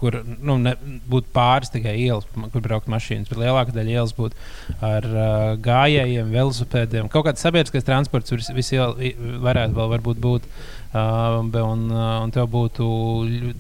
kur 0.01 0.19
nu, 0.27 0.59
ne, 0.61 0.75
būtu 1.09 1.31
pāris 1.33 1.71
tikai 1.73 1.95
ielas, 2.03 2.27
kur 2.53 2.61
braukt 2.65 2.91
mašīnas. 2.93 3.31
Bet 3.31 3.41
lielākā 3.41 3.73
daļa 3.73 3.95
ielas 3.95 4.13
būtu 4.17 4.37
ar 4.85 5.07
uh, 5.09 5.53
gājējiem, 5.65 6.29
velosipēdiem. 6.35 7.09
Kaut 7.13 7.25
kāds 7.31 7.41
sabiedriskais 7.47 7.87
transports 7.89 8.35
vis, 8.35 8.51
vis 8.59 8.73
iela, 8.77 8.93
i- 9.01 9.15
varētu 9.17 9.79
vēl 9.79 9.97
būt. 10.27 10.51
Uh, 10.97 11.41
un, 11.43 11.87
uh, 11.93 12.23
un 12.25 12.31
tev 12.33 12.47
būtu 12.53 12.87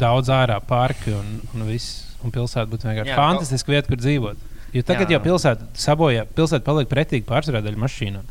daudz 0.01 0.29
ārā 0.33 0.61
parki 0.65 1.13
un, 1.17 1.39
un 1.55 1.65
viss. 1.69 2.03
Un 2.25 2.33
pilsēta 2.33 2.69
būtu 2.71 2.89
vienkārši 2.89 3.13
Jā, 3.13 3.17
fantastiska 3.19 3.73
vieta, 3.73 3.89
kur 3.93 4.01
dzīvot. 4.01 4.45
Jo 4.77 4.83
tagad 4.85 5.09
Jā. 5.09 5.17
jau 5.17 5.23
pilsēta 5.27 5.67
sabojā, 5.79 6.25
pilsēta 6.37 6.65
paliek 6.67 6.89
pretīgi 6.91 7.25
pārsvarā 7.29 7.61
daļa 7.65 7.81
mašīnām. 7.81 8.25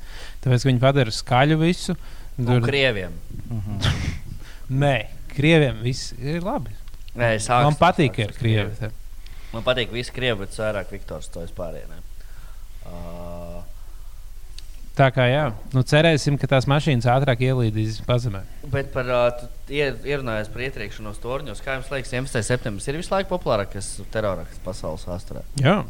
Tāpēc 0.43 0.65
viņi 0.67 0.81
padara 0.81 1.13
skaļu 1.13 1.57
visu. 1.61 1.95
Un 2.37 2.49
Tur- 2.49 2.65
krieviem. 2.67 3.13
Nē, 4.69 4.95
krieviem 5.35 5.81
viss 5.85 6.13
ir 6.17 6.43
labi. 6.45 6.73
Nē, 7.15 7.35
es 7.37 7.47
Man 7.49 7.77
patīk, 7.79 8.15
ka 8.15 8.25
ir 8.25 8.33
krievi. 8.35 8.89
Man 9.53 9.63
patīk 9.63 9.93
visi 9.93 10.11
krievi, 10.11 10.41
bet 10.43 10.57
vairāk 10.57 10.91
Viktors 10.91 11.29
to 11.31 11.45
vispārienē. 11.45 12.01
Uh, 12.85 13.61
Tā 14.95 15.09
kā 15.11 15.25
jā, 15.27 15.49
nu, 15.75 15.81
cerēsim, 15.83 16.37
ka 16.39 16.47
tās 16.47 16.67
mašīnas 16.71 17.07
ātrāk 17.11 17.41
ielīdīs 17.43 17.97
pazemē. 18.07 18.45
bet 18.71 18.93
par 18.93 19.09
uh, 19.11 19.41
ierunājot 19.67 20.53
par 20.53 20.63
ietriekšanos 20.69 21.19
torņos, 21.19 21.59
kā 21.65 21.75
jums 21.75 21.91
liekas, 21.91 22.13
11. 22.15 22.39
septembris 22.47 22.87
ir 22.87 23.01
visu 23.01 23.11
laiku 23.11 23.33
populārākais 23.33 23.89
terrorakts 24.13 24.61
pasaules 24.63 25.03
vēsturē. 25.09 25.43
Jā, 25.59 25.81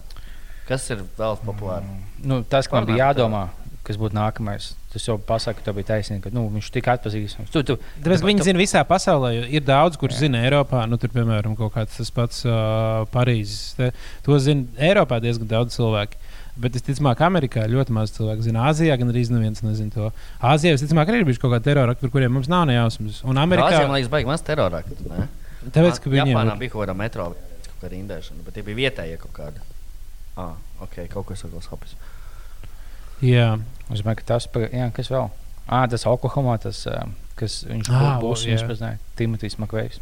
Kas 0.65 0.87
ir 0.89 1.03
vēl 1.17 1.37
populārs? 1.45 1.85
Nu, 2.25 2.39
tas, 2.49 2.65
ka 2.65 2.79
man 2.79 2.87
bija 2.89 3.11
jādomā, 3.11 3.43
kas 3.87 3.97
būtu 4.01 4.15
nākamais. 4.17 4.71
Tas 4.93 5.03
jau 5.07 5.17
pasaka, 5.19 5.59
ka 5.59 5.65
tev 5.69 5.75
bija 5.79 5.89
taisnība, 5.93 6.23
ka 6.27 6.33
nu, 6.35 6.45
viņš 6.53 6.69
tik 6.71 6.87
atpazīstams. 6.93 7.49
Tu, 7.53 7.63
tu, 7.67 7.75
Tāpēc, 8.01 8.21
ka 8.23 8.29
viņi 8.29 8.41
tu- 8.43 8.47
zina 8.49 8.59
visā 8.61 8.81
pasaulē, 8.87 9.31
jo 9.37 9.43
ir 9.59 9.61
daudz, 9.67 9.97
Jā. 9.99 10.11
zina 10.25 10.41
Eiropā. 10.47 10.85
Nu, 10.89 10.97
tur, 10.97 11.09
piemēram, 11.13 11.55
kaut 11.59 11.73
kāds 11.75 11.97
tas 11.99 12.11
pats 12.15 12.45
uh, 12.47 13.03
Parīzes. 13.13 13.75
Te, 13.77 13.91
to 14.23 14.37
zina 14.39 14.65
Eiropā 14.79 15.19
diezgan 15.23 15.47
daudz 15.51 15.75
cilvēku. 15.77 16.21
Bet 16.55 16.75
es 16.79 16.85
ticamāk, 16.87 17.19
Amerikā 17.19 17.65
ļoti 17.67 17.91
maz 17.91 18.13
cilvēku 18.15 18.45
zina. 18.47 18.69
Āzijā 18.71 18.95
gan 18.97 19.09
arī 19.11 19.25
neviens 19.27 19.59
nezina 19.61 19.91
to. 19.91 20.11
Āzijā 20.39 20.71
visticamāk 20.77 21.09
arī 21.11 21.19
ir 21.19 21.25
bijuši 21.27 21.41
kaut 21.43 21.51
kādi 21.51 21.67
terori, 21.67 21.95
par 21.99 22.09
kuriem 22.13 22.31
mums 22.31 22.47
nav 22.47 22.63
nejausmas. 22.69 23.17
Un 23.27 23.35
Amerikā 23.35 23.81
man 23.83 23.97
liekas, 23.97 24.07
baigi 24.13 24.29
maz 24.31 24.41
terorāktu. 24.47 24.95
tāpēc, 25.75 25.99
ka 25.99 26.09
viņiem 26.13 26.31
Japānā 26.31 26.53
ir- 26.55 26.61
bija 26.63 26.71
kaut 26.71 26.85
kāda 26.87 26.95
metro, 26.95 27.25
kaut 27.35 27.83
kāda 27.83 27.99
indēšana, 27.99 28.45
bet 28.45 28.53
tie 28.55 28.63
bija 28.63 28.79
vietējie 28.85 29.17
kaut 29.19 29.33
kādi. 29.35 29.59
Ah, 30.37 30.55
ok, 30.79 30.95
kaut 31.11 31.25
kas 31.27 31.43
tāds 31.43 31.67
hopis. 31.67 31.95
Jā, 33.25 33.49
Es 33.93 34.01
domāju, 34.01 34.17
ka 34.21 34.25
tas 34.33 34.47
ir. 34.49 34.89
Kas 34.95 35.09
vēl? 35.13 35.27
Ah, 35.69 35.83
tas 35.89 36.05
Oklahomā, 36.09 36.55
tas, 36.61 36.79
kas 37.37 37.59
viņš 37.69 37.89
Ā, 37.93 38.15
būs. 38.21 38.45
Viņš 38.49 38.63
pazināja 38.69 38.97
Timotejs 39.19 39.57
Makvejs. 39.61 39.99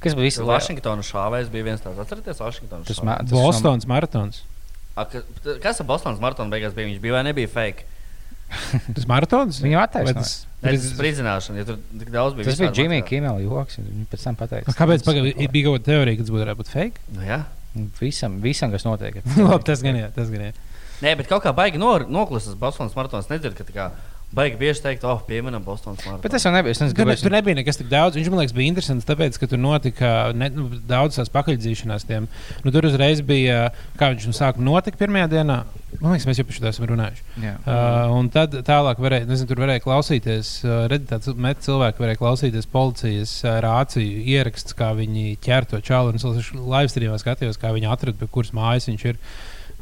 Kas 0.00 0.14
bija 0.16 0.24
visu 0.30 0.46
Vašingtona 0.48 1.04
šāvējs 1.04 1.50
bija 1.52 1.66
viens 1.66 1.82
tāds. 1.84 1.98
Atcerieties, 2.00 2.40
Vašingtonas 2.40 2.86
Tas 2.88 2.96
šāvējs? 2.96 3.04
ma- 3.04 3.18
tas 3.20 3.34
Bostons 3.34 3.86
maratons. 3.90 4.38
A, 4.96 5.04
ka- 5.04 5.20
Kas 5.60 5.80
ar 5.80 5.86
Bostonas 5.90 6.20
maratonu 6.22 6.48
beigās 6.52 6.72
bija? 6.76 6.88
Viņš 6.88 7.00
bija 7.04 7.12
vai 7.18 7.22
nebija 7.28 7.48
fake? 7.52 7.84
Tas 8.96 9.04
maratons? 9.06 9.60
Viņu 9.62 9.76
Vai 9.76 9.84
attaisnoja. 9.86 10.14
tas- 10.24 10.46
Nē, 10.64 10.72
tas 10.74 10.88
spridzināšana, 10.94 11.60
ja 11.60 11.64
tur 11.68 11.76
tik 12.00 12.08
daudz 12.12 12.34
bija. 12.36 12.48
Tas 12.48 12.58
bija 12.58 12.70
materiāli. 12.72 13.04
Kimela 13.08 13.40
joks. 13.44 13.76
Viņš 13.84 14.08
pēc 14.12 14.24
tam 14.26 14.36
pateica. 14.40 14.74
Kāpēc 14.80 15.04
pagaid, 15.06 15.38
bija 15.52 15.68
kaut 15.68 15.78
kāda 15.78 15.86
teorija, 15.92 16.16
ka 16.18 16.24
tas 16.26 16.32
būtu 16.34 16.42
varētu 16.44 16.60
būt 16.64 16.72
fake? 16.72 17.04
Nu, 17.14 17.22
jā. 17.28 17.38
Visam, 18.00 18.40
visam 18.42 18.72
kas 18.74 18.84
notiek. 18.88 19.20
Labi, 19.36 19.64
tas 19.68 19.84
gan 19.84 19.96
jā, 20.00 20.08
tas 20.16 20.28
gan 20.32 20.48
jā. 20.48 20.52
Nē, 21.00 21.16
bet 21.16 21.28
kaut 21.30 21.44
kā 21.46 21.54
baigi 21.56 21.80
nor- 21.80 22.08
noklusas 22.08 22.56
Bostonas 22.60 22.96
maratons. 22.96 23.30
Nedzird, 23.32 23.56
ka 23.56 23.64
tā 23.64 23.72
kā 23.76 23.90
baigi 24.30 24.54
bieži 24.60 24.82
teikt, 24.84 25.02
oh, 25.08 25.18
pieminam 25.26 25.62
Bostonas 25.64 26.04
maratonu. 26.04 26.22
Bet 26.22 26.30
tas 26.36 26.44
jau 26.46 26.52
nebija. 26.54 26.70
Es 26.76 26.80
nezinu, 26.82 26.94
kāpēc. 27.00 27.22
tur 27.24 27.32
nebija 27.34 27.58
nekas 27.58 27.80
tik 27.80 27.88
daudz. 27.90 28.18
Viņš 28.18 28.28
man 28.30 28.42
liekas, 28.42 28.54
bija 28.54 28.70
interesants, 28.70 29.08
tāpēc, 29.08 29.38
ka 29.40 29.48
tur 29.50 29.58
notika 29.58 30.10
ne, 30.36 30.50
nu, 30.54 30.68
daudz 30.86 31.18
tās 31.18 31.32
pakaļdzīšanās. 31.34 32.06
Tiem. 32.06 32.28
Nu, 32.62 32.70
tur 32.74 32.86
uzreiz 32.86 33.24
bija, 33.26 33.72
kā 33.98 34.12
viņš 34.12 34.28
nu 34.30 34.36
sāka 34.36 34.62
notikt 34.62 35.00
pirmajā 35.00 35.32
dienā. 35.34 35.58
Man 35.98 36.14
liekas, 36.14 36.28
mēs 36.28 36.38
jau 36.38 36.46
par 36.46 36.58
šo 36.60 36.68
esam 36.70 36.86
runājuši. 36.92 37.24
Jā. 37.42 37.56
Uh, 37.64 38.14
un 38.20 38.30
tad 38.30 38.54
tālāk 38.68 39.00
varēja, 39.02 39.26
nezinu, 39.26 39.50
tur 39.50 39.64
varēja 39.64 39.82
klausīties, 39.82 40.52
uh, 40.62 40.84
redzēt, 40.92 41.08
tāds 41.16 41.34
met 41.34 41.64
cilvēki 41.66 42.04
varēja 42.04 42.20
klausīties 42.20 42.70
policijas 42.70 43.32
uh, 43.42 43.56
rāciju 43.64 44.20
ierakstus, 44.36 44.78
kā 44.78 44.92
viņi 44.94 45.40
ķer 45.42 45.66
to 45.72 45.82
čālu. 45.82 46.14
Un 46.14 46.20
es 46.20 46.52
live 46.54 46.92
streamā 46.92 47.18
skatījos, 47.18 47.58
kā 47.58 47.74
viņi 47.74 47.90
atrada, 47.90 48.20
pie 48.20 48.30
kuras 48.30 48.54
mājas 48.54 48.86
viņš 48.92 49.08
ir. 49.10 49.18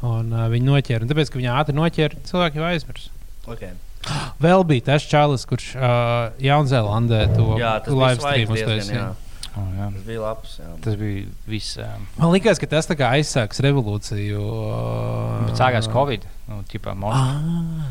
Un 0.05 0.31
uh, 0.31 0.45
viņi 0.51 0.67
noķēra. 0.69 1.03
Un 1.03 1.11
tāpēc, 1.11 1.31
ka 1.31 1.39
viņi 1.41 1.49
ātri 1.51 1.75
noķēra, 1.75 2.19
cilvēki 2.29 2.61
jau 2.61 2.67
aizmirst. 2.69 3.09
Okay. 3.49 3.73
Vēl 4.45 4.63
bija 4.67 4.85
tas 4.93 5.07
čalis, 5.09 5.43
kurš 5.49 5.73
uh, 5.75 6.29
Jaunzēlandē 6.43 7.25
to 7.35 7.49
live 7.57 7.59
bija 7.59 8.13
stream 8.15 8.21
svaigs 8.23 8.53
diezgan, 8.53 8.77
uztaisīja. 8.77 9.01
jā. 9.01 9.09
Oh, 9.59 9.71
jā. 9.75 9.87
Tas 9.95 10.03
bija 10.05 10.21
labs. 10.23 10.51
Jā. 10.61 10.67
Tas 10.85 10.99
bija 10.99 11.23
viss. 11.49 11.79
ā, 11.81 11.89
Man 12.19 12.31
liekas, 12.35 12.61
ka 12.61 12.69
tas 12.69 12.87
aizsāks 12.87 13.59
revolūciju. 13.65 14.43
Uh, 14.45 15.49
Bet 15.49 15.59
sākās 15.59 15.89
Covid. 15.91 16.27
Nu, 16.47 16.61
ķipā. 16.69 16.95
Ah. 17.09 17.89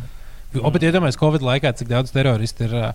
O, 0.64 0.70
bet 0.72 0.80
iedomājieties, 0.88 1.18
Covid 1.20 1.42
laikā, 1.44 1.74
cik 1.76 1.90
daudz 1.90 2.08
teroristu 2.14 2.64
ir 2.64 2.72
uh, 2.78 2.92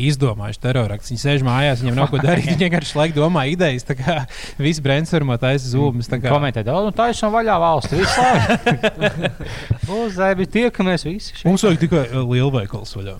izdomājuši 0.00 0.60
teroraktus. 0.62 1.10
Viņi 1.12 1.20
sēž 1.20 1.42
mājās, 1.44 1.82
viņiem 1.84 1.98
nav 1.98 2.08
ko 2.08 2.16
darīt. 2.22 2.46
Viņi 2.48 2.62
vienkārši 2.64 2.96
laiku 2.96 3.18
domā 3.18 3.42
idejas. 3.52 3.84
Tā 3.84 3.92
kā 3.98 4.14
visi 4.56 4.80
brainstormā 4.86 5.36
taisa 5.42 5.68
zūmus. 5.68 6.08
tā 6.08 6.16
kā- 6.22 6.32
Komentēt, 6.32 6.70
oh, 6.72 6.86
nu, 6.88 6.94
tā 6.96 7.10
ir 7.12 7.18
no 7.20 7.28
vaļā 7.34 7.56
valsts. 7.60 7.92
Viss 7.92 8.16
labi. 8.16 9.28
Uzēbi 10.00 10.48
tiekamies 10.48 11.04
visi. 11.04 11.34
šeit. 11.36 11.44
Mums 11.50 11.66
vajag 11.68 11.82
tikai 11.84 12.06
lielveikals 12.24 12.96
vaļā. 12.96 13.18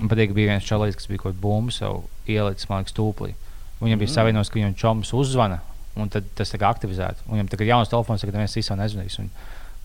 Man 0.00 0.08
patīk, 0.12 0.30
ka 0.30 0.36
bija 0.36 0.52
viens 0.52 0.68
čalis, 0.68 0.96
kas 1.00 1.08
bija 1.08 1.22
kaut 1.24 1.32
kāda 1.32 1.42
bumba 1.46 1.72
sev 1.74 2.02
ielicis, 2.28 2.68
man 2.68 2.84
liekas, 2.84 2.96
tūplī. 2.96 3.32
Viņam 3.80 3.98
bija 4.00 4.08
Mm. 4.08 4.12
mm. 4.12 4.16
savienojums, 4.20 4.50
ka 4.52 4.58
viņam 4.60 4.76
čoms 4.80 5.12
uzzvana, 5.16 5.58
un 5.96 6.08
tas 6.12 6.52
tika 6.52 6.68
aktivizēts. 6.68 7.24
Viņam 7.28 7.48
tagad 7.52 7.64
ir 7.66 7.72
jauns 7.72 7.88
telefons, 7.92 8.20
tagad 8.24 8.36
neviens 8.36 8.56
īstenībā 8.60 8.84
nezvanīs. 8.84 9.16
Un 9.20 9.30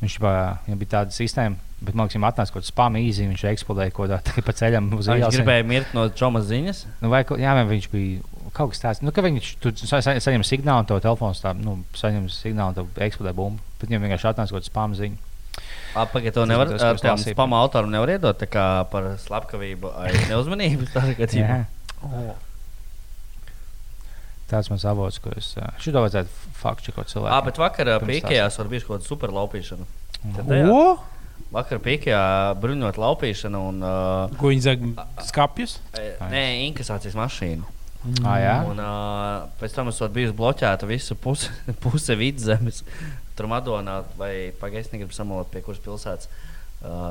Viņš 0.02 0.16
jau 0.18 0.78
bija 0.82 0.90
tāda 0.96 1.14
sistēma, 1.14 1.60
bet 1.86 1.94
man 1.94 2.08
liekas, 2.10 2.24
atnāca 2.26 2.54
kaut 2.56 2.64
kāds 2.64 2.72
spam 2.74 2.96
īsi, 2.98 3.28
viņš 3.30 3.44
eksplodēja 3.52 3.94
kaut 3.94 4.10
kādā 4.10 4.44
pa 4.48 4.54
ceļam 4.58 4.88
uz 4.98 5.06
Viņš 5.12 5.20
ielas. 5.22 5.38
gribēja 5.38 5.68
mirt 5.70 5.94
no 5.94 6.08
Džomas 6.10 6.48
ziņas. 6.50 6.80
Nu, 7.04 7.12
vai, 7.14 7.22
jā, 7.38 7.54
viņš 7.70 7.90
bija 7.94 8.22
kaut 8.58 8.74
kas 8.74 8.82
tāds, 8.82 9.02
nu, 9.06 9.14
ka 9.16 9.22
viņš 9.24 9.52
tur 9.64 9.76
sa 9.78 10.02
sa 10.04 10.18
saņem 10.20 10.44
signālu, 10.44 10.88
to 10.90 10.98
telefons 11.04 11.40
tā, 11.44 11.54
nu, 11.56 11.78
saņem 11.96 12.26
signālu, 12.34 12.76
tad 12.82 13.04
eksplodē 13.08 13.36
bumba. 13.38 13.62
Bet 13.80 13.92
viņam 13.94 14.08
vienkārši 14.10 14.32
atnāca 14.34 14.52
kaut 14.56 14.64
kāds 14.64 14.74
spam 14.74 14.98
ziņa. 14.98 15.28
Apakaļ 16.02 16.34
to 16.34 16.46
nevar 16.48 16.70
tām 16.72 16.98
lasīju. 16.98 17.36
spama 17.36 17.60
autoram 17.62 17.92
nevar 17.92 18.10
iedot 18.14 18.44
par 18.92 19.10
slepkavību 19.22 19.92
vai 19.92 20.14
neuzmanību. 20.32 20.88
Tā 20.94 21.04
kā 21.14 21.28
Jā. 21.28 21.32
tīpa. 21.36 22.42
Tāds 24.52 24.68
mans 24.72 24.84
avots, 24.88 25.20
ko 25.24 25.32
es 25.40 25.54
šito 25.80 26.02
vajadzētu 26.04 26.52
faktu 26.60 26.90
čekot 26.90 27.12
cilvēku. 27.12 27.32
Ā, 27.32 27.40
bet 27.46 27.60
vakar 27.62 27.94
ā, 27.94 27.98
Pirms 28.02 28.12
pīkējās 28.12 28.60
var 28.60 28.70
būt 28.72 28.86
kaut 28.88 28.98
kāda 28.98 29.08
super 29.08 29.34
laupīšana. 29.36 29.88
Tad, 30.36 30.52
jā, 30.52 30.66
Ko? 30.68 31.48
vakar 31.56 31.80
pīkējā 31.84 32.24
bruņot 32.62 33.00
laupīšana 33.02 33.62
un 33.72 33.80
uh, 33.86 34.36
Ko 34.42 34.52
viņi 34.52 34.66
zag 34.68 34.84
skapjus? 35.28 35.78
nē, 36.32 36.44
inkasācijas 36.68 37.16
mašīna. 37.20 37.78
Ah, 38.26 38.38
jā? 38.42 38.54
Un 38.66 38.80
uh, 38.82 39.50
pēc 39.62 39.76
tam 39.78 39.92
esot 39.92 40.14
bijusi 40.14 40.36
bloķēta 40.38 40.88
visa 40.90 41.16
puse, 41.16 41.52
puse 41.84 42.18
vidzemes. 42.18 42.84
Tur 43.38 43.48
Madonā 43.48 44.02
vai 44.20 44.34
pagaidām 44.60 44.98
negribu 44.98 45.16
samalot 45.16 45.52
pie 45.54 45.62
kuras 45.64 45.80
pilsētas. 45.84 46.28
Uh, 46.28 46.51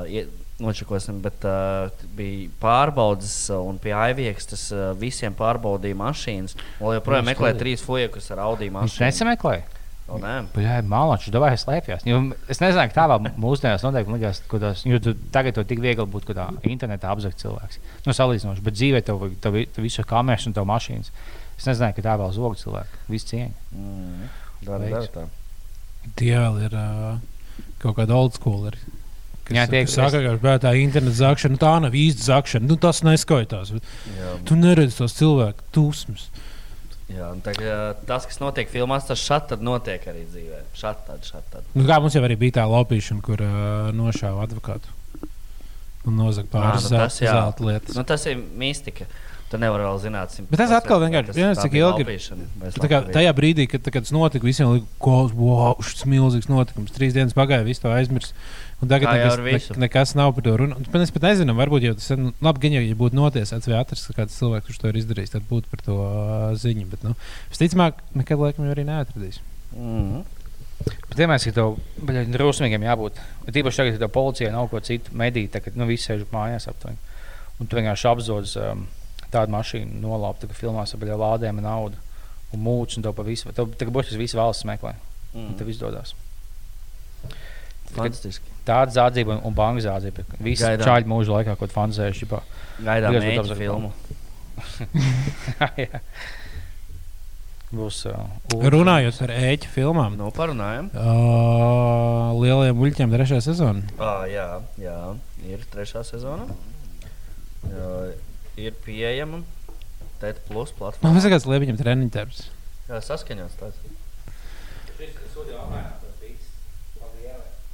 ie- 0.07 0.27
Nočakosim, 0.61 1.23
bet 1.25 1.41
uh, 1.49 1.89
bija 2.13 2.49
pārbaudas, 2.61 3.31
uh, 3.49 3.63
un 3.65 3.79
pie 3.81 3.95
Aivijas 3.97 4.45
tas 4.45 4.67
uh, 4.75 4.91
visiem 4.93 5.33
pārbaudīja 5.33 5.97
mašīnas. 5.97 6.53
Vēl 6.77 6.99
joprojām 6.99 7.25
Nu, 7.25 7.31
meklē 7.31 7.49
trīs 7.57 7.81
fujekus 7.81 8.27
ar 8.35 8.43
Audi 8.43 8.67
Viņš 8.67 8.75
mašīnu. 8.75 9.07
nesameklēja. 9.07 9.63
O, 10.11 10.19
nē. 10.21 10.35
Jā, 10.61 10.75
mālačs, 10.85 11.31
dabūjā 11.33 11.57
slēpjas. 11.63 12.05
Jo 12.05 12.19
Es 12.51 12.61
nezinu, 12.61 12.83
kā 12.91 12.93
tā 12.93 13.07
vēl 13.09 13.25
mūsdienās 13.47 13.81
notiek. 13.87 14.05
man 14.11 14.19
Liekas, 14.19 14.43
ka 14.51 14.59
tās, 14.61 14.85
jo 14.85 14.99
tu 15.01 15.15
tagad 15.33 15.57
to 15.57 15.63
tik 15.65 15.81
viegli 15.81 16.05
būtu, 16.05 16.29
kad 16.29 16.37
tā 16.43 16.47
internetā 16.69 17.09
apzakt 17.09 17.41
cilvēks. 17.41 17.81
Nu, 18.05 18.13
salīdzinoši, 18.13 18.61
bet 18.69 18.77
dzīvē 18.77 19.01
tev, 19.07 19.25
tev, 19.41 19.57
tev 19.65 19.81
visu 19.89 20.05
kameras 20.05 20.45
un 20.45 20.53
tev 20.53 20.69
mašīnas. 20.69 21.09
Es 21.57 21.65
nezināju, 21.71 21.97
ka 21.97 22.05
tā 22.11 22.19
vēl 22.21 22.37
zog 22.37 22.61
cilvēku. 22.61 23.01
Viss 23.09 23.25
cieņa. 23.33 23.53
Mm. 23.73 24.29
Dara, 24.69 24.93
dara 24.93 25.09
tā. 25.17 25.25
Tie 26.21 26.35
vēl 26.37 26.61
ir 26.69 26.77
uh, 26.77 27.17
kaut 27.81 27.97
kāda 27.97 28.13
old 28.21 28.37
school. 28.37 28.67
Ir. 28.69 28.77
Kas, 29.41 29.55
Jā, 29.57 29.65
tie, 29.67 29.81
kas 29.87 29.95
saka, 29.97 30.35
ka 30.41 30.53
tā 30.61 30.71
ir 30.77 30.83
interneta 30.85 31.17
zakšana, 31.17 31.55
nu, 31.57 31.59
tā 31.61 31.71
nav 31.81 31.95
īsta 31.97 32.27
zakšana. 32.29 32.67
Nu, 32.69 32.77
tas 32.79 33.01
neskaitās. 33.03 33.73
Tu 34.47 34.57
neredzi 34.59 34.99
tos 35.01 35.17
cilvēku 35.17 35.65
dusmas. 35.75 36.27
Jā, 37.11 37.33
uh, 37.35 37.81
tas, 38.07 38.27
kas 38.29 38.39
notiek 38.39 38.69
filmās, 38.71 39.03
tas 39.09 39.19
šādi 39.19 39.57
notiek 39.65 40.05
arī 40.07 40.23
dzīvē. 40.29 40.61
Šādi 40.79 41.07
tad, 41.09 41.25
šādi 41.27 41.49
tad. 41.51 41.65
Nu, 41.75 41.83
kā 41.89 41.97
mums 41.99 42.15
jau 42.15 42.23
bija 42.23 42.61
tā 42.61 42.67
laupīšana, 42.71 43.23
kur 43.25 43.43
uh, 43.43 43.89
nošāva 43.97 44.45
advokātu 44.47 44.93
un 46.07 46.15
nozaga 46.17 46.49
pāris 46.49 46.87
Ā, 46.87 46.93
nu 46.93 47.01
tas 47.03 47.19
zelta, 47.19 47.65
lietas. 47.67 47.97
Nu, 47.97 48.05
tas 48.07 48.23
ir 48.31 48.39
mistika. 48.57 49.05
Tu 49.51 49.59
nevari 49.59 49.83
vēl 49.83 49.97
zināt, 49.99 50.31
Bet 50.47 50.61
tas 50.61 50.71
atkal 50.71 51.01
vienkārši- 51.03 51.33
vienkārši 51.35 51.63
cik 51.65 51.73
ilgi 51.75 52.05
ir- 52.07 52.77
Tā 52.79 53.01
tajā 53.11 53.33
brīdī, 53.35 53.65
kad, 53.67 53.83
kad 53.83 54.05
tas 54.07 54.13
notika, 54.15 54.47
visiem 54.47 54.69
bija 54.71 54.85
kaut 54.97 55.27
kas 55.27 55.35
wow, 55.35 55.75
šis 55.83 56.05
milzīgs 56.07 56.47
notikums. 56.47 56.93
Trīs 56.95 57.11
dienas 57.11 57.35
pagāja, 57.35 57.65
viss 57.67 57.83
to 57.83 57.91
aizmirst. 57.91 58.31
Un 58.81 58.89
tagad 58.89 59.13
nekas, 59.13 59.69
ne, 59.69 59.79
nekas 59.83 60.15
nav 60.17 60.31
par 60.33 60.45
to 60.47 60.55
runāt. 60.57 60.87
Mēs 60.89 61.13
pat 61.13 61.25
nezinām, 61.27 61.59
varbūt 61.61 61.85
jau 61.85 61.93
tas 61.99 62.07
ir 62.13 62.17
nu, 62.17 62.31
labi, 62.41 62.63
gan 62.63 62.75
jau, 62.79 62.81
ja 62.81 62.97
būtu 62.97 63.17
notiesāts 63.17 63.69
vai 63.69 63.77
atrasts 63.77 64.15
kāds 64.17 64.37
cilvēks, 64.39 64.65
kurš 64.65 64.79
to 64.81 64.89
ir 64.89 64.97
izdarījis, 65.03 65.33
tad 65.35 65.45
būtu 65.49 65.69
par 65.69 65.83
to 65.85 65.97
uh, 66.01 66.45
ziņu. 66.57 66.87
Bet, 66.89 67.03
nu, 67.05 67.13
visticamāk, 67.53 68.01
nekad 68.17 68.41
laikam 68.41 68.65
jau 68.65 68.73
arī 68.73 68.87
neatradīs. 68.87 69.37
Mm. 69.77 70.23
Bet 70.81 71.19
vienmēr 71.19 71.45
ir 71.45 71.53
tev 71.53 71.75
baļā, 72.01 72.23
drusmīgiem 72.33 72.87
jābūt. 72.87 73.21
Bet 73.45 73.53
Tīpaši 73.57 73.81
tagad, 73.83 73.93
kad 73.99 74.05
tev 74.07 74.13
policijai 74.17 74.55
nav 74.55 74.71
ko 74.71 74.81
citu 74.81 75.13
medīt, 75.13 75.53
tad 75.53 75.77
nu, 75.77 75.85
visi 75.85 76.09
sēž 76.09 76.25
mājās 76.33 76.65
aptuveni. 76.71 76.97
Un 77.61 77.69
tu 77.69 77.77
vienkārši 77.77 78.09
apzodz 78.09 78.55
um, 78.57 78.87
tādu 79.29 79.53
mašīnu, 79.53 80.01
nolaupt, 80.01 80.47
ka 80.49 80.57
filmās 80.57 80.95
ar 80.97 81.05
lādēm 81.21 81.61
naudu 81.61 82.01
un 82.51 82.65
mūcis 82.65 82.97
un 82.97 83.05
to 83.05 83.13
pa 83.13 83.23
visu. 83.27 83.53
Tev 83.53 83.69
tagad 83.77 83.93
būs 83.93 84.09
tas 84.09 84.19
viss 84.19 84.37
valsts 84.37 84.65
meklē. 84.67 84.97
Un 85.31 85.51
Mm. 85.51 85.57
tev 85.59 85.69
izdodas. 85.71 86.15
Fantastiski. 87.95 88.45
Tāda 88.67 88.91
zādzība 88.95 89.31
un, 89.39 89.53
banka 89.57 89.81
zādzība. 89.87 90.19
Visi 90.39 90.63
Gaidām. 90.63 90.85
čāļi 90.87 91.05
mūža 91.11 91.29
laikā, 91.37 91.51
fantāzējuši. 91.75 92.19
ģipā. 92.25 92.39
Gaidām 92.85 93.11
apzakt 93.17 93.57
filmu. 93.57 93.89
Būs. 97.71 98.01
Uh, 98.11 98.27
Runājot 98.67 99.15
par 99.21 99.31
ēķu 99.31 99.69
filmām, 99.71 100.17
Nu, 100.19 100.27
parunājam. 100.35 100.89
uh, 100.91 102.35
lielajiem 102.35 102.75
muļķiem 102.75 103.13
trešā 103.15 103.37
sezona. 103.45 103.79
Ah, 103.95 104.25
jā, 104.27 104.47
jā, 104.81 104.97
ir 105.47 105.63
trešā 105.71 106.01
sezona. 106.03 106.49
Jā, 107.63 107.87
ir 108.59 108.75
pieejama 108.83 109.39
TET 110.19 110.43
plus 110.49 110.73
Man 110.75 110.79
platforma. 110.81 111.13
liekas, 111.15 111.31
kāds 111.31 111.47
liepiņam 111.47 111.79
treniņš 111.79 112.11
darbs. 112.17 112.39
Jā, 112.91 112.99
saskaņots 113.07 113.55
tāds. 113.61 113.79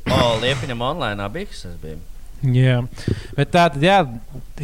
O, 0.07 0.19
Liepiņam 0.41 0.81
online 0.87 1.27
bija, 1.33 1.49
tas 1.51 1.75
bija. 1.81 1.97
Jā, 2.53 2.77
bet 3.35 3.49
tā 3.53 3.63
tad 3.73 3.81
jā, 3.83 3.97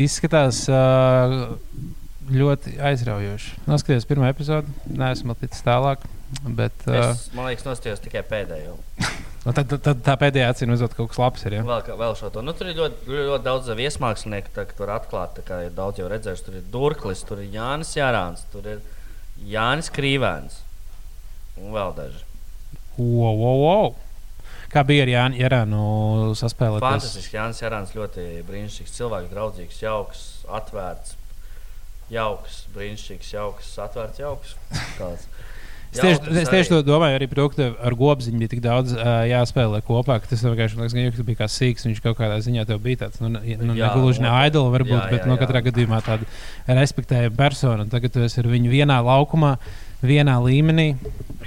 izskatās 0.05 0.61
uh, 0.69 1.55
ļoti 2.31 2.75
aizraujoši. 2.91 3.55
Noskaties 3.67 4.05
pirmo 4.07 4.27
epizodi, 4.29 4.71
neesmu 4.93 5.35
ticis 5.39 5.65
tālāk. 5.65 6.05
Bet, 6.43 6.85
uh, 6.87 7.11
Es, 7.11 7.27
man 7.35 7.49
liekas, 7.49 7.65
nostājos 7.67 8.01
tikai 8.01 8.21
pēdējo. 8.29 8.75
nu, 9.45 9.51
tad, 9.53 9.67
tad, 9.69 9.79
tad 9.85 9.99
tā 10.05 10.15
pēdējā 10.21 10.51
acīm 10.53 10.71
redzot, 10.73 10.95
kaut 10.97 11.11
kas 11.11 11.19
labs 11.21 11.43
ir. 11.49 11.57
Ja? 11.59 11.65
Vēl, 11.67 11.83
kā- 11.89 11.97
vēl 11.99 12.15
šo 12.17 12.31
to. 12.33 12.45
Nu, 12.45 12.55
tur 12.57 12.69
ir 12.71 12.77
ļoti, 12.79 13.09
ļoti 13.09 13.43
daudz 13.45 13.69
viesmākslinieku, 13.77 14.53
tā, 14.55 14.65
tur 14.77 14.93
atklāt. 14.93 15.35
tā 15.39 15.45
kā 15.49 15.59
Ir 15.67 15.75
daudz 15.77 16.01
jau 16.01 16.07
redzējuši. 16.13 16.45
Tur 16.47 16.59
ir 16.61 16.69
Durklis, 16.73 17.25
tur 17.27 17.41
ir 17.43 17.51
Jānis 17.53 17.93
Jārāns, 17.97 18.45
tur 18.53 18.69
ir 18.69 18.81
Jānis 19.49 19.91
Krīvēns 19.93 20.61
un 21.61 21.73
vēl 21.75 21.93
daži. 21.97 22.23
Wow, 22.97 23.33
wow, 23.33 23.57
wow. 23.65 23.93
Kā 24.73 24.81
bija 24.87 25.05
ar 25.05 25.11
Jānu 25.11 25.37
Jārānu 25.37 25.81
saspēlēt? 26.37 26.81
Fantastiski. 26.81 27.37
Jānis 27.37 27.61
Jārāns 27.61 27.93
ļoti 27.93 28.27
brīnišķīgs 28.47 28.95
cilvēks, 28.97 29.29
draudzīgs, 29.33 29.81
jauks, 29.83 30.23
atvērts. 30.49 31.17
Jauks, 32.13 32.63
brīnišķīgs, 32.73 33.33
jauks, 33.35 33.73
atvērts, 33.85 34.21
jauks. 34.23 34.55
Kāds. 34.97 35.27
Es 35.93 36.01
tieši, 36.01 36.31
es 36.41 36.49
tieši 36.49 36.71
to 36.71 36.79
domāju, 36.81 37.19
arī 37.19 37.27
ka 37.29 37.67
ar 37.85 37.93
gobziņu 37.93 38.39
bija 38.41 38.49
tik 38.49 38.61
daudz 38.65 38.95
uh, 38.95 39.21
jāspēlē 39.29 39.83
kopā. 39.85 40.17
ka 40.23 40.31
Tas 40.31 40.41
vienkārši 40.41 40.79
liekas, 40.79 41.13
ka 41.13 41.19
tu 41.19 41.25
biji 41.27 41.37
kā 41.37 41.45
sīgs. 41.45 41.85
Viņš 41.85 42.01
kaut 42.01 42.17
kādā 42.17 42.39
ziņā 42.41 42.65
tev 42.65 42.81
bija 42.81 43.05
tāds, 43.05 43.21
nu, 43.21 43.29
nu 43.29 43.75
Jā, 43.77 43.91
negluži 43.91 44.25
ne 44.25 44.33
idols, 44.47 44.73
varbūt, 44.73 44.97
Jā, 44.97 45.09
bet 45.11 45.21
jā, 45.21 45.29
no 45.29 45.37
jā. 45.37 45.41
katrā 45.43 45.61
gadījumā 45.69 46.01
tāda 46.01 46.25
respektējama 46.81 47.37
persona. 47.37 47.85
Tagad 47.93 48.15
tu 48.15 48.25
esi 48.25 48.41
ar 48.41 48.49
viņu 48.49 48.73
vienā 48.73 48.97
laukumā, 49.05 49.53
vienā 50.05 50.35
līmenī. 50.43 50.87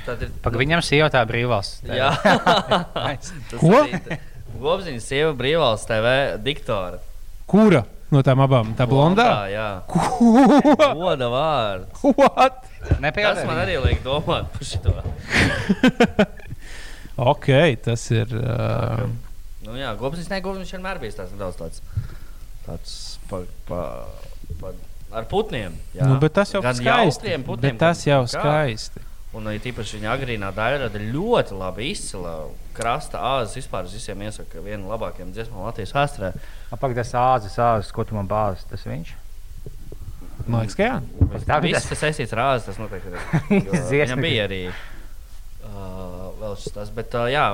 Tad 0.07 0.23
ir 0.23 0.31
Pagaidām, 0.43 0.61
viņam 0.63 0.83
sieva 0.87 1.09
tā 1.13 1.23
brīvvalsts. 1.27 1.83
Jā, 1.91 2.13
Nice. 3.09 3.35
tas 3.51 3.61
Ko? 3.61 3.83
Gobziņas 4.63 5.07
sieva 5.11 5.33
brīvvalsts 5.37 5.89
TV 5.91 6.13
diktora. 6.45 7.01
Kura 7.51 7.83
no 8.15 8.23
tām 8.27 8.41
abām? 8.45 8.71
Tā 8.79 8.87
blondā? 8.89 9.27
Jā, 9.51 9.67
Ko? 9.91 10.01
goda 10.97 11.29
vārds. 11.33 12.05
What? 12.17 12.63
Tas 12.87 13.01
Nepieļaujami. 13.03 13.49
man 13.51 13.63
arī 13.65 13.77
liek 13.83 14.03
domāt 14.07 14.51
par 14.55 14.67
šo. 14.67 14.97
Ok, 17.17 17.47
tas 17.85 18.03
ir. 18.13 18.29
Uh, 18.37 19.07
Nu, 19.67 19.73
jā, 19.75 19.89
Gobziņš, 19.99 20.29
ne, 20.31 20.37
Gobziņš 20.45 20.73
vienmēr 20.77 20.99
bijis 21.03 21.17
tāds 21.19 21.33
nedaudz 21.35 21.57
tāds. 21.59 21.81
tāds 22.67 22.93
pa, 23.27 23.41
pa, 23.67 23.81
pa, 24.61 24.71
ar 25.17 25.27
putniem. 25.31 25.75
Jā. 25.97 26.07
nu, 26.11 26.19
bet 26.23 26.35
tas 26.37 26.53
jau 26.55 26.63
Gan 26.65 26.77
skaisti. 26.79 27.37
putniem, 27.47 27.75
Bet 27.75 27.81
tas 27.83 28.05
jau 28.07 28.23
kā. 28.27 28.33
skaisti. 28.37 29.03
Un 29.37 29.49
arī 29.51 29.59
tīpaši 29.61 29.99
viņa 29.99 30.13
agrīnā 30.15 30.49
daļa 30.57 30.87
ir 30.97 31.03
ļoti 31.13 31.57
labi 31.59 31.91
izcila. 31.93 32.37
Krasta 32.77 33.21
āzes 33.21 33.57
vispār 33.59 33.89
visiem 33.89 34.21
iesaku 34.25 34.63
vienu 34.65 34.85
no 34.85 34.93
labākajiem 34.95 35.33
dziesmām 35.33 35.65
Latvijas 35.67 35.93
vēsturē. 35.97 36.31
Pagaidām, 36.73 36.97
tas 37.03 37.13
āzis, 37.21 37.57
āzis, 37.61 37.93
ko 37.97 38.05
tu 38.05 38.17
man 38.17 38.29
bāzi, 38.29 38.65
tas 38.71 38.85
viņš. 38.89 39.13
Man 40.47 40.63
liekas, 40.63 40.77
ka 40.79 40.87
jā. 40.87 40.97
Tā 41.49 41.57
bija 41.65 41.81
Viss 41.81 41.89
tas 41.91 42.01
saistīts 42.05 42.33
ar 42.37 42.43
āzi, 42.45 42.69
tas 42.69 42.79
noteikti 42.79 43.11
ir. 43.11 43.21
Viņam 43.93 44.21
bija 44.23 44.45
arī 44.47 44.61
uh, 44.69 46.33
vēl 46.41 46.57
šis 46.61 46.77
tas, 46.77 46.93
bet 46.95 47.17
uh, 47.19 47.27
jā, 47.33 47.45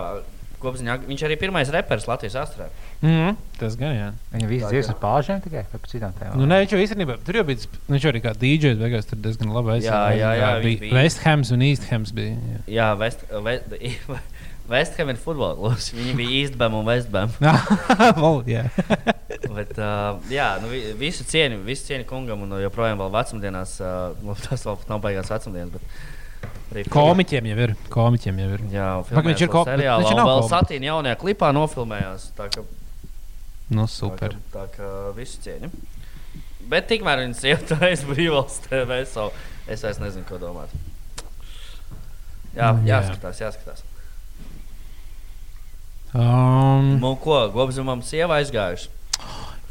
Gobziņā, 0.62 0.98
viņš 1.08 1.22
arī 1.26 1.36
pirmais 1.40 1.70
reperis 1.74 2.04
Latvijas 2.06 2.36
vēsturē. 2.38 2.68
Mm, 3.02 3.32
tas 3.58 3.74
gan 3.74 3.94
jā. 3.96 4.08
Viņa 4.30 4.46
visas 4.50 4.70
dziesmas 4.70 4.98
pāržēm 5.02 5.40
tikai 5.42 5.64
par 5.72 5.80
citām 5.90 6.12
tēmām. 6.14 6.36
Nu, 6.38 6.44
nē, 6.46 6.60
viņš 6.62 6.74
jau 6.76 6.80
īstenībā 6.84 7.16
tur 7.26 7.34
jau 7.40 7.44
bija. 7.48 7.66
nu, 7.88 7.96
Viņš 7.96 8.04
jau 8.06 8.12
arī 8.12 8.20
kā 8.22 8.32
DJs 8.38 8.76
beigās 8.78 9.08
tur 9.10 9.18
diezgan 9.24 9.50
labi 9.50 9.80
Jā, 9.82 10.02
jā, 10.14 10.30
jā, 10.38 10.50
viņš 10.62 10.80
bija. 10.84 10.94
Vesthams 11.00 11.50
un 11.56 11.64
Easthams 11.66 12.12
bija. 12.14 12.36
Jā. 12.52 12.60
Jā, 12.76 12.86
West, 13.00 13.24
West, 13.42 13.74
Westham 14.72 15.10
ir 15.10 15.18
futbola 15.18 15.56
klubs. 15.58 15.90
Viņi 15.98 16.14
bija 16.20 16.36
Eastbam 16.44 16.76
un 16.78 16.86
Westbam. 16.86 17.34
Vol, 18.22 18.44
jā. 18.54 18.68
Bet, 19.56 19.74
uh, 19.82 20.22
jā, 20.32 20.46
nu, 20.62 20.70
vi- 20.70 20.94
visu 21.02 21.26
cieņu, 21.28 21.58
visu 21.66 21.88
cieņu 21.90 22.06
kungam 22.08 22.44
un 22.46 22.54
joprojām 22.62 23.00
vēl 23.02 23.10
vecumdienās, 23.18 23.74
uh, 23.82 24.14
nu, 24.22 24.36
tas 24.46 24.62
vēl 24.64 24.78
nav 24.88 25.02
beigās 25.04 25.28
vecumdienas. 25.34 25.74
Bet 25.74 26.70
arī 26.72 26.84
Komiķiem 26.94 27.50
jau 27.50 27.58
ir. 27.66 27.74
Komiķiem 27.92 28.38
jau 28.44 28.48
ir. 28.54 28.62
Jā, 28.72 28.86
Pagaid, 29.10 29.32
viņš 29.32 29.42
ir 29.44 29.50
ko- 29.52 29.64
seriālā. 29.66 29.98
viņš 30.06 30.14
nav 30.16 30.30
vēl 30.30 30.38
komiķis. 30.40 30.54
satīna 30.54 30.88
jaunajā 30.92 31.18
klipā 31.26 31.50
nofilmējās. 31.58 32.30
Tā 33.72 33.76
Nu, 33.76 33.86
tā 33.86 33.88
kā, 33.88 33.96
super. 33.96 34.36
tā 34.52 34.64
kā 34.76 34.88
visu 35.16 35.40
cieņu. 35.44 35.70
Bet 36.68 36.86
tikmēr 36.92 37.22
viņas 37.24 37.40
ieturēs 37.48 38.04
brīvvalsts 38.06 38.66
TV, 38.68 38.98
so 39.08 39.30
es 39.66 39.82
vairs 39.82 39.98
nezinu, 40.02 40.24
ko 40.28 40.38
domāt. 40.38 40.68
Jā, 42.52 42.68
Mm, 42.74 42.84
jā. 42.86 42.98
jāskatās, 43.00 43.40
jāskatās. 43.40 43.80
Um, 46.14 46.98
Nu, 47.00 47.14
ko, 47.16 47.48
Gobzumam 47.54 48.02
sieva 48.04 48.36
aizgājuši. 48.42 48.88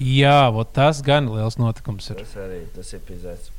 jā, 0.02 0.50
vot 0.54 0.72
tas 0.74 1.02
gan 1.06 1.30
liels 1.30 1.60
notikums 1.62 2.10
ir. 2.10 2.18
Tas 2.24 2.34
arī 2.42 2.64
tas 2.74 2.90
ir 2.98 3.04
pizēts. 3.06 3.52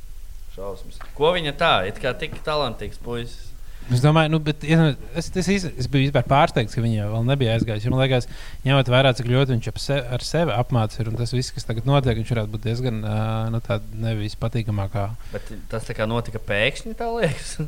Šausmas. 0.55 0.99
Ko 1.15 1.31
viņa 1.33 1.53
tā? 1.57 1.71
It 1.87 1.97
kā 2.03 2.11
tik 2.19 2.35
talantīgs 2.43 2.99
puisis. 3.01 3.52
Es 3.91 4.03
domāju, 4.03 4.31
nu, 4.31 4.39
bet, 4.43 4.63
ja, 4.63 4.93
es, 5.19 5.27
es, 5.35 5.49
es, 5.51 5.65
es 5.83 5.89
biju 5.91 6.07
vispār 6.07 6.23
pārsteigts, 6.29 6.75
ka 6.75 6.83
viņa 6.83 7.09
vēl 7.11 7.25
nebija 7.27 7.57
aizgājusi. 7.57 7.91
Man 7.91 7.99
liekas, 8.03 8.29
ņemot 8.63 8.91
vērā, 8.93 9.11
cik 9.17 9.27
ļoti 9.31 9.57
viņš 9.57 9.69
se, 9.83 9.97
ar 10.15 10.23
sevi 10.23 10.55
apmācās, 10.55 11.09
un 11.09 11.19
tas 11.19 11.35
viss, 11.35 11.51
kas 11.55 11.67
tagad 11.67 11.89
notiek, 11.89 12.15
viņš 12.21 12.31
varētu 12.35 12.53
būt 12.53 12.67
diezgan 12.69 13.01
uh, 13.03 13.49
nu, 13.51 13.59
nevis 14.05 14.37
patīkamākā. 14.39 15.09
Bet 15.33 15.51
tas 15.71 15.89
tā 15.89 15.97
kā 15.97 16.07
notika 16.07 16.39
pēkšņi, 16.43 16.95
tā 16.99 17.09
liekas. 17.11 17.57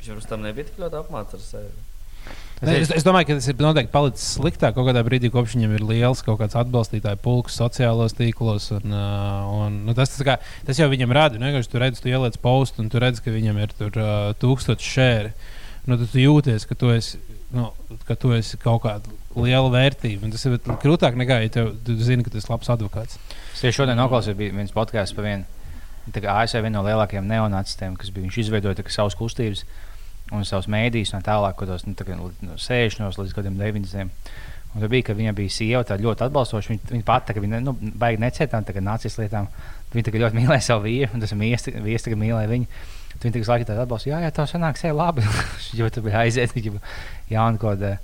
Viņš 0.00 0.14
pirms 0.14 0.28
tam 0.30 0.40
nebija 0.40 0.64
tik 0.64 0.78
ļoti 0.80 0.96
apmācīts 0.96 1.36
ar 1.36 1.42
sevi. 1.44 1.89
Ne, 2.60 2.74
es, 2.76 2.90
es 2.92 3.04
domāju, 3.06 3.30
ka 3.30 3.36
tas 3.38 3.46
ir 3.48 3.56
noteikti 3.62 3.92
palicis 3.92 4.24
sliktāk 4.36 4.74
kaut 4.76 4.84
kādā 4.90 5.00
brīdī, 5.06 5.30
kopš 5.32 5.54
viņam 5.56 5.78
ir 5.78 5.84
liels 5.88 6.20
kaut 6.26 6.42
kāds 6.42 6.58
atbalstītāju 6.60 7.16
pulks 7.24 7.56
sociālos 7.56 8.12
tīklos. 8.18 8.68
Un, 8.76 8.92
uh, 8.92 9.48
un, 9.64 9.78
nu, 9.86 9.94
tas, 9.96 10.12
tas, 10.12 10.20
kā, 10.26 10.36
tas 10.66 10.80
jau 10.80 10.90
viņam 10.92 11.14
rāda. 11.16 11.40
Nu, 11.40 11.48
vienkārši 11.48 11.72
tu 11.72 11.80
redz, 11.80 12.02
tu 12.04 12.12
ieliec 12.12 12.36
postu, 12.42 12.84
un 12.84 12.92
tu 12.92 13.00
redz, 13.00 13.22
ka 13.24 13.32
viņam 13.32 13.62
ir 13.64 13.72
tur 13.78 13.96
uh, 13.96 14.12
tūkstoši 14.42 14.92
šēri. 14.98 15.32
Nu, 15.88 15.96
tad 15.96 16.12
tu 16.12 16.20
jūties, 16.20 16.68
ka 16.68 16.76
tu 16.76 16.92
esi. 16.92 17.22
Nu, 17.50 17.70
ka 18.06 18.14
tu 18.20 18.34
esi 18.36 18.60
kaut 18.60 18.84
kāda 18.84 19.10
liela 19.40 19.72
vērtība. 19.72 20.28
Un 20.28 20.34
tas 20.34 20.44
ir 20.46 20.60
grūtāk 20.60 21.16
nekā, 21.18 21.40
ja 21.46 21.54
tev, 21.56 21.72
tu 21.86 21.96
zini, 21.98 22.22
ka 22.26 22.30
tu 22.30 22.38
esi 22.38 22.52
labs 22.52 22.68
advokāts. 22.70 23.16
Es 23.54 23.64
tieši 23.64 23.80
šodien 23.80 23.98
noklausījos, 23.98 24.36
viens 24.38 24.76
podkāsts 24.76 25.16
par 25.16 25.26
vienu. 25.26 25.48
tā 26.12 26.20
kā 26.22 26.42
ASV 26.42 26.60
viena 26.60 26.76
no 26.76 26.84
lielākajiem 26.86 27.26
neonācistiem, 27.26 27.96
kas 27.96 28.12
bija. 28.12 28.74
Kā 28.84 28.92
savas 28.92 29.16
kustības 29.18 29.64
un 30.34 30.46
savus 30.48 30.68
mēdījus 30.70 31.14
un 31.16 31.24
tālāk, 31.26 31.56
kaut 31.58 31.66
kādos 31.66 31.86
nu, 31.88 31.96
tā 31.98 32.06
kā 32.06 32.16
no 32.18 32.30
60 32.56 33.18
līdz 33.20 33.36
gadiem 33.36 33.58
90. 33.58 34.30
Un 34.70 34.84
tur 34.84 34.90
bija, 34.92 35.08
ka 35.08 35.16
viņa 35.18 35.32
bija 35.34 35.50
sieva, 35.50 35.82
tā 35.82 35.96
ļoti 35.98 36.28
atbalstoša. 36.28 36.70
Viņa, 36.70 36.90
viņa 36.92 37.06
pati, 37.08 37.34
ka 37.34 37.42
viņa 37.42 37.58
nu, 37.64 37.74
baigi 37.98 38.20
necietām 38.22 38.62
nācijas 38.86 39.18
lietām. 39.18 39.48
Viņa 39.90 40.06
tā 40.06 40.12
kā 40.14 40.20
ļoti 40.22 40.38
mīlēja 40.38 40.62
savu 40.68 40.86
vīru, 40.86 41.10
un 41.16 41.24
tas 41.24 41.34
vīrs 41.34 42.06
tagad 42.06 42.20
mīlēja 42.20 42.50
viņu. 42.52 42.68
Tad 43.10 43.24
Viņa 43.26 43.34
tikai 43.34 43.48
laikam 43.50 43.66
tādu 43.72 43.82
atbalstu, 43.82 44.10
jā, 44.12 44.20
jā, 44.22 44.30
tā 44.30 44.44
sanāk, 44.46 44.78
sev 44.78 44.94
labi. 44.94 45.24
jo 45.78 45.88
tur 45.90 46.06
bija 46.06 46.22
aiziet, 46.22 46.54
jau 46.54 46.76
jaunu 47.32 47.58
kaut 47.58 47.80
kādu 47.82 47.96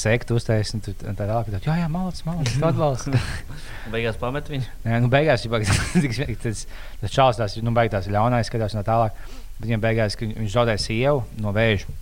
sektu 0.00 0.36
uztaisīt, 0.38 0.74
un 0.74 0.82
tu- 0.82 0.94
tā 0.98 1.14
tālāk. 1.14 1.52
tad, 1.54 1.62
Jā, 1.66 1.76
jā, 1.84 1.86
malacis, 1.90 2.24
malacis, 2.26 2.58
tu 2.58 2.66
atbalsti. 2.66 3.22
Beigās 3.94 4.18
pamet 4.18 4.50
viņu. 4.50 4.66
Nē, 4.84 4.98
nu, 5.02 5.10
beigās 5.10 5.46
jau 5.46 5.62
tas, 6.42 6.66
tas 7.00 7.14
čalis 7.14 7.38
tās, 7.38 7.56
nu, 7.62 7.72
beigās 7.74 8.10
ļaunais, 8.10 8.50
skatās 8.50 8.74
no 8.74 8.82
tālāk. 8.86 9.14
Viņam 9.60 9.82
beigās, 9.82 10.16
viņš 10.20 10.54
zaudēja 10.54 10.80
sievu 10.80 11.24
no 11.40 11.52
vēža. 11.56 11.92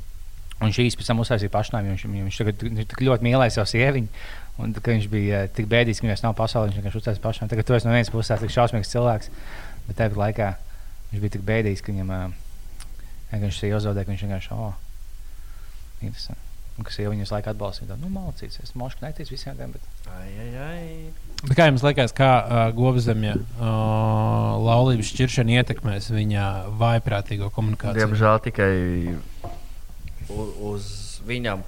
Un 0.62 0.74
šīs 0.74 0.96
pēc 0.98 1.10
tam 1.10 1.22
uztaisīja 1.22 1.52
pašnāvību. 1.54 1.94
Viņš, 1.94 2.04
viņš 2.14 2.38
tagad 2.40 2.64
viņš 2.66 2.88
tik 2.90 3.02
ļoti 3.06 3.26
mīlēja 3.26 3.56
savu 3.58 3.70
sieviņu. 3.70 4.24
Un, 4.58 4.74
viņš 4.74 5.06
bija 5.10 5.44
eh, 5.44 5.52
tik 5.54 5.68
bēdīgs, 5.70 6.02
ka 6.02 6.08
viņš 6.08 6.24
nav 6.24 6.34
pasaulē. 6.38 6.70
Viņš 6.70 6.80
vienkārši 6.80 7.00
uztaisīja 7.02 7.26
pašnāvību. 7.26 7.52
Tagad 7.54 7.72
esi 7.78 7.88
no 7.88 7.94
vienas 7.94 8.10
puses 8.14 8.42
tik 8.42 8.54
šausmīgs 8.56 8.90
cilvēks. 8.94 9.30
Bet 9.86 10.00
tāpat 10.00 10.18
laikā 10.24 10.50
viņš 11.12 11.22
bija 11.22 11.36
tik 11.36 11.46
bēdīgs, 11.52 11.84
ka 11.84 11.94
viņam 11.94 12.12
eh, 12.16 12.26
vienkārši 13.30 13.64
sieva 13.64 13.80
zaudēja, 13.86 14.10
viņš 14.10 14.26
vienkārši, 14.26 14.58
oh, 14.58 14.74
interesanti. 16.02 16.47
Un 16.78 16.86
ka 16.86 16.92
sieva 16.94 17.10
viņu 17.10 17.24
visu 17.24 17.34
laiku 17.34 17.50
atbalstīja. 17.50 17.96
Nu, 17.98 18.06
malcīts. 18.14 18.60
Es 18.62 18.70
mošu 18.78 19.00
netic 19.02 19.30
visiem 19.32 19.56
tiem, 19.58 19.72
bet 19.74 19.82
Ai, 20.14 20.28
ai, 20.38 20.50
ai. 20.62 20.82
Bet 21.42 21.56
kā 21.58 21.66
jums 21.66 21.82
liekas, 21.82 22.12
kā 22.14 22.28
uh, 22.44 22.60
Govzemja 22.76 23.32
uh, 23.34 24.58
laulības 24.62 25.10
šķiršana 25.10 25.56
ietekmēs 25.58 26.06
viņa 26.14 26.44
vaiprātīgo 26.78 27.50
komunikāciju? 27.54 27.98
Diemžēl 27.98 28.38
tikai 28.46 28.70
uz, 30.30 30.54
uz 30.70 30.86
viņam. 31.26 31.64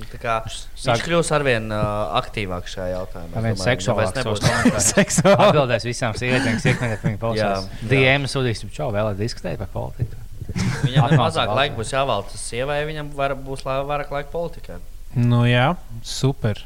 Nu, 0.00 0.06
tā 0.08 0.18
Kā, 0.22 0.34
viņš 0.46 0.58
sāk- 0.80 1.02
kļūs 1.04 1.30
ar 1.34 1.42
vien 1.44 1.66
uh, 1.74 2.14
aktīvāks 2.20 2.74
šajā 2.76 2.92
jautājumā. 2.94 3.36
ar 3.36 3.46
vairs 3.46 3.64
seksuālu 3.66 4.06
nebūs- 4.16 4.86
Seksuāli. 4.94 5.34
Atbildēs 5.48 5.86
visām 5.90 6.14
sievietēm, 6.16 6.56
kas 6.58 6.68
iekļūt 6.70 7.06
viņa 7.06 7.32
jā. 7.36 7.50
DM 7.90 8.26
sūdīs, 8.30 8.62
čau, 8.72 8.88
vēl 8.94 9.12
diskutēt 9.18 9.58
par 9.60 9.68
politiku. 9.74 10.16
Viņam 10.86 11.08
ir 11.10 11.16
mazāk 11.20 11.52
laika, 11.56 11.76
būs 11.78 11.92
jāveltas 11.94 12.48
sievai, 12.50 12.80
viņam 12.88 13.12
var, 13.18 13.36
būs 13.38 13.64
vairāk 13.66 14.12
laika 14.14 14.32
politikai. 14.32 14.80
Nu, 15.18 15.42
jā, 15.48 15.72
super. 16.06 16.60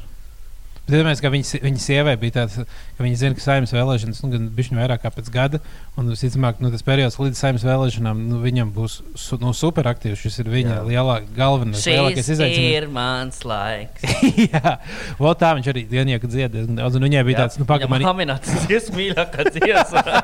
Bet 0.85 0.99
iedomājieties, 0.99 1.21
ka 1.23 1.29
viņa, 1.33 1.59
viņa 1.63 1.81
sievai 1.81 2.13
bija 2.21 2.33
tāds, 2.35 2.59
ka 2.93 3.01
viņa 3.01 3.17
zina, 3.17 3.37
ka 3.37 3.41
saimnes 3.41 3.71
vēlēšanas 3.73 4.19
nu, 4.21 4.41
bišķiņu 4.53 4.81
vairāk 4.83 5.01
kā 5.01 5.09
pēc 5.15 5.31
gada. 5.33 5.59
Un, 5.97 6.11
visticamāk, 6.11 6.59
nu, 6.61 6.69
tas 6.73 6.85
periods 6.85 7.17
līdz 7.17 7.39
saimnes 7.41 7.65
vēlēšanām 7.65 8.21
nu, 8.29 8.41
viņam 8.43 8.69
būs 8.75 8.99
su, 9.17 9.39
nu, 9.41 9.49
superaktīvs. 9.57 10.21
Šis 10.21 10.43
ir 10.43 10.51
viņa 10.53 10.83
lielā, 10.85 11.17
galvenais, 11.33 11.87
lielākais 11.89 12.29
izaicinājums. 12.35 12.77
ir 12.77 12.87
mans 12.93 13.41
laiks. 13.49 14.05
Jā, 14.45 14.75
vēl 15.17 15.35
tā 15.41 15.55
viņš 15.57 15.71
arī 15.73 15.85
dienīgu 15.89 16.29
dziedāja 16.29 16.93
viņai 17.05 17.25
bija 17.27 17.41
tāds, 17.45 17.57
nu, 17.59 17.65
pagaidi, 17.69 17.89
man 17.91 18.05
Haminats, 18.05 18.53
dziesmu 18.65 18.99
mīļākā 18.99 19.49
dziesma. 19.55 20.05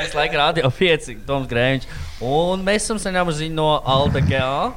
Es 0.00 0.14
laikam 0.16 0.38
rādīju 0.38 0.68
pieci, 0.76 1.16
Toms 1.26 1.48
Grēviņš. 1.50 1.86
Un 2.24 2.62
mēs 2.64 2.86
esam 2.86 3.00
saņēmuši 3.02 3.42
ziņu 3.42 3.56
no 3.56 3.68
Alda 3.84 4.22
Gea. 4.24 4.70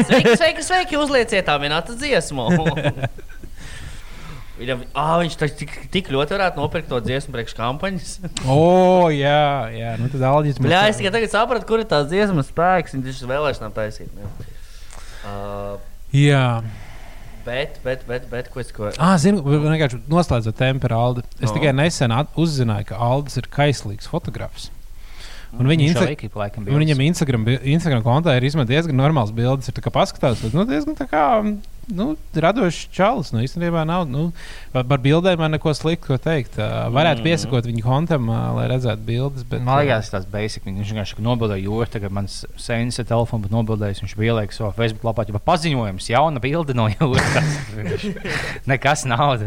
Sveiki, 0.00 0.34
sveiki, 0.38 0.64
sveiki, 0.66 0.98
uzlieciet 0.98 1.46
tā 1.46 1.58
minēta 1.62 1.94
dziesmu. 1.98 2.48
Viņam, 4.54 4.84
ah, 4.94 5.16
viņš 5.18 5.34
tik, 5.58 5.72
tik 5.90 6.08
ļoti 6.14 6.36
varētu 6.36 6.60
nopirkt 6.62 6.86
to 6.92 7.00
dziesmu 7.02 7.34
priekš 7.34 7.56
kampaņas. 7.58 8.12
O, 8.54 9.10
jā, 9.10 9.66
jā, 9.74 9.96
nu 9.98 10.06
tad 10.12 10.22
Alģis 10.28 10.60
Jā, 10.62 10.84
es 10.92 11.00
tikai 11.00 11.10
tagad 11.16 11.32
sapratu, 11.32 11.66
kur 11.66 11.82
ir 11.82 11.88
tās 11.90 12.06
dziesmas 12.12 12.52
spēks. 12.52 12.94
Viņš 12.94 13.24
ir 13.24 13.32
vēlēšanām 13.32 13.74
taisīt. 13.74 14.12
ne? 14.14 14.30
Uh, 15.24 15.80
Jā. 16.14 16.62
bet, 17.46 17.80
bet, 17.82 18.04
bet, 18.06 18.28
bet, 18.30 18.52
ko 18.52 18.62
es 18.62 18.70
ko. 18.76 18.92
Ah, 19.02 19.16
zinu, 19.18 19.42
vienkārši 19.42 20.04
noslēdzot 20.06 20.62
par 20.84 20.94
Aldi. 20.94 21.24
Es 21.40 21.50
No. 21.50 21.56
tikai 21.58 21.74
nesen 21.74 22.14
uzzināju, 22.38 22.92
ka 22.92 23.00
Aldis 23.02 23.40
ir 23.40 23.50
kaislīgs 23.50 24.06
fotografs. 24.06 24.70
Un 25.54 25.68
viņa 25.70 25.84
Insta- 25.86 26.08
ik 26.10 26.34
laikam 26.34 26.64
Un 26.66 26.80
viņam 26.82 27.00
Instagram, 27.04 27.44
Instagram 27.62 28.02
kontā 28.02 28.32
ir 28.36 28.42
izmantojis 28.48 28.86
diezgan 28.88 28.96
normāls 28.98 29.30
bildes. 29.30 29.68
Ir 29.70 29.76
paskatās, 29.94 30.40
bet 30.42 30.52
nu, 30.56 30.64
diezgan 30.66 30.96
tā 30.98 31.06
kā 31.06 31.22
nu, 31.94 32.16
radošs 32.34 32.88
čalis. 32.90 33.30
Nu, 33.32 33.38
īstenībā 33.44 33.84
nav. 33.86 34.08
Nu, 34.10 34.32
par 34.72 34.98
bildēm 34.98 35.38
man 35.38 35.52
neko 35.54 35.70
sliktu 35.76 36.06
ko 36.10 36.18
teikt. 36.18 36.58
Uh, 36.58 36.88
varētu 36.90 37.22
Mm. 37.22 37.26
piesakot 37.28 37.68
viņu 37.70 37.82
kontam, 37.86 38.28
uh, 38.28 38.50
lai 38.56 38.66
redzētu 38.72 39.04
bildes. 39.06 39.44
Bet, 39.44 39.62
Man 39.62 39.84
liekas, 39.84 40.10
tas 40.10 40.24
ir 40.24 40.30
basic. 40.32 40.64
Viņš 40.64 40.90
vienkārši 40.90 41.20
nobildēja 41.22 41.62
jūru. 41.68 41.86
Tagad 41.88 42.10
mans 42.10 42.44
sēnes 42.58 42.98
ir 42.98 43.04
telefons, 43.04 43.42
bet 43.46 43.52
nobildējis. 43.52 44.02
Viņš 44.02 44.16
bija 44.16 44.32
ieliekis 44.34 44.58
savā 44.58 44.74
Facebook 44.74 45.04
lapā, 45.06 45.28
jau 45.28 45.38
paziņojums, 45.38 46.10
jauna 46.10 46.40
bilde 46.40 46.74
no 46.74 46.88
jūras. 46.98 48.10
Nekas 48.66 49.04
nav. 49.06 49.38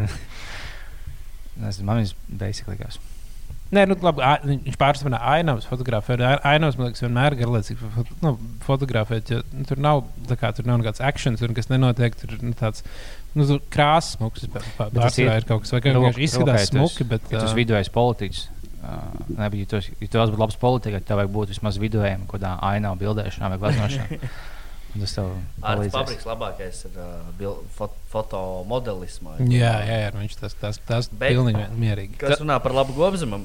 Man 1.58 2.04
viņš 2.04 2.14
basic 2.30 2.66
likās. 2.70 2.96
Nē, 3.68 3.82
nu, 3.90 3.96
labi, 4.00 4.22
ā- 4.24 4.40
viņš 4.48 4.76
pārsvarā 4.80 5.18
ainavas 5.34 5.66
fotografē. 5.68 6.16
Ai- 6.24 6.54
Ainavas, 6.54 6.78
man 6.80 6.88
liekas, 6.88 7.02
vienmēr 7.04 7.34
ir 7.34 7.42
garlaicīgi 7.42 8.06
nu, 8.24 8.30
fotografēt. 8.64 9.28
Jo, 9.34 9.42
nu, 9.52 9.64
tur 9.68 9.76
nav, 9.84 10.04
kā, 10.40 10.54
tur 10.56 10.64
nav 10.70 10.78
nekāds 10.80 11.02
akcents, 11.04 11.42
tur 11.42 11.52
nekas 11.52 11.68
nenotiek. 11.68 12.16
Tur 12.16 12.32
nu, 12.40 12.54
tāds 12.56 12.80
nu, 13.36 13.44
krāsas, 13.68 14.14
smuks. 14.16 14.46
Pārsvarā 14.78 15.36
ir- 15.42 15.48
kaut 15.50 15.66
kas, 15.66 15.74
vai 15.76 15.82
Nu, 15.92 16.06
izskatās 16.24 16.70
smuki. 16.72 17.04
Bet, 17.12 17.28
Ja 17.30 17.40
tas 17.44 17.52
vidējais 17.58 17.92
politiķis. 17.92 18.46
Uh, 18.78 19.34
nebija, 19.36 19.66
ja 19.66 19.66
tu 19.66 19.76
ja 20.00 20.08
tu 20.08 20.18
esi 20.22 20.38
labs 20.40 20.56
politiķis, 20.56 21.02
tad 21.02 21.08
tev 21.10 21.18
vajag 21.20 21.32
būt 21.34 21.48
vismaz 21.52 21.76
vidējiem, 21.82 22.22
kādā 22.30 22.54
ainā 22.64 22.94
bildēšanā 22.96 23.50
vai 23.52 23.58
glaznošanā. 23.58 24.18
Un 24.94 25.02
Tas 25.04 25.12
tev 25.18 25.30
palīdzēs. 25.60 25.92
Fabriks 25.92 26.24
labākais 26.24 26.78
ir 26.88 26.94
uh, 26.96 27.58
fot, 27.76 27.92
fotomodelismā. 28.12 29.36
Jā, 29.52 29.74
jā, 29.84 29.98
jā, 30.06 30.12
viņš 30.16 30.36
tas, 30.40 30.56
tas, 30.56 30.80
tas 30.88 31.10
pilnīgi 31.12 31.66
mierīgi. 31.76 32.16
Kas 32.22 32.40
runā 32.40 32.56
par 32.64 32.72
labu 32.76 32.96
gobzemam? 32.96 33.44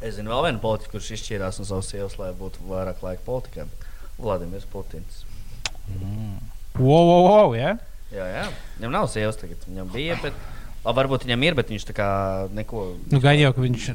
Es 0.00 0.16
zinu 0.16 0.32
vēl 0.32 0.48
vienu 0.48 0.62
politiku, 0.62 0.96
kurš 0.96 1.12
izšķīrās 1.18 1.60
no 1.60 1.68
savas 1.68 1.92
sievas, 1.92 2.16
lai 2.18 2.32
būtu 2.36 2.66
vairāk 2.66 3.04
laika 3.04 3.22
politikam. 3.26 3.70
Vladimirs 4.18 4.66
Putins. 4.72 5.22
Mm. 5.92 6.40
Wow, 6.80 7.06
wow, 7.06 7.22
wow, 7.28 7.54
jā. 7.56 7.76
Jā, 8.14 8.26
jā. 8.32 8.44
Viņam 8.78 8.94
nav 8.94 9.08
sievas 9.12 9.38
tagad. 9.38 9.62
Viņam 9.68 9.92
bija, 9.92 10.18
bet 10.22 10.34
labi, 10.84 10.96
varbūt 11.00 11.26
viņam 11.26 11.46
ir, 11.46 11.56
bet 11.58 11.72
viņš 11.72 11.86
tā 11.90 11.96
kā 11.96 12.10
neko. 12.56 12.86
Nu, 13.12 13.20
gan 13.22 13.38
jau, 13.38 13.52
ka 13.54 13.64
viņš 13.64 13.88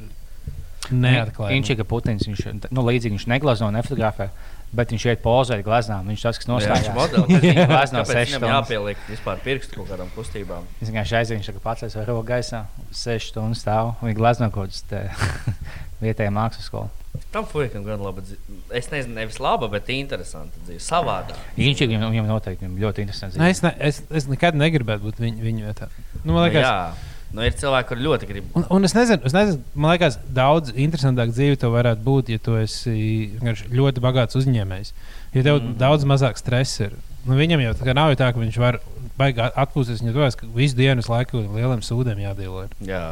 neatklāja. 0.92 1.56
Viņš 1.56 1.74
ir 1.74 1.84
Putins. 1.90 2.28
Viņš, 2.30 2.70
nu, 2.70 2.86
līdzīgi 2.88 3.18
viņš 3.18 3.28
neglazno, 3.32 3.72
nefotografē, 3.74 4.30
bet 4.74 4.94
viņš 4.94 5.06
iet 5.12 5.22
pozēt 5.24 5.64
glaznām. 5.66 6.08
Viņš 6.12 6.22
tas, 6.28 6.40
kas 6.42 6.48
Nu, 6.48 6.56
nostājās. 6.58 6.94
modelis. 6.96 7.42
Viņš 7.44 7.60
glazno 7.74 8.02
Kāpēc 8.04 8.14
sešas 8.16 8.38
viņam 8.38 8.56
jāpieliek 8.56 9.04
vispār 9.10 9.42
pirkstu 9.44 9.82
kaut 9.82 9.92
kādām 9.92 10.10
kustībām? 10.16 10.70
Viņš 10.80 10.92
vienkārši 10.94 11.18
aizjūt, 11.22 11.42
viņš 11.42 11.62
pats 11.66 11.98
ar 12.00 12.08
roku 12.08 12.24
gaisā, 12.32 12.64
6 12.96 13.34
stundas 13.34 13.62
stāv. 13.66 13.94
Viņa 14.02 14.18
glazno 14.18 14.50
kaut 14.54 14.72
kādas 14.72 15.52
vietējā 16.06 16.34
mākslas 16.34 16.72
skolā. 16.72 16.90
Tam 17.32 17.44
fuckam 17.48 17.84
gan 17.84 18.00
laba 18.00 18.24
dzīve. 18.24 18.40
Es 18.76 18.88
nezinu, 18.92 19.14
nevis 19.18 19.38
laba, 19.44 19.68
bet 19.72 19.90
interesanta 19.92 20.60
dzīve. 20.64 20.80
Savādāk. 20.84 21.38
Viņš 21.60 21.84
viņam, 21.84 22.06
viņam 22.12 22.30
noteikti 22.32 22.64
viņam 22.66 22.78
ļoti 22.86 23.04
interesants. 23.04 23.38
Nē, 23.40 23.50
es, 23.52 23.60
ne, 23.66 23.72
es, 23.84 24.00
es 24.16 24.28
nekad 24.32 24.56
negribētu 24.60 25.04
būt 25.10 25.20
viņa, 25.20 25.44
viņa 25.44 25.66
vietā. 25.68 25.90
Nu, 26.24 26.32
man 26.34 26.42
Nu, 26.42 26.46
liekas, 26.46 26.64
jā, 26.64 27.11
nu, 27.36 27.44
ir 27.46 27.56
cilvēki, 27.60 27.90
kuriem 27.92 28.06
ļoti 28.08 28.30
grib. 28.30 28.50
un, 28.58 28.66
un 28.78 28.88
es, 28.88 28.96
nezinu, 28.98 29.24
es 29.28 29.36
nezinu, 29.36 29.62
man 29.76 29.96
liekas, 29.96 30.18
daudz 30.36 30.74
interesantāk 30.76 31.34
dzīve 31.34 31.60
tev 31.62 31.76
varētu 31.76 32.06
būt, 32.06 32.32
ja 32.34 32.42
tu 32.44 32.58
esi 32.60 33.32
ļoti 33.72 34.04
bagāts 34.04 34.40
uzņēmējs. 34.40 34.94
Ja 35.34 35.44
tev 35.44 35.58
mm. 35.58 35.66
-hmm. 35.66 35.78
daudz 35.80 36.08
mazāk 36.08 36.42
stresa 36.42 36.90
ir. 36.90 36.98
Nu, 37.26 37.38
viņam 37.38 37.62
jau 37.62 37.76
tā 37.78 37.86
kā 37.86 37.94
nav 37.94 38.10
jau 38.12 38.18
tā, 38.18 38.32
ka 38.34 38.42
viņš 38.42 38.58
var 38.58 38.80
atpūsties. 39.22 40.02
Viņam 40.02 40.18
jau 40.18 40.50
visu 40.56 40.76
dienu 40.76 41.04
laiku 41.06 41.44
ar 41.44 41.54
lieliem 41.54 41.84
sūdiem 41.86 42.24
jādīlo. 42.24 42.66
ir. 42.66 42.90
Jā. 42.90 43.06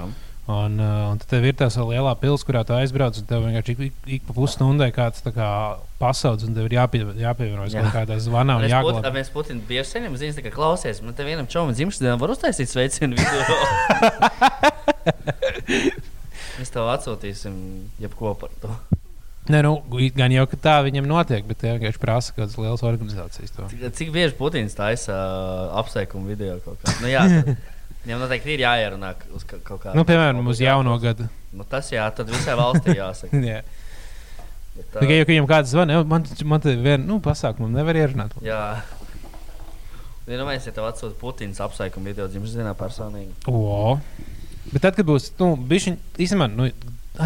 Un, 0.50 0.80
uh, 0.82 1.12
un 1.12 1.20
tad 1.22 1.30
tev 1.30 1.44
ir 1.46 1.54
tā 1.54 1.68
lielā 1.70 2.10
pilsēta, 2.18 2.48
kurā 2.48 2.64
tu 2.66 2.74
aizbrauc, 2.74 3.14
un 3.22 3.26
tev 3.30 3.44
vienkārši 3.46 3.70
ik, 3.76 3.82
ik, 3.86 3.94
ik 4.16 4.24
pa 4.26 4.34
pusstundai 4.34 4.88
kāds 4.96 5.22
tā 5.22 5.30
kā 5.36 5.50
pasaules, 6.02 6.42
un 6.48 6.56
tev 6.58 6.66
ir 6.66 6.74
jāpie, 6.80 7.04
jāpievienojas 7.22 7.76
Jā. 7.76 7.84
kaut 7.86 7.94
kādā 8.00 8.16
zvanā 8.24 8.56
Mēs 8.64 8.74
Put-. 8.82 9.10
Mēs 9.14 9.30
Putinu 9.36 9.62
bieži 9.70 9.86
saņemam 9.92 10.18
ziņas, 10.18 10.42
ka 10.48 10.52
klausies, 10.56 11.04
man 11.06 11.14
te 11.14 11.22
vienam 11.28 11.46
čomam 11.52 11.76
dzimšanas 11.78 12.02
dienā 12.02 12.18
var 12.18 12.34
uztaisīt 12.34 12.66
sveicienu 12.72 13.14
video. 13.20 13.44
Mēs 16.58 16.70
tev 16.74 16.90
atsūtīsim 16.96 17.54
jebko 18.02 18.34
par 18.42 18.50
to. 18.64 18.70
Nē, 19.54 19.60
nu, 19.66 19.72
gan 20.18 20.34
jau, 20.34 20.46
tā 20.62 20.76
viņam 20.86 21.06
notiek, 21.10 21.44
bet 21.50 21.58
tie 21.62 21.70
vienkārši 21.76 22.02
prasa 22.02 22.34
kaut 22.34 22.42
kādas 22.44 22.58
lielas 22.58 22.84
organizācijas. 22.86 23.52
To. 23.54 23.62
Cik, 23.70 23.80
cik 23.98 24.10
bieži 24.18 24.34
Putins 24.38 24.74
taisa 24.78 25.14
uh, 25.14 25.78
apsveikumu 25.82 26.26
video 26.30 26.58
kaut 26.66 26.78
kā? 26.82 26.88
Nu, 27.02 27.08
jā, 27.10 27.22
viņam 28.06 28.24
noteikti 28.24 28.54
ir 28.56 28.64
jāierunā 28.66 29.14
uz 29.36 29.44
ka- 29.48 29.60
kaut 29.64 29.84
kādu. 29.84 29.96
Nu, 30.00 30.06
piemēram, 30.08 30.46
uz 30.52 30.62
jauno 30.64 30.96
gadu. 31.02 31.28
Nu, 31.54 31.66
tas 31.68 31.90
jā, 31.92 32.06
tad 32.16 32.30
visai 32.32 32.56
valstī 32.60 32.96
jāsaka. 32.98 33.40
Jā. 33.52 33.62
Bet, 34.80 34.94
Tikai 35.02 35.18
ka 35.26 35.32
viņam 35.34 35.48
kāds 35.50 35.74
zvana, 35.74 35.98
"Jau, 35.98 36.06
man, 36.08 36.24
man 36.48 36.62
te 36.64 36.72
viena 36.80 37.04
nu, 37.04 37.18
pasākuma 37.20 37.68
nevar 37.74 37.98
ierunāt. 38.00 38.38
Jā. 38.46 38.80
Vienu 40.30 40.46
mēs 40.46 40.68
ja 40.70 40.72
tev 40.76 40.86
atsūtām 40.86 41.18
Putins 41.20 41.60
apsveikumu 41.64 42.12
video 42.12 42.28
dzimšanas 42.30 42.56
dienā 42.60 42.74
personīgi. 42.78 43.34
O. 43.50 43.98
Bet 44.70 44.84
tad, 44.86 44.96
kad 45.00 45.08
būs, 45.10 45.32
nu, 45.40 45.56
bišķiņ, 45.72 45.96
īstenībā, 46.22 46.48
nu, 46.54 46.68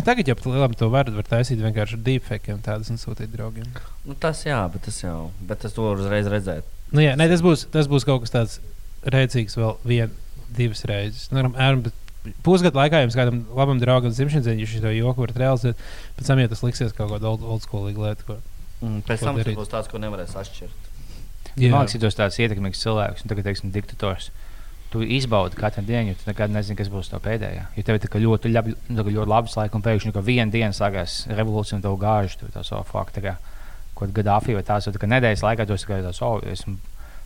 tagad 0.08 0.30
jau 0.32 0.38
lielām 0.48 0.74
to 0.80 0.88
var, 0.94 1.12
var 1.12 1.28
taisīt 1.28 1.60
vienkārši 1.60 1.98
ar 2.00 2.04
deepfakiem 2.08 2.62
tādus 2.64 2.94
un 2.94 3.02
sūtīt 3.02 3.34
draugiem. 3.36 3.68
Nu, 4.08 4.16
tas 4.16 4.46
jā, 4.48 4.62
bet 4.72 4.88
tas 4.88 5.02
jau. 5.04 5.18
Bet 5.44 5.60
tas 5.66 5.76
to 5.76 5.84
var 5.90 6.00
uzreiz 6.00 6.30
redzēt. 6.32 6.70
Nu, 6.96 7.04
jā, 7.04 7.18
ne, 7.20 7.28
tas, 7.28 7.44
būs, 7.44 7.68
tas 7.74 7.92
būs 7.92 8.08
kaut 8.08 8.24
kas 8.24 8.32
tāds 8.34 8.60
rēcīgs 9.04 9.60
vēl 9.60 9.76
vien, 9.84 10.16
divas 10.56 10.86
reizes. 10.90 11.28
Nu, 11.34 11.44
bet 11.84 12.00
Pusgadu 12.46 12.80
laikā 12.80 13.02
jums 13.04 13.18
kādam 13.20 13.42
labam 13.52 13.82
draugam 13.82 14.14
dzimšanas 14.16 14.46
dienā, 14.48 14.62
ja 14.64 14.70
šis 14.72 14.86
joku 14.96 15.26
var 15.26 15.34
realizēt, 15.36 15.82
pēc 16.16 16.30
tam, 16.30 16.40
ja 16.40 16.48
tas 16.48 16.64
liksies 16.64 16.96
kaut 16.96 17.12
kāda 17.12 17.34
old, 17.34 17.44
old 17.44 17.66
school 17.66 17.90
lieta, 17.92 18.24
ko 18.24 18.38
Mm, 18.84 19.04
pēc 19.08 19.22
Ko 19.22 19.30
tam 19.30 19.38
tas 19.38 19.46
darīt? 19.46 19.60
būs 19.60 19.70
tāds, 19.72 19.88
ko 19.88 20.00
nevarēs 20.04 20.34
atšķirt. 20.36 20.90
Man 21.72 21.86
liekas, 21.86 21.96
tu 21.96 22.10
esi 22.10 22.20
tāds 22.20 22.40
ietekmīgs 22.42 22.82
cilvēks, 22.84 23.24
un 23.24 23.32
tagad, 23.32 23.46
teiksim, 23.48 23.72
diktators, 23.72 24.30
tu 24.92 25.04
izbaudi 25.06 25.58
katru 25.58 25.84
dienu, 25.88 26.12
jo 26.12 26.18
tu 26.20 26.28
nekad 26.28 26.52
nezini, 26.52 26.76
kas 26.80 26.90
būs 26.92 27.12
tā 27.14 27.20
pēdējā. 27.24 27.64
Ja 27.78 27.86
tev 27.88 28.00
ir 28.00 28.26
ļoti, 28.26 28.52
kā 28.52 28.64
ļoti 29.08 29.30
labs 29.30 29.56
laiks, 29.56 29.78
un 29.78 29.86
pēkšņi 29.86 30.14
kā 30.16 30.24
viena 30.26 30.52
diena 30.52 30.76
sākās 30.76 31.22
revolūcija, 31.32 31.80
un 31.80 31.86
tev 31.86 31.96
gāž, 32.02 32.36
tu 32.42 32.50
tā 32.52 32.66
savu 32.68 32.84
faktu, 32.90 33.24
kaut 33.24 34.10
kāda 34.10 34.18
Gaddafi 34.20 34.58
vai 34.58 34.66
tās, 34.68 34.90
tā 34.90 35.10
nedēļas 35.14 35.46
laikā 35.46 35.68
tu 35.70 35.78
esi 35.78 35.88
tāds, 35.88 36.22
oh, 36.26 36.42
esmu 36.44 36.76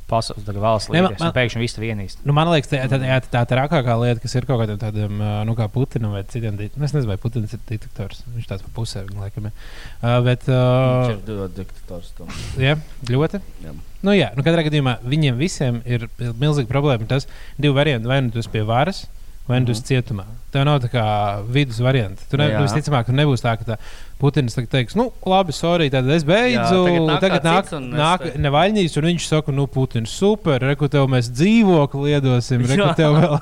pasaules 0.07 0.47
valsts 0.61 0.91
līderis, 0.93 1.21
un 1.21 1.33
pēkšņi 1.35 1.61
viss 1.61 1.75
tev 1.77 1.83
vienīst. 1.85 2.21
Nu, 2.27 2.35
man 2.35 2.49
liekas, 2.51 2.69
tā, 2.71 2.79
tā, 2.91 2.99
tā, 3.01 3.17
tā, 3.33 3.41
trakākā 3.49 3.97
lieta, 4.01 4.21
kas 4.23 4.37
ir 4.39 4.47
kaut 4.47 4.61
kādam 4.61 4.79
tādam, 4.81 5.19
nu, 5.47 5.55
kā 5.57 5.67
Putinam 5.71 6.15
vai 6.15 6.23
citiem, 6.29 6.55
nu, 6.55 6.85
es 6.87 6.95
nezinu, 6.95 7.09
vai 7.11 7.19
Putins 7.21 7.55
ir 7.55 7.61
diktators. 7.69 8.23
Viņš 8.35 8.47
tāds 8.49 8.65
pa 8.65 8.71
pusē, 8.77 9.03
viņa 9.07 9.25
laikam 9.25 9.49
ir. 9.49 9.67
Uh, 9.99 10.17
bet, 10.27 10.47
Viņš 10.47 11.11
uh, 11.11 11.17
ir 11.17 11.41
ļoti 11.41 11.59
diktators. 11.59 12.13
tam. 12.17 12.31
jā, 12.61 12.77
ļoti. 13.11 13.43
Jā. 13.65 13.75
Nu, 14.05 14.13
jā, 14.13 14.31
nu, 14.37 14.45
katrā 14.45 14.63
gadījumā 14.67 14.99
viņiem 15.03 15.39
visiem 15.39 15.81
ir 15.89 16.07
milzīga 16.39 16.69
problēma. 16.71 17.09
Tas 17.09 17.27
divi 17.57 17.73
varianti, 17.75 18.09
vai 18.09 18.21
nu 18.23 18.31
esi 18.37 18.51
pie 18.53 18.63
varas, 18.67 19.05
vai 19.47 19.61
nu 19.63 19.71
esi 19.71 19.83
cietumā. 19.93 20.25
Tev 20.51 20.63
nav 20.63 20.79
tā 20.83 20.87
kā 20.91 21.03
vidus 21.51 21.79
varianta. 21.83 22.23
Tu 22.31 22.37
ne, 22.39 22.47
visticamāk, 22.63 23.05
tu 23.09 23.15
nebūsi 23.15 23.43
tā, 23.43 23.57
ka 23.59 23.73
tā 23.73 23.79
Putins 24.17 24.55
tagad 24.55 24.71
teiks, 24.73 24.95
nu, 24.97 25.11
labi, 25.29 25.53
sorry, 25.53 25.91
tad 25.93 26.07
es 26.09 26.23
beidzu. 26.25 26.79
Jā, 26.89 27.17
tagad 27.21 27.43
nāk 27.45 27.67
tagad 27.67 27.83
nāk, 27.91 27.91
nāk 27.99 28.23
Nevaļņīs, 28.41 28.95
un 28.97 29.05
viņš 29.11 29.27
saka, 29.29 29.53
nu, 29.53 29.67
Putins 29.69 30.09
super, 30.09 30.63
reku 30.63 30.87
tev 30.89 31.05
mēs 31.11 31.29
dzīvokli 31.35 32.15
iedosim, 32.15 32.63
tev 32.97 33.19
vēl 33.19 33.37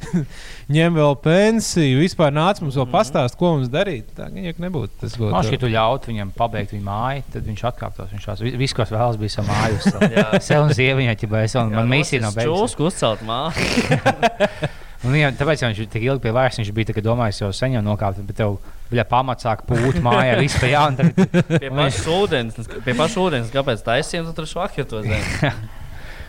ņem 0.76 0.96
vēl 0.96 1.16
pensiju, 1.20 1.98
vispār 2.00 2.32
nāc 2.32 2.62
mums 2.62 2.78
vēl 2.78 2.86
Mhm. 2.86 2.94
pastāst, 2.94 3.36
ko 3.36 3.56
mums 3.58 3.68
darīt. 3.68 4.08
Tā 4.16 4.30
jau 4.30 4.54
nebūtu. 4.64 4.90
Tas 5.02 5.16
būtu. 5.18 5.32
Man 5.34 5.44
šķiet, 5.44 5.60
tu 5.66 5.72
ļautu 5.74 6.12
viņam 6.14 6.30
pabeigt 6.38 6.72
viņa 6.78 6.86
māju, 6.86 7.24
tad 7.34 7.48
viņš 7.50 7.64
atkāptos. 7.74 8.12
Viņš 8.14 8.28
tās 8.30 8.40
vi- 8.40 8.56
viss, 8.56 8.72
ko 8.72 8.86
es 8.86 8.94
vēlos, 8.94 9.18
bija 9.20 9.34
savā 9.36 9.50
mājā. 9.50 10.40
Sev 10.48 10.62
un 10.62 10.70
sieviņai, 10.70 11.16
ja 11.18 11.42
es 11.44 11.54
vēl 11.58 11.74
man 11.74 11.88
misija 11.90 12.22
nav 12.22 12.38
beigusies. 12.38 12.76
Čūsku 12.76 12.86
uzcelt 12.88 13.26
māju. 13.26 14.70
Un, 15.00 15.14
jā, 15.16 15.30
tāpēc 15.32 15.62
jau 15.62 15.70
viņš 15.70 15.86
tik 15.94 16.02
ilgi 16.04 16.20
pie 16.26 16.32
vairs, 16.36 16.58
viņš 16.60 16.70
bija 16.76 17.02
domājis 17.04 17.40
jau 17.40 17.48
sen 17.56 17.72
jau 17.72 17.80
nokāpt, 17.84 18.20
bet 18.28 18.36
tev 18.36 18.58
bija 18.90 19.06
pamats 19.08 19.46
sāk 19.46 19.62
pūt 19.68 19.96
mājā, 20.04 20.34
viss 20.42 20.58
pie 20.60 20.74
jauna. 20.74 20.98
Tagad, 20.98 21.52
Pie 21.62 21.70
pašas 21.72 22.08
ūdens, 22.12 22.58
pie 22.84 22.94
pašas 22.98 23.16
ūdens, 23.22 23.52
kāpēc 23.54 23.84
taisījām, 23.86 24.28
tad 24.28 24.36
tur 24.36 24.50
švaki 24.50 24.84
to 24.90 25.04
zemi. 25.06 25.52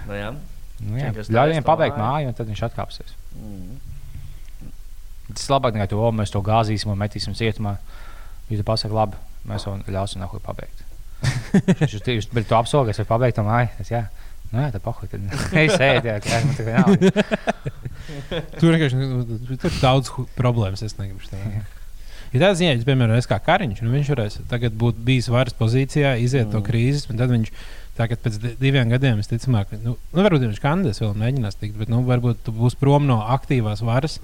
Nu, 0.02 0.16
jā. 0.18 0.32
nu, 0.82 0.96
jā, 0.98 1.12
ļauj 1.14 1.52
viņam 1.52 1.66
pabeigt 1.68 1.94
māju. 2.00 2.32
un 2.32 2.36
tad 2.36 2.48
viņš 2.50 2.64
atkāpsies. 2.66 3.12
Mm. 3.38 3.76
Tas 5.30 5.46
ir 5.46 5.54
labāk 5.54 5.76
nekā 5.78 5.92
to, 5.92 6.00
o, 6.02 6.08
mēs 6.16 6.34
to 6.34 6.42
gāzīsim 6.44 6.90
un 6.92 6.98
metīsim 7.00 7.36
cietumā. 7.38 7.76
Jūs 8.50 8.64
pasakāt, 8.68 8.96
labi, 8.98 9.20
mēs 9.48 9.68
to 9.68 9.76
ļausim 9.94 10.24
nahuj 10.24 10.42
pabeigt. 10.44 10.82
Viņš 11.84 11.94
ir 12.00 12.04
tieši, 12.08 12.32
bet 12.34 12.50
tu 12.50 12.58
apsoli, 12.58 12.90
ka 12.90 12.96
es 12.96 13.00
varu 13.04 13.12
pabeigt 13.14 13.38
to 13.38 13.46
māju. 13.46 13.70
Es, 13.80 13.92
jā. 13.94 14.02
Nu, 14.52 14.66
jā, 14.66 14.72
tā 14.74 14.82
pahuj. 14.84 15.08
Tad 15.12 15.28
es 15.64 15.76
sēdu, 15.80 16.12
jā, 16.12 16.18
kā 16.24 16.40
man 16.46 16.58
tā 16.58 16.66
kā 16.68 16.82
nav. 16.82 17.70
Tur 18.60 18.74
vienkārši 18.74 18.98
nu, 19.00 19.22
tur 19.56 19.70
ir 19.72 19.78
daudz 19.80 20.12
problēmas. 20.36 20.84
Es 20.84 20.98
negribu 21.00 21.24
tā. 21.32 21.40
Ja 22.32 22.40
tādā 22.40 22.56
ziņā, 22.56 22.76
ja, 22.78 22.84
piemēram, 22.88 23.18
es 23.20 23.28
kā 23.28 23.42
kariņš, 23.44 23.82
nu, 23.84 23.92
viņš 23.92 24.10
varēs 24.14 24.38
tagad 24.52 24.76
būt 24.80 25.00
bijis 25.04 25.28
varas 25.32 25.56
pozīcijā, 25.58 26.14
iziet 26.24 26.46
mm. 26.46 26.54
to 26.54 26.62
krīzes, 26.64 27.10
un 27.12 27.20
tad 27.20 27.32
viņš 27.34 27.50
tagad 27.98 28.22
pēc 28.24 28.38
di- 28.40 28.54
diviem 28.60 28.92
gadiem, 28.94 29.20
es 29.20 29.28
ticamāk, 29.28 29.74
nu, 29.84 29.98
nu 30.00 30.24
varbūt 30.24 30.46
viņš 30.46 30.62
kandidēs 30.64 31.02
vēl 31.04 31.12
mēģinās 31.20 31.60
tikt, 31.60 31.76
bet 31.82 31.92
nu, 31.92 32.00
varbūt 32.08 32.46
tu 32.46 32.54
būs 32.56 32.78
prom 32.80 33.04
no 33.10 33.20
aktīvās 33.36 33.84
varas, 33.84 34.16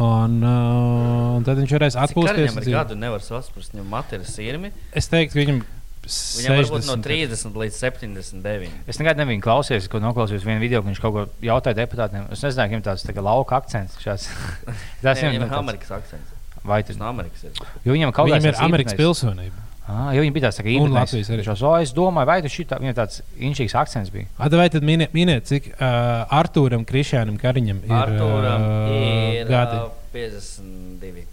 un, 0.00 0.38
uh, 0.40 1.36
un 1.36 1.44
tad 1.44 1.60
viņš 1.60 1.76
varēs 1.76 2.00
atpūsties. 2.00 2.48
Viņam 2.48 2.64
ir 2.64 2.72
gadu, 2.78 2.96
nevar 2.96 3.24
saprast, 3.24 3.76
viņam 3.76 3.92
mati 3.92 4.16
ir 4.16 4.24
sirmi. 4.24 4.72
Es 4.96 5.12
teiktu, 5.12 5.42
viņam 5.42 5.60
Viņam 6.06 6.56
var 6.56 6.68
būt 6.72 6.86
no 6.88 6.96
60. 6.96 7.04
30 7.06 7.58
līdz 7.60 7.78
79. 7.78 8.68
Es 8.88 8.98
nekad 8.98 9.20
nebiju 9.20 9.42
klausījies, 9.44 9.88
ko 9.92 10.00
noklausījos 10.02 10.46
vienā 10.46 10.58
video, 10.62 10.80
ka 10.82 10.88
viņš 10.88 11.00
kaut 11.04 11.12
ko 11.14 11.24
jautāja 11.44 11.76
deputātiem. 11.82 12.24
Es 12.32 12.42
nezināju, 12.42 12.70
ka 12.70 12.74
viņam 12.74 12.84
tāds 12.88 13.04
tā 13.06 13.14
kā 13.14 13.24
lauka 13.24 13.58
akcents. 13.60 13.98
Šāds. 14.02 14.28
Tas 15.04 15.20
viņam 15.20 15.44
ir 15.46 15.56
Amerikas 15.60 15.90
akcents. 16.00 16.36
Vai 16.64 16.82
Tas 16.84 16.96
no 17.00 17.06
Amerikas 17.08 17.44
ir. 17.44 17.52
Jo 17.84 17.92
viņam 17.96 18.12
kaut 18.16 18.28
Viņam 18.30 18.46
kāds 18.48 18.58
ir 18.58 18.64
Amerikas 18.64 18.96
pilsonība. 18.98 19.66
Ah, 19.90 20.10
jo 20.14 20.22
viņi 20.22 20.32
bija 20.34 20.50
tā 20.50 20.62
Un 20.62 20.68
īpatnējs. 20.70 20.94
Latvijas 20.94 21.30
arī. 21.34 21.44
Jau, 21.48 21.54
"O, 21.66 21.76
es 21.82 21.92
domāju, 21.92 22.26
vai 22.26 22.42
tas 22.42 22.52
šitā, 22.54 22.78
viņam 22.78 22.94
tāds 22.94 23.22
inšīgs 23.38 23.74
akcents 23.74 24.10
bija. 24.14 24.26
Ata, 24.38 24.56
vai 24.56 24.68
tad 24.70 24.82
miniet, 24.86 25.12
miniet 25.12 25.48
cik 25.50 25.66
uh, 25.72 26.26
Artūram 26.30 26.84
Krišjānam 26.86 27.38
Kariņam 27.40 27.80
ir 27.82 27.90
Artūram 27.90 28.66
ir 28.94 29.46
gadi? 29.50 29.80
ā, 29.80 29.90
52. 30.14 31.24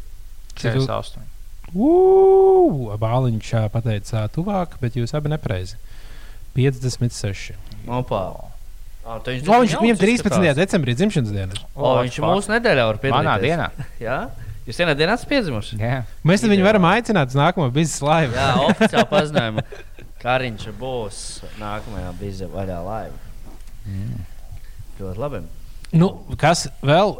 Cik 0.57 0.73
tu- 0.73 0.87
48. 0.87 1.36
Ugh, 1.77 2.93
Bāliņš 3.01 3.49
ā, 3.59 3.63
pateica 3.73 4.25
tuvāk, 4.33 4.77
bet 4.81 4.97
jūs 4.97 5.13
abi 5.17 5.29
nepareizi. 5.33 5.77
56. 6.57 7.53
Opa. 7.85 8.21
Ah, 9.07 9.19
tu 9.23 9.31
O, 9.31 9.59
viņš 9.61 9.77
viņam 9.77 9.85
jauns 9.93 10.01
13. 10.01 10.17
izskatās. 10.17 10.57
decembrī 10.57 10.95
dzimšanas 10.97 11.31
dienā. 11.31 11.59
O, 11.77 11.93
viņš 12.01 12.17
mūsu 12.25 12.51
nedēļā 12.51 12.87
var 12.89 12.97
piedalīties. 13.03 13.27
Manā 13.29 13.35
dienā. 13.43 13.67
Jā? 14.07 14.17
Jūs 14.67 14.81
vienā 14.81 14.95
dienā 14.99 15.13
esat 15.15 15.29
piedzimuši? 15.31 15.77
Jā. 15.79 16.01
Mēs 16.27 16.43
viņu 16.43 16.65
varam 16.65 16.89
aicināt 16.89 17.31
uz 17.31 17.37
nākamo 17.39 17.69
biznesa 17.71 18.03
laivu. 18.09 18.35
Jā, 18.35 18.47
oficiāli 18.73 19.07
paziņojumu. 19.13 19.63
Kariņš 20.25 20.65
būs 20.81 21.21
nākamajā 21.61 22.09
biznesa 22.19 22.51
vaļā 22.51 22.81
laiva. 22.83 23.21
Ļoti 24.97 25.21
labi. 25.23 25.39
Nu, 25.95 26.09
kas 26.41 26.65
vēl 26.83 27.13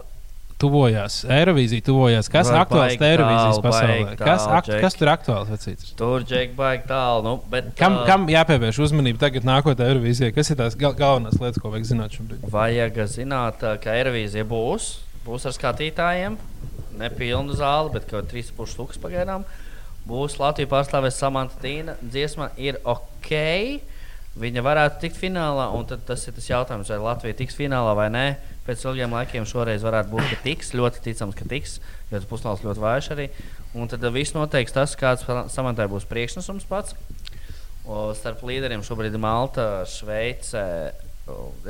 tuvojās? 0.61 1.19
Eirovīzija 1.31 1.85
tuvojās. 1.87 2.29
Kas 2.33 2.49
ir 2.51 2.57
aktuāls 2.59 2.95
Eirovīzijas 2.97 3.57
tālu, 3.57 3.63
pasaulē? 3.65 3.97
baigi 4.07 4.19
Kas, 4.21 4.43
tālu, 4.43 4.55
ak, 4.57 4.67
Džeki. 4.67 4.81
kas 4.85 4.97
tur 4.99 5.11
aktuāls? 5.13 5.51
vecītis? 5.53 5.91
Tur 5.99 6.25
džek 6.27 6.55
baigi 6.57 6.87
tālu. 6.89 7.23
Nu, 7.27 7.33
bet, 7.51 7.69
Kam, 7.79 7.99
kam 8.09 8.25
jāpievērš 8.31 8.79
uzmanība 8.87 9.21
tagad, 9.27 9.45
nākotnē 9.47 9.89
Eirovīzijai? 9.91 10.33
Kas 10.35 10.49
ir 10.53 10.59
tās 10.61 10.77
gal 10.79 10.95
galvenās 10.97 11.37
lietas, 11.41 11.61
ko 11.61 11.71
vajag 11.73 11.89
zināt 11.91 12.17
šobrīd? 12.17 12.47
Vajag 12.53 13.01
zināt, 13.13 13.63
ka 13.83 13.97
Eirovīzija 13.99 14.47
būs. 14.49 14.89
Būs 15.27 15.45
ar 15.49 15.55
skatītājiem. 15.55 16.37
Nepilnu 16.97 17.53
zāli, 17.57 17.93
bet 17.93 18.07
kaut 18.09 18.31
3,5 18.31 18.73
stūks 18.73 19.01
pagaidām. 19.03 19.45
Būs 20.07 20.39
Latvijas 20.39 20.71
pārstāvēs 20.71 21.19
Samanta 21.19 21.59
Tīna. 21.61 21.97
Dziesma 22.01 22.49
ir 22.57 22.79
ok. 22.87 23.31
Viņa 24.37 24.61
varētu 24.61 25.01
tikt 25.01 25.17
finālā, 25.17 25.71
un 25.73 25.85
tas 25.89 26.27
ir 26.29 26.35
tas 26.37 26.45
jautājums, 26.47 26.91
vai 26.93 26.99
Latvija 27.01 27.37
tiks 27.39 27.57
finālā 27.57 27.95
vai 27.97 28.07
nē. 28.13 28.25
Pēc 28.67 28.83
ilgiem 28.83 29.13
laikiem 29.15 29.45
šoreiz 29.47 29.85
varētu 29.85 30.11
būt, 30.11 30.25
ka 30.27 30.37
tiks. 30.43 30.73
Ļoti 30.75 31.03
ticams, 31.05 31.37
ka 31.39 31.47
tiks, 31.47 31.77
jo 32.09 32.17
tas 32.17 32.27
pusnāls 32.27 32.65
ļoti 32.65 32.83
vājš 32.83 33.09
arī. 33.15 33.29
Un 33.79 33.87
tad 33.91 34.03
ā, 34.03 34.11
viss 34.11 34.35
noteiks 34.35 34.75
tas, 34.75 34.95
kāds 34.99 35.23
Samantai 35.53 35.87
būs 35.91 36.07
priekšnesums 36.09 36.67
pats. 36.67 36.97
O, 37.87 38.09
starp 38.17 38.43
līderiem 38.43 38.83
šobrīd 38.83 39.15
ir 39.15 39.23
Malta, 39.23 39.85
Šveice. 39.87 40.65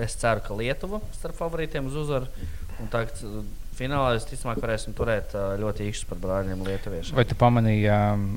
Es 0.02 0.18
ceru, 0.18 0.42
ka 0.46 0.58
Lietuva 0.58 1.02
starp 1.14 1.38
favorītiem 1.38 1.90
uz 1.90 2.00
uzvaru. 2.02 2.50
Un 2.82 2.90
Tagad 2.94 3.22
uh, 3.26 3.46
finālā 3.78 4.16
es 4.18 4.26
ticamāk 4.30 4.62
varēsim 4.62 4.98
turēt 4.98 5.38
uh, 5.38 5.54
ļoti 5.62 5.88
īkšķus 5.92 6.10
par 6.10 6.22
brāļiem 6.26 6.66
Lietuviešiem. 6.66 7.18
Vai 7.18 7.26
tu 7.30 7.38
pamanīji 7.38 7.90
um, 7.94 8.28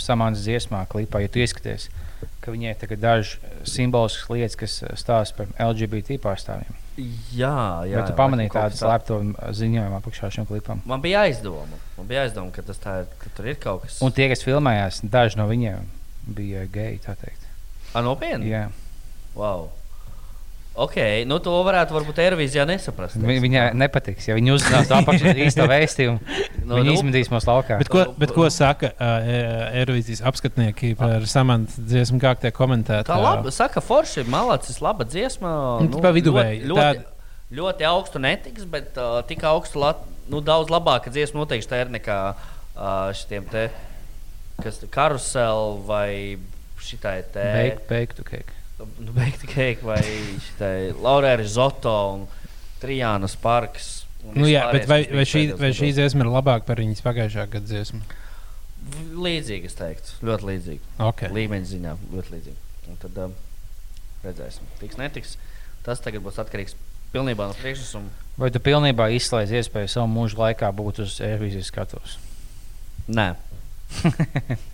samānas 0.00 0.44
dziesmā, 0.44 0.84
klipā, 0.92 1.24
ja 1.24 1.32
tu 1.32 1.40
ieskaties, 1.40 1.88
ka 2.44 2.52
viņai 2.52 2.76
ir 2.76 2.96
dažas 3.00 3.36
simboliskas 3.68 4.32
lietas, 4.32 4.60
kas 4.60 4.80
stāsta 5.00 5.40
par 5.40 5.52
LGBT 5.72 6.20
pārstāvjiem? 6.20 6.83
Jā, 6.94 7.82
jā. 7.90 7.98
Vai 7.98 8.02
tu 8.06 8.14
pamanīji 8.14 8.50
kaut 8.52 8.68
tādu 8.70 8.78
slēpto 8.78 9.16
ziņojumu 9.58 9.96
apakšā 9.98 10.30
šim 10.36 10.46
klipam? 10.46 10.82
Man 10.86 11.02
bija 11.02 11.24
aizdoma. 11.26 11.80
Man 11.96 12.06
bija 12.10 12.22
aizdoma, 12.28 12.52
ka, 12.54 12.62
tas 12.62 12.78
tā 12.82 13.00
ir, 13.02 13.08
ka 13.18 13.32
tur 13.34 13.48
ir 13.50 13.58
kaut 13.62 13.82
kas 13.82 13.98
Un 14.04 14.14
tie, 14.14 14.28
kas 14.30 14.44
filmējās, 14.46 15.00
daži 15.10 15.40
no 15.40 15.48
viņiem 15.50 15.88
bija 16.36 16.62
geji, 16.70 17.00
tā 17.02 17.16
teikt. 17.18 17.48
A, 17.94 18.02
nopietni. 18.04 18.52
Jā. 18.52 18.68
Wow. 19.34 19.72
Ok, 20.74 20.96
nu 21.30 21.36
to 21.38 21.52
varētu 21.62 21.94
varbūt 21.94 22.16
Eirovīzijā 22.18 22.64
nesaprast. 22.66 23.14
Vi- 23.22 23.36
Viņai 23.44 23.68
nepatiks, 23.78 24.26
ja 24.26 24.34
viņi 24.34 24.54
uzzinās 24.56 24.88
to 24.90 24.96
apakšā 24.98 25.34
īsto 25.46 25.68
vēstījumu. 25.70 26.18
No, 26.64 26.78
Viņi 26.80 26.88
nu, 26.88 26.92
izmetīs 26.96 27.28
mūsu 27.28 27.44
laukā. 27.50 27.76
Bet 27.76 27.90
ko, 27.92 28.02
bet 28.16 28.30
ko 28.32 28.46
saka 28.50 28.88
uh, 28.96 29.26
Eirovīzijas 29.76 30.22
apskatnieki 30.24 30.94
par 30.96 31.26
samantu 31.28 31.82
dziesmu, 31.84 32.16
kā 32.22 32.30
tie 32.40 32.48
komentē? 32.56 33.02
Tā 33.04 33.18
labi, 33.20 33.52
saka, 33.52 33.82
forši, 33.84 34.24
malacis, 34.32 34.78
laba 34.80 35.04
dziesma. 35.04 35.50
Nu, 35.84 36.00
pa 36.00 36.08
viduvēji, 36.16 36.62
Ļoti, 36.64 36.70
ļoti, 36.72 36.80
tāda- 36.80 37.60
ļoti 37.60 37.86
augstu 37.90 38.22
netiks, 38.24 38.64
bet 38.64 38.96
uh, 38.96 39.18
tik 39.28 39.44
augstu, 39.44 39.82
lat, 39.84 40.00
nu, 40.32 40.40
daudz 40.40 40.72
labāka 40.72 41.12
dziesma 41.12 41.42
noteikti 41.44 41.68
tā 41.68 41.82
ir 41.84 41.92
nekā 41.98 42.18
uh, 42.32 43.12
šitiem 43.12 43.44
te, 43.52 43.66
kas 44.64 44.80
te 44.80 44.88
karusel 44.88 45.82
vai 45.84 46.38
šitai 46.80 47.18
te. 47.28 47.44
Bake, 47.44 47.84
bake 47.92 48.16
to 48.16 48.24
cake. 48.24 48.56
Nu, 48.78 49.12
beigti 49.14 49.46
keiki 49.46 49.86
vai 49.86 50.00
šitai 50.02 50.92
Laurē 50.98 51.36
Rizoto 51.38 51.92
un 52.14 52.24
Trijānas 52.82 53.36
parks. 53.40 54.04
un 54.24 54.34
Nu, 54.42 54.48
jā, 54.50 54.64
bet 54.74 54.88
vai, 54.90 55.04
vai, 55.12 55.24
šī, 55.28 55.44
vai 55.60 55.70
šī 55.76 55.92
dziesma 55.94 56.24
ir 56.24 56.30
labāka 56.32 56.66
par 56.66 56.82
viņas 56.82 57.04
pagājušā 57.04 57.46
gada 57.52 57.66
dziesmu? 57.70 58.00
V- 58.84 59.04
Līdzīgi, 59.24 59.70
es 59.70 59.78
teiktu. 59.78 60.16
Ļoti 60.26 60.48
līdzīgi. 60.50 60.82
Okay. 61.06 61.30
Līmeņa 61.32 61.70
ziņā 61.70 61.94
ļoti 62.16 62.34
līdzīgi. 62.34 62.58
Un 62.90 62.98
tad 63.00 63.22
um, 63.28 63.36
redzēsim, 64.26 64.66
tiks, 64.82 64.98
netiks. 65.00 65.36
Tas 65.86 66.02
tagad 66.04 66.24
būs 66.26 66.40
atkarīgs 66.42 66.74
pilnībā 67.14 67.46
no 67.48 67.54
priekšnesuma. 67.60 68.10
Vai 68.42 68.50
tu 68.50 68.58
pilnībā 68.64 69.06
izslēdz 69.14 69.54
iespēju 69.60 69.88
savu 69.92 70.10
mūžu 70.10 70.40
laikā 70.42 70.68
būt 70.74 70.98
uz 71.06 71.20
Eirovīzijas 71.22 71.70
skatuves? 71.70 72.18
Nē. 73.06 73.30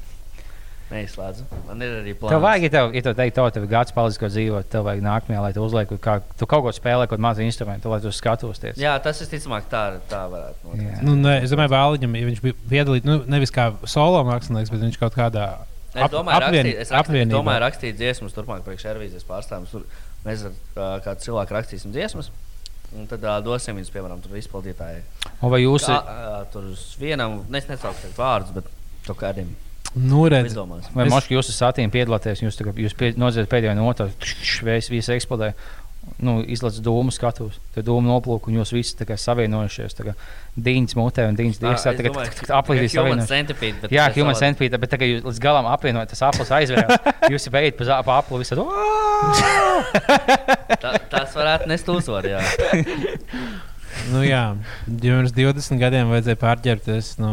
Neizslēdzu. 0.90 1.44
Man 1.68 1.82
ir 1.86 1.96
arī 2.00 2.14
plāns. 2.18 2.34
Tev 2.34 2.42
vajag, 2.42 2.64
ja 2.66 2.70
tev, 2.74 2.94
ja 2.98 3.02
tev 3.06 3.14
teikt, 3.18 3.38
tev 3.54 3.66
ir 3.66 3.70
gads 3.70 3.94
palicis, 3.94 4.18
ko 4.18 4.30
dzīvot, 4.32 4.68
tev 4.72 4.86
vajag 4.88 5.04
nākamajā, 5.06 5.42
lai 5.44 5.52
tu 5.54 5.62
uzlieku, 5.62 5.98
kā 6.02 6.16
tu 6.34 6.48
kaut 6.50 6.66
ko 6.66 6.74
spēlē, 6.74 7.06
kaut 7.10 7.22
mazu 7.22 7.44
instrumentu, 7.46 7.92
lai 7.92 8.00
tu 8.02 8.10
skatos. 8.14 8.58
Tiec. 8.58 8.80
Jā, 8.80 8.96
tas 9.02 9.22
ir 9.22 9.30
ticamāk, 9.30 9.70
tā, 9.70 9.84
tā 10.10 10.24
varētu. 10.32 10.74
Jā. 10.82 10.98
Nu, 11.06 11.14
nē, 11.14 11.40
es 11.44 11.54
domāju, 11.54 11.70
Bāliņam, 11.76 12.18
ja 12.18 12.30
viņš 12.32 12.42
bija 12.42 12.58
piedalīts, 12.74 13.06
nu, 13.06 13.20
nevis 13.30 13.54
kā 13.54 13.70
solo 13.86 14.24
mākslinieks, 14.26 14.74
bet 14.74 14.82
viņš 14.88 15.00
kaut 15.02 15.18
kādā 15.18 15.50
Es 15.90 16.06
domāju, 16.06 16.38
apvien- 16.38 16.68
rakstīt, 16.68 16.76
es 16.84 16.90
rakstīt, 16.94 17.30
domāju 17.32 17.60
rakstīt 17.64 17.96
dziesmas 17.98 18.34
turpmāk 18.36 18.60
priekš 18.62 18.84
Ervīzijas 18.92 19.24
pārstāvjiem. 19.26 19.64
Tur 19.72 19.86
Mēs 20.26 20.44
ar 20.44 21.00
kādu 21.04 21.24
cilvēku 21.24 21.56
rakstīsim 21.56 21.94
dziesmas. 21.94 22.28
Un 22.90 23.06
tad 23.08 23.22
uh, 23.22 23.38
dosim 23.44 23.76
viņus, 23.78 23.92
piemēram, 23.94 24.20
tur 24.24 24.34
izpildītājai. 24.40 25.02
Vai 25.40 25.60
jūs, 25.62 25.86
uh, 25.86 26.42
tur 26.50 26.72
uz 26.72 26.82
vienam, 27.00 27.38
es 27.54 27.68
tagad 27.70 28.16
vārdus, 28.18 28.50
bet 28.56 28.70
kaut 29.06 29.20
kādiem 29.22 29.52
Nu, 29.98 30.22
redz, 30.30 30.54
vai 30.94 31.06
es- 31.06 31.12
Moška, 31.12 31.34
jūs 31.34 31.48
esat 31.50 31.74
satīm 31.74 31.90
piedalāties, 31.90 32.44
jūs, 32.44 32.54
tagad- 32.58 32.78
jūs 32.78 32.94
pie, 32.94 33.12
noziedat 33.18 33.50
pēdējo 33.50 33.74
notu, 33.74 34.06
šveis 34.22 34.88
visi 34.92 35.12
eksplodē. 35.16 35.52
Nu, 36.20 36.40
Izlaiž 36.42 36.78
dūmu 36.80 37.12
skatus, 37.12 37.58
tad 37.74 37.84
dūmu 37.84 38.08
noplūku, 38.08 38.48
un 38.48 38.54
jūs 38.60 38.72
visi 38.72 38.94
tā 38.96 39.04
kā 39.06 39.16
savienojušies. 39.20 39.94
Tā 39.98 40.04
kā 40.06 40.14
dīņas 40.58 40.94
mutē 40.96 41.26
un 41.28 41.36
dīņas 41.36 41.58
dirsā. 41.60 41.92
Tagad 41.96 42.16
aplīdīs 42.60 42.94
human 42.96 43.20
savienojušies. 43.26 43.28
Jā, 43.92 44.06
human 44.16 44.34
centipede, 44.40 44.78
bet 44.80 44.90
tagad 44.94 45.06
jūs 45.12 45.26
līdz 45.28 45.40
galam 45.44 45.66
apvienojat, 45.70 46.08
tas 46.14 46.22
aplis 46.22 46.50
aizvērās. 46.56 47.04
jūs 47.34 47.48
beigat 47.52 47.76
pa, 47.82 48.00
pa 48.06 48.18
apli 48.22 48.40
visad. 48.40 48.58
Ta, 50.80 50.94
tas 51.12 51.34
varētu 51.36 51.68
nest 51.70 51.88
uzvaru, 51.92 52.36
jā. 52.36 52.40
Nu, 54.10 54.22
jā, 54.24 54.54
pirms 54.86 55.32
20 55.34 55.78
gadiem 55.82 56.08
vajadzēja 56.14 56.38
pārģērbties 56.40 57.08
no 57.20 57.30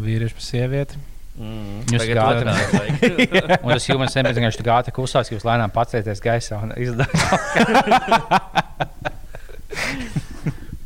vīrieša 0.00 0.36
pie 0.38 0.44
sievieti. 0.46 1.00
Mm, 1.40 1.78
Jūs 1.88 2.02
otrādi 2.04 2.44
vajag. 2.44 3.62
Un 3.64 3.70
tas 3.72 3.86
human 3.88 4.10
centipede 4.12 4.36
vienkārši 4.42 4.64
gāta 4.66 4.92
kustās, 4.92 5.30
ka 5.30 5.34
jūs 5.38 5.46
lēnām 5.48 5.70
pacēties 5.72 6.20
gaisā 6.20 6.58
un 6.66 6.74
izdevāt. 6.76 7.10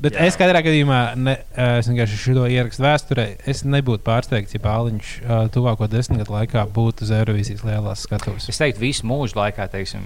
Bet 0.05 0.13
Jā. 0.19 0.27
es 0.29 0.37
katrā 0.37 0.61
gadījumā, 0.61 0.99
ne, 1.17 1.33
ā, 1.57 1.67
es 1.81 1.87
vienkārši 1.89 2.17
šo 2.21 2.43
ierakstu 2.53 2.83
vēsturē, 2.85 3.25
es 3.49 3.63
nebūtu 3.65 4.05
pārsteigts, 4.05 4.53
ja 4.53 4.61
Pāliņš 4.61 5.13
ā, 5.25 5.39
tuvāko 5.55 5.89
desmit 5.89 6.21
gadu 6.21 6.35
laikā 6.35 6.67
būtu 6.77 7.07
uz 7.07 7.13
Eirovīzijas 7.17 7.63
lielās 7.65 8.03
skatuves. 8.05 8.51
Es 8.53 8.61
teiktu, 8.61 8.83
visu 8.85 9.07
mūžu 9.09 9.39
laikā, 9.39 9.65
teiksim, 9.73 10.05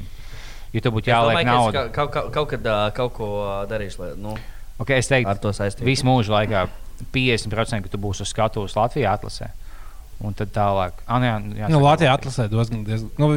ja 0.76 0.84
tu 0.84 0.92
būtu 0.94 1.10
Es 1.10 1.14
jāliek 1.16 1.40
es 1.42 1.48
naudu. 1.50 1.72
ka- 1.74 1.88
Kaut, 1.96 2.12
kaut, 2.14 2.28
kaut 2.36 2.48
kad 2.54 2.62
ā, 2.70 2.76
kaut 2.94 3.12
ko 3.18 3.30
darīšu, 3.72 3.98
lai 4.04 4.12
nu, 4.22 4.36
Okay, 4.78 5.00
es 5.02 5.10
teiktu, 5.10 5.26
ar 5.32 5.40
to 5.42 5.50
saistītu. 5.50 5.82
visu 5.88 6.06
mūžu 6.06 6.30
laikā 6.30 6.68
50% 7.10 7.82
ka 7.82 7.90
tu 7.90 7.98
būsi 7.98 8.22
uz 8.22 8.30
skatuves 8.30 8.76
Latvijā 8.78 9.10
atlasē. 9.18 9.50
Un 10.18 10.34
tad 10.34 10.50
tālāk, 10.50 10.98
ah, 11.06 11.22
jā, 11.22 11.36
jā, 11.54 11.68
Nu, 11.70 11.78
Latvijā 11.84 12.16
atlasē 12.16 12.48
diezgan. 12.50 12.82
diezgan 12.86 13.10
nu, 13.22 13.28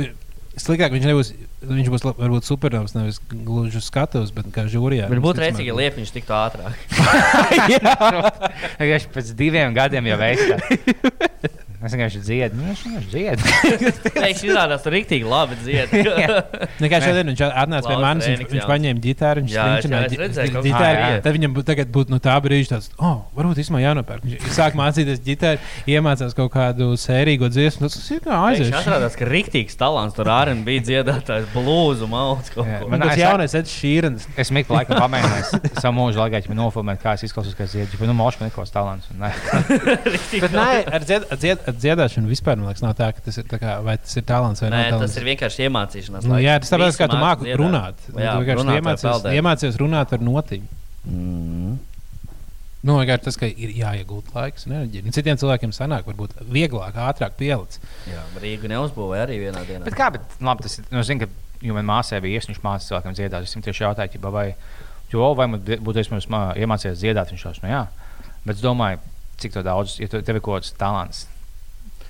Sliktāk 0.59 0.91
viņš 0.91 1.05
nebūs. 1.07 1.29
Viņš 1.63 1.89
būs 1.93 2.03
la- 2.03 2.15
varbūt 2.17 2.43
supernovs, 2.43 2.91
nevis 2.97 3.21
gluži 3.29 3.77
uz 3.79 3.85
skatuves, 3.87 4.33
bet 4.35 4.49
kā 4.51 4.65
žūrijā. 4.67 5.07
Visticamāk, 5.07 5.39
rēcīgi, 5.39 5.69
ja 5.69 5.75
liepiņš 5.77 6.11
tiktu 6.11 6.33
ātrāk. 6.35 6.75
Vienkārši 8.81 9.11
pēc 9.13 9.31
diviem 9.39 9.77
gadiem 9.77 10.09
jau 10.11 10.17
veids. 10.19 11.60
Es 11.91 11.95
vienkārši 11.97 12.19
dziedu, 12.23 12.55
nu, 12.55 12.71
es 12.71 12.81
vienkārši 12.85 13.09
dziedu. 13.11 13.41
Pēkšņi 14.21 14.47
izrādās, 14.47 14.83
tur 14.85 14.93
rīktīgi 14.95 15.27
labi 15.27 15.57
dzied. 15.59 15.91
Nekā 16.85 16.99
šodien 17.03 17.31
viņš 17.33 17.41
atnāca 17.51 17.89
pie 17.91 17.97
manis, 17.99 18.27
viņš, 18.31 18.43
viņš 18.53 18.67
paņēma 18.69 19.03
ģitāru, 19.03 19.43
viņš 19.43 19.55
strīčināja 19.57 20.11
ģitāru. 20.13 20.71
kā. 20.71 21.09
Tad 21.25 21.35
viņam 21.35 21.57
tagad 21.67 21.91
būtu 21.91 22.13
no 22.15 22.19
tā 22.23 22.35
brīža 22.45 22.77
tāds, 22.77 22.87
oh, 23.03 23.17
varbūt 23.35 23.59
īstenībā 23.65 23.81
jānopērk. 23.83 24.23
Viņš 24.29 24.55
sāk 24.55 24.77
mācīties 24.79 25.19
ģitāru, 25.25 25.59
iemācās 25.91 26.35
kaut 26.37 26.51
kādu 26.55 26.87
sērīgo 27.01 27.49
dziesmu. 27.51 27.89
Tas 27.91 28.07
ir 28.15 28.23
kā 28.23 28.39
Viņš 28.39 28.63
aizies. 28.63 28.77
atradās, 28.79 29.17
ka 29.19 29.27
rīktīgs 29.27 29.75
talants 29.79 30.15
tur 30.15 30.31
ārā 30.31 30.55
bija 30.63 30.85
dziedātājs, 30.87 31.49
blūzu, 31.51 32.07
mauts 32.11 32.53
kaut 32.55 32.67
Jā, 32.71 32.79
ko. 32.79 32.87
man- 32.87 33.01
Man 33.01 33.09
tas 33.09 33.19
jaunais 33.19 33.55
Eds 33.57 33.75
Šīrens. 33.81 34.27
Es 34.39 34.51
meklēju, 34.53 34.85
laikam, 34.85 35.01
pamēģināju 35.01 35.75
savu 35.81 35.95
mūžu 35.97 36.21
laikā, 36.21 36.41
ja 36.45 36.55
nofilmēt, 36.55 37.01
kā 37.03 37.15
es 37.17 37.25
izklausos, 37.27 37.55
kā 37.57 37.65
dziedu. 37.67 37.97
Bet, 37.99 38.07
nu, 38.07 38.13
mošs 38.13 38.39
man 38.39 38.49
ir 38.51 38.55
kaut 38.55 38.67
kāds 38.67 38.75
talants. 38.75 39.09
nē. 39.17 39.31
Bet 40.41 40.51
nē, 40.55 40.67
ar, 40.93 41.05
dzied, 41.05 41.65
ar, 41.81 41.83
dzied, 41.83 41.99
ar 41.99 42.07
dziedāšanu 42.07 42.29
vispār 42.29 42.57
man 42.61 42.67
liekas, 42.69 42.83
nav 42.85 42.93
tā, 42.99 43.07
ka 43.17 43.21
tas 43.25 43.37
ir, 43.41 43.45
tā 43.49 43.57
kā, 43.61 43.75
vai 43.83 43.97
tas 43.97 44.15
ir 44.17 44.23
talants 44.29 44.61
vai 44.61 44.69
Nē, 44.69 44.77
nav 44.77 44.89
talants. 44.95 45.13
tas 45.15 45.17
ir 45.21 45.27
vienkārši 45.27 45.65
iemācīšanās. 45.67 46.25
Nu, 46.27 46.35
laiks. 46.37 46.45
jā, 46.45 46.57
tas 46.61 46.71
tāpēc, 46.75 46.99
kā 47.01 47.07
tu 47.09 47.17
māk 47.19 47.41
māki 47.41 47.47
dziedāt. 47.49 47.61
runāt. 47.63 48.03
Jā, 48.13 48.33
tu 48.37 48.45
vienkārši 48.45 48.77
iemācies, 48.79 49.29
iemācies 49.41 49.79
runāt 49.81 50.13
ar 50.13 50.19
notiņu. 50.29 50.67
Mm. 51.09 51.79
Nu, 52.81 52.95
vienkārši 52.97 53.23
tas, 53.27 53.37
ka 53.37 53.45
ir 53.45 53.73
jāiegūt 53.77 54.31
laiks 54.33 54.65
un 54.65 54.73
enerģija. 54.73 55.05
Nu, 55.05 55.11
Citiem 55.13 55.37
cilvēkiem 55.37 55.73
sanāk, 55.75 56.07
varbūt 56.09 56.39
vieglāk, 56.49 56.95
ātrāk 56.97 57.35
pielikt. 57.37 57.77
Jā, 58.09 58.23
Rīgu 58.41 58.71
neuzbūvēja 58.71 59.27
arī 59.27 59.37
vienā 59.43 59.61
dienā. 59.67 59.83
Bet 59.85 59.97
kā, 59.97 60.07
bet, 60.15 60.21
labi, 60.41 60.65
tas 60.65 60.79
ir, 60.79 60.87
nu, 60.89 61.03
zinu, 61.05 61.27
ka, 61.27 61.59
jo 61.61 61.75
man 61.77 61.85
māsai 61.85 62.21
bija 62.25 62.39
iesniegts 62.41 62.63
mācīt 62.65 62.89
cilvēkiem 62.89 63.17
dziedāt, 63.19 63.45
es 63.45 63.53
viņam 63.53 63.67
tieši 63.67 63.85
jautāju, 63.85 64.13
ķipa, 64.15 64.31
vai, 64.33 64.47
jo, 65.13 65.29
vai 65.37 65.45
man 65.53 65.61
būtu 65.61 66.01
iespējams 66.01 66.25
mā- 66.33 66.55
iemācīties 66.57 67.03
dziedāt, 67.03 67.29
viņš 67.35 67.45
tās, 67.45 67.61
nu 67.61 67.69
jā. 67.69 67.83
Bet 68.47 68.55
es 68.57 68.65
domāju, 68.65 68.97
cik 69.37 69.53
to 69.53 69.61
daudz, 69.65 69.99
ja 70.01 70.09
tev 70.09 70.35
ir 70.35 70.41
kaut 70.41 70.63
kāds 70.63 70.73
talants. 70.77 71.27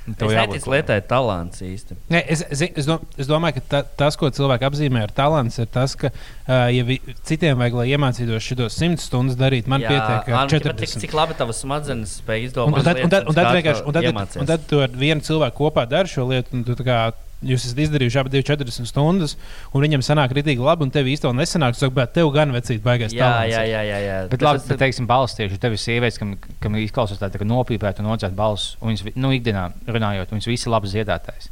Nu, 0.07 0.15
tev 0.17 0.31
jābūt 0.33 0.67
lietai 0.71 0.97
talants 1.07 1.61
īsti. 1.65 1.97
Ne, 2.13 2.21
es, 2.33 2.43
es, 2.49 2.63
es, 2.67 2.89
dom, 2.89 3.03
es 3.21 3.29
domāju, 3.29 3.59
ka 3.59 3.63
ta, 3.73 3.81
tas, 4.03 4.17
ko 4.19 4.29
cilvēki 4.33 4.67
apzīmē 4.67 5.03
ar 5.05 5.13
talants, 5.15 5.59
ir 5.61 5.69
tas, 5.71 5.95
ka, 5.99 6.11
uh, 6.11 6.67
ja 6.73 6.85
vi, 6.87 6.99
citiem 7.27 7.59
vajag, 7.61 7.79
lai 7.81 7.87
iemācītos 7.93 8.47
šos 8.47 8.77
100 8.81 9.05
stundas 9.05 9.39
darīt, 9.39 9.69
man 9.71 9.83
pietiek 9.85 10.31
ar 10.31 10.37
Anna, 10.43 10.47
bet 10.49 10.65
Cik, 10.65 10.69
40. 10.71 11.05
cik 11.05 11.17
labi 11.17 11.37
tavas 11.39 11.61
smadzenes 11.63 12.17
spēj 12.21 12.41
Un, 12.41 12.47
izdomāt? 12.49 12.81
un, 12.81 12.87
tad, 12.87 13.01
un, 13.01 13.11
tad, 13.13 13.27
un, 13.27 13.35
tad, 13.37 13.43
lietas, 13.43 13.59
vienkārši, 13.59 13.85
un, 13.85 13.97
tad, 13.97 14.09
iemācies. 14.09 14.41
un 14.41 14.49
tad 14.49 14.69
tu 14.69 14.81
ar 14.81 14.95
vienu 15.03 15.27
cilvēku 15.27 15.61
kopā 15.61 15.85
dari 15.89 16.11
šo 16.11 16.25
lietu, 16.31 16.55
un 16.57 16.65
tu 16.67 16.77
tā 16.79 16.87
kā 16.87 17.01
Jūs 17.41 17.63
esat 17.65 17.79
izdarījuši 17.81 18.19
abi 18.21 18.41
40 18.45 18.85
stundas, 18.85 19.35
un 19.73 19.81
viņam 19.81 20.03
sanāk 20.05 20.35
rītīgi 20.37 20.61
labi, 20.61 20.85
un 20.85 20.91
tev 20.93 21.07
īstenībā 21.09 21.33
nesanāk. 21.41 21.73
Saka, 21.79 21.95
bet 21.97 22.13
tev 22.13 22.29
gan 22.35 22.51
vecīt, 22.53 22.83
Jā, 23.17 23.25
talants. 23.25 23.55
jā, 23.55 23.61
jā, 23.65 23.81
jā, 23.87 23.97
jā. 24.05 24.17
Bet, 24.29 24.41
labi, 24.45 24.61
bet 24.67 24.79
teiksim, 24.83 25.07
balss 25.09 25.33
tieši 25.39 25.57
tev 25.57 25.73
ir 25.73 25.81
sievietes, 25.81 26.19
kam, 26.21 26.35
kam 26.61 26.77
izklausās 26.77 27.17
tā, 27.17 27.31
tā 27.33 27.41
nopīpēta 27.41 28.03
un 28.05 28.11
nodzēta 28.11 28.37
balss. 28.37 28.75
Un 28.81 28.91
viņas, 28.93 29.03
vi- 29.09 29.13
nu, 29.15 29.31
ikdienā 29.33 29.71
runājot, 29.87 30.29
viņas 30.35 30.47
visi 30.53 30.69
ir 30.69 30.71
labas 30.75 30.93
dziedātājas. 30.93 31.49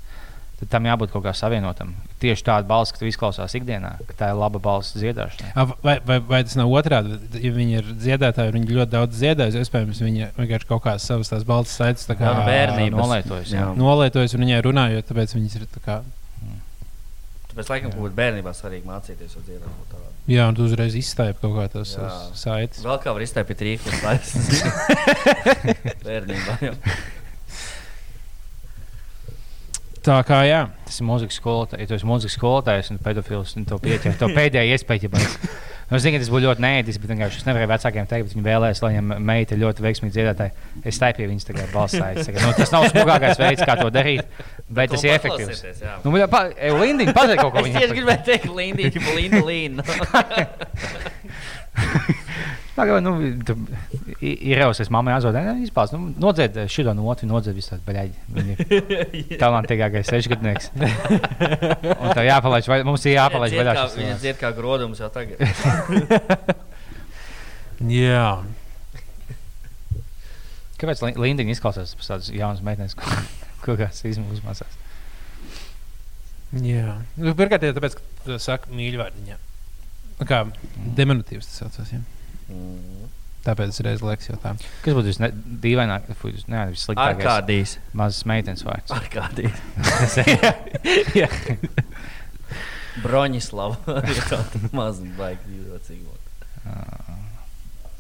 Tad 0.60 0.68
tam 0.74 0.88
jābūt 0.90 1.14
kaut 1.14 1.24
kā 1.24 1.32
savienotam. 1.32 1.94
Tieši 2.20 2.44
tāda 2.44 2.68
balss, 2.68 2.92
ka 2.92 3.00
tu 3.00 3.08
izklausās 3.08 3.54
ikdienā, 3.56 3.94
ka 4.10 4.16
tā 4.20 4.28
ir 4.34 4.40
laba 4.42 4.60
balss 4.60 4.92
dziedāšanai. 4.98 5.54
A, 5.56 5.64
Vai, 5.86 5.94
vai, 6.04 6.18
vai 6.20 6.42
tas 6.44 6.58
nav 6.60 6.68
otrādi? 6.76 7.16
Ja 7.40 7.52
viņi 7.56 7.78
ir 7.80 7.88
dziedātāji, 7.96 8.52
viņi 8.58 8.76
ļoti 8.76 8.92
daudz 8.92 9.16
dziedājas, 9.22 9.56
iespējams, 9.62 10.02
viņi 10.04 10.28
vienkārši 10.36 10.68
kaut 10.68 10.84
kādas 10.84 11.08
savas 11.08 11.32
tās 11.32 11.46
balss 11.48 11.80
saites 11.80 12.04
tā 12.10 12.18
kā 12.20 12.34
nu, 12.36 12.44
bērnības. 12.50 13.00
nolietojas, 13.00 13.54
jā. 13.56 13.70
nolietojas 13.80 14.36
un 14.36 14.44
viņai 14.44 14.60
runājot, 14.68 15.08
tāpēc 15.14 15.36
viņas 15.40 15.56
ir 15.62 15.70
tā 15.78 15.84
kā. 15.86 16.02
Tāpēc, 17.50 17.72
laikam, 17.72 17.94
būtu 17.96 18.14
bērnībā 18.20 18.52
svarīgi 18.54 18.86
mācīties 18.86 19.32
uz 19.40 19.46
dziedāt. 19.48 19.96
Jā, 20.30 20.44
un 20.52 20.58
tu 20.60 20.68
uzreiz 20.68 20.94
izstāji 21.00 21.34
kaut 21.40 21.56
kā 21.56 21.64
tās 21.74 21.96
Jā. 21.96 22.04
savas 22.04 22.44
saites. 22.44 22.84
Vēl 22.86 23.00
kā 23.02 23.16
var 23.16 23.24
iztaipīt 23.26 23.64
rīkus, 23.66 23.96
tas 24.04 24.36
bērnībā. 26.06 26.74
Tā 30.06 30.20
kā 30.28 30.44
jā. 30.48 30.62
Tas 30.88 31.00
ir 31.02 31.08
mūzikas 31.08 31.40
skolotājs. 31.42 31.82
Ja 31.82 31.90
tu 31.90 31.96
esi 31.98 32.08
mūzikas 32.08 32.38
skolotājs 32.38 32.92
un 32.94 33.02
pedofils, 33.04 33.52
un 33.60 33.66
to 33.68 33.80
pieķer, 33.84 34.16
to 34.20 34.30
pēdējā 34.32 34.78
iespēja. 34.78 35.10
Ja 35.10 35.12
nu, 35.90 35.98
es 35.98 36.04
zinu, 36.06 36.14
ka 36.16 36.22
tas 36.22 36.32
būtu 36.32 36.46
ļoti 36.46 36.64
nēdis, 36.64 37.00
bet 37.02 37.12
vienkārši 37.12 37.42
es 37.42 37.48
nevarēju 37.48 37.72
vecākiem 37.72 38.08
teikt, 38.08 38.28
bet 38.28 38.36
viņi 38.38 38.46
vēlēs, 38.46 38.82
lai 38.84 38.92
viņam 38.94 39.08
meita 39.26 39.56
ir 39.56 39.62
ļoti 39.64 39.86
veiksmīgi 39.88 40.16
dziedātāja. 40.16 40.68
Es 40.88 41.02
taipīju 41.02 41.32
viņas 41.34 41.50
tagad 41.50 41.74
balsājot. 41.74 42.32
Nu, 42.38 42.54
tas 42.60 42.74
nav 42.76 42.88
smagākais 42.94 43.42
veids, 43.42 43.66
kā 43.68 43.76
to 43.82 43.90
darīt, 43.92 44.40
bet 44.70 44.94
tas 44.94 45.04
ir 45.08 45.18
efektīvs. 45.18 45.84
Nu, 46.06 46.14
pa, 46.32 46.46
Lindiņa, 46.80 47.18
pateikt 47.18 47.44
kaut 47.44 47.58
ko 47.58 47.66
Es 47.68 47.96
gribēju 47.98 48.24
teikt, 48.30 48.48
Lindīķi, 48.54 49.00
pa 49.04 49.18
Pagaidām, 52.80 53.04
nu, 53.04 53.12
ir 54.24 54.62
jau 54.62 54.70
tas 54.78 54.88
mammai 54.94 55.12
atzvanīt, 55.18 55.48
ne, 55.50 55.54
izpārs, 55.68 55.92
nu, 55.92 56.14
nodzēd 56.24 56.56
šo 56.72 56.94
notu, 56.96 57.28
nodzēd 57.28 57.58
visu 57.58 57.74
tādu 57.74 57.84
baļķi. 57.90 58.20
Viņa 58.38 58.54
ir 58.56 59.34
talantīgākais 59.42 60.08
sešgadnieks. 60.14 60.70
Un 60.80 62.14
tā 62.16 62.24
jāpalaiž, 62.24 62.70
vai, 62.72 62.78
mums 62.88 63.04
ir 63.10 63.18
jāpalaiž 63.18 63.52
šis 63.84 63.98
Viņa 64.00 64.14
dzied 64.24 64.38
kā 64.40 64.54
grodums 64.56 65.02
jau 65.04 65.10
tagad. 65.12 65.44
jā. 68.00 68.30
Kāpēc 70.80 71.04
Lin- 71.04 71.20
Lindiņa 71.20 71.52
izklausās 71.58 71.92
pēc 72.00 72.08
tādas 72.14 72.30
jaunas 72.32 72.64
meitenes, 72.64 72.96
ko, 72.96 73.04
kāds 73.82 74.00
izmūžās? 74.08 74.64
jā. 76.64 76.96
Nu, 77.20 77.36
Pirmkārt, 77.36 77.68
jau 77.68 77.76
tāpēc, 77.76 78.00
ka 78.00 78.08
tu 78.24 78.40
saki 78.40 78.72
mīļvārdiņā. 78.80 79.36
Nu, 80.22 80.24
Kā 80.28 80.46
diminutīvs 80.96 81.52
tas 81.52 81.60
saucās. 81.66 81.92
Jā. 81.98 82.02
Mm. 82.50 83.08
Tāpēc 83.46 83.72
es 83.72 83.82
reiz 83.86 84.02
liekas 84.04 84.28
jau 84.28 84.36
tā. 84.42 84.52
Kas 84.84 84.96
būtu 84.98 85.14
ne, 86.52 86.66
vissliktākais? 86.74 87.24
Arkādijas. 87.24 87.76
Mazas 87.96 88.26
meitenes 88.30 88.66
vārds. 88.68 88.92
Arkādijas. 88.92 90.18
Jā. 91.20 91.30
Broņislava. 93.00 93.80
Tāda 94.32 94.62
maza 94.76 95.08
baigta 95.18 95.54
jūtocīga. 95.56 96.18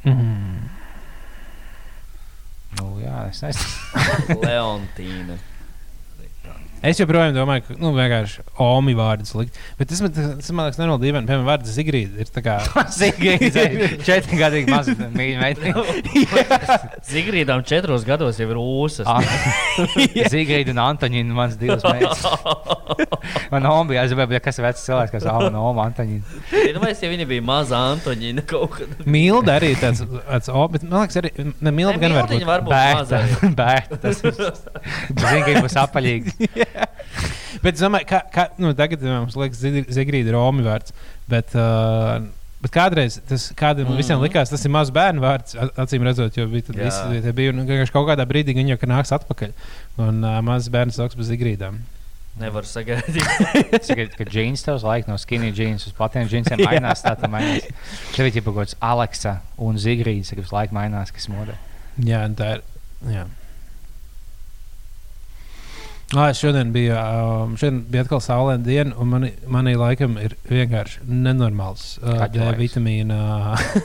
Mm. 0.03 0.67
Nu, 2.79 2.91
jā, 3.01 3.15
es 3.31 3.41
nezinu. 3.43 4.41
Leontīna. 4.43 5.39
Es 6.85 6.99
joprojām 7.01 7.33
domāju, 7.35 7.65
ka 7.67 7.75
nu, 7.81 7.89
vienkārši 7.97 8.43
Omi 8.63 8.93
vārds 8.95 9.33
likt. 9.35 9.57
Bet 9.79 9.89
tas 9.91 9.99
man, 10.03 10.13
tas 10.15 10.51
man 10.55 10.67
liekas, 10.69 10.77
nenormāli 10.79 11.09
dīvaini. 11.09 11.27
Piemēram, 11.27 11.47
vārds 11.49 11.73
Zigrīda 11.75 12.21
ir 12.23 12.29
tā 12.31 12.43
kā. 12.45 12.55
Zigrīda, 12.99 13.65
četrgadīgi 14.07 14.71
maza 14.71 14.95
meitene. 15.19 15.73
Zigrīdām 17.09 17.63
četros 17.67 18.05
gados 18.07 18.39
jau 18.39 18.47
ir 18.53 18.59
ūsas. 18.61 19.09
Zigrīda 20.33 20.71
un 20.75 20.81
Antoņina, 20.85 21.35
mans 21.35 21.57
divas 21.59 21.83
meitas. 21.83 22.23
Man 23.51 23.67
Oma 23.67 23.89
bija 23.91 24.05
aizvēlēta, 24.05 24.39
kas 24.47 24.59
ir 24.61 24.67
vecs 24.69 24.85
cilvēks, 24.87 25.13
kas 25.17 25.27
Alma 25.29 25.49
un 25.51 25.59
Oma 25.59 25.87
Antoņina. 25.89 26.39
Iedomājieties, 26.63 27.03
ja 27.03 27.11
viņa 27.11 27.27
bija 27.29 27.45
maza 27.49 27.79
Antoņina 27.91 28.45
kaut 28.49 28.77
kad. 28.79 28.95
Milda 29.09 29.57
arī 29.59 29.73
tāds, 29.79 30.05
tāds 30.05 30.51
o, 30.53 30.63
bet 30.71 30.85
man 30.87 31.03
liekas, 31.03 31.19
arī 31.23 31.33
ne, 31.59 31.75
Milda 31.75 31.97
Ne, 31.99 32.03
gan 32.05 32.15
var 32.15 32.29
Mildiņa 32.29 32.45
būt. 32.45 32.49
var 32.49 32.61
būt 32.63 32.71
maza. 32.71 33.21
Bērta. 33.59 33.99
Tas 34.03 34.23
ir. 34.23 34.33
Viņi 35.19 35.63
būs 35.65 35.77
apaļīgi. 35.83 36.35
Bet 37.63 37.75
es 37.75 37.83
domāju, 37.83 38.07
ka, 38.09 38.23
ka 38.33 38.49
nu, 38.61 38.73
tagad 38.77 39.03
mums 39.05 39.37
liekas, 39.39 39.63
Zigrīda 39.95 40.31
ir 40.31 40.37
Romi 40.37 40.65
vārds. 40.65 40.93
Bet, 41.29 41.55
uh, 41.57 42.19
Bet 42.59 42.73
kādreiz 42.75 43.15
tas 43.23 43.45
kādam 43.55 43.87
mm. 43.87 43.97
visiem 44.01 44.19
likās, 44.19 44.49
tas 44.51 44.65
ir 44.67 44.71
mazs 44.73 44.91
bērnu 44.91 45.23
vārds, 45.23 45.55
acīm 45.79 46.03
redzot, 46.03 46.35
jo 46.35 46.43
bija, 46.51 46.73
visi, 46.75 47.21
tie 47.23 47.31
bija 47.35 47.53
un 47.53 47.63
vienkārši 47.63 47.93
kaut 47.95 48.09
kādā 48.09 48.25
brīdī 48.27 48.51
viņi 48.57 48.73
jau 48.73 48.89
nāks 48.91 49.13
atpakaļ. 49.15 49.53
Un 50.03 50.19
uh, 50.27 50.41
mazs 50.43 50.67
bērns 50.73 50.99
sauks 50.99 51.15
bez 51.15 51.31
zigrīdām. 51.31 51.79
Nevar 52.39 52.67
sagaidīt. 52.67 53.23
Sakiet, 53.87 54.13
ka 54.19 54.27
džins 54.27 54.63
tev 54.63 54.83
laika 54.83 55.11
no 55.11 55.17
skinny 55.19 55.53
jeans 55.55 55.87
uz 55.87 55.95
platiem 55.95 56.27
džinsiem 56.27 56.59
mainās. 56.67 57.03
Tā 57.03 57.15
tā 57.19 57.31
mainās. 57.31 57.67
Tev 58.15 58.27
ir 58.27 58.43
kaut 58.43 58.59
kāds 58.59 58.77
Aleksa 58.83 59.39
un 59.55 59.79
Zigrīds, 59.79 60.35
kas 60.35 60.53
laika 60.55 60.75
mainās, 60.75 61.15
kas 61.15 61.31
modē. 61.31 61.55
Jā, 62.03 62.25
tā 62.35 62.57
ir. 62.57 62.65
Jā. 63.07 63.25
Ah, 66.17 66.31
šodien 66.33 66.71
bija, 66.73 66.97
um, 67.43 67.51
šodien 67.57 67.83
bija 67.89 68.01
atkal 68.01 68.21
saulaina 68.23 68.63
diena, 68.65 68.95
un 68.97 69.11
manī, 69.11 69.29
manī 69.45 69.75
laikam 69.77 70.15
ir 70.17 70.33
vienkārši 70.49 71.03
nenormāls 71.05 71.83
uh, 72.01 72.23
D 72.33 72.47
vitamīna 72.57 73.19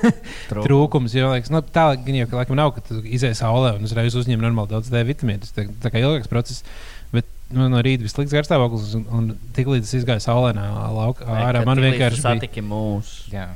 trūkums. 0.65 1.13
Jo, 1.13 1.35
liekas, 1.35 1.53
nu, 1.53 1.61
tā 1.75 1.91
jau 1.93 2.29
ka 2.31 2.41
laikam 2.41 2.57
nav, 2.57 2.73
ka 2.77 2.85
tu 2.87 3.03
izēj 3.05 3.37
saulē 3.43 3.75
un 3.77 3.85
uzreiz 3.85 4.17
uzņem 4.17 4.41
normāli 4.41 4.73
daudz 4.73 4.89
D 4.93 5.05
vitamīnu. 5.05 5.45
Tas 5.45 5.53
tā, 5.53 5.67
tā 5.85 5.93
kā 5.93 6.01
ilgāks 6.01 6.33
process. 6.33 6.65
Bet 7.13 7.29
nu, 7.53 7.69
no 7.69 7.83
rīta 7.85 8.07
bija 8.07 8.15
slikts 8.15 8.33
garstāvoklis, 8.33 8.97
un, 8.97 9.05
un 9.13 9.29
tiklīdz 9.59 9.85
es 9.85 10.01
izgāju 10.01 10.25
saulēnā 10.25 10.65
laukā 10.97 11.29
ārā, 11.29 11.61
man 11.69 11.85
vienkārši 11.85 12.23
bija. 12.23 12.31
Satiki 12.31 12.65
mūs. 12.65 13.19
Jā. 13.35 13.51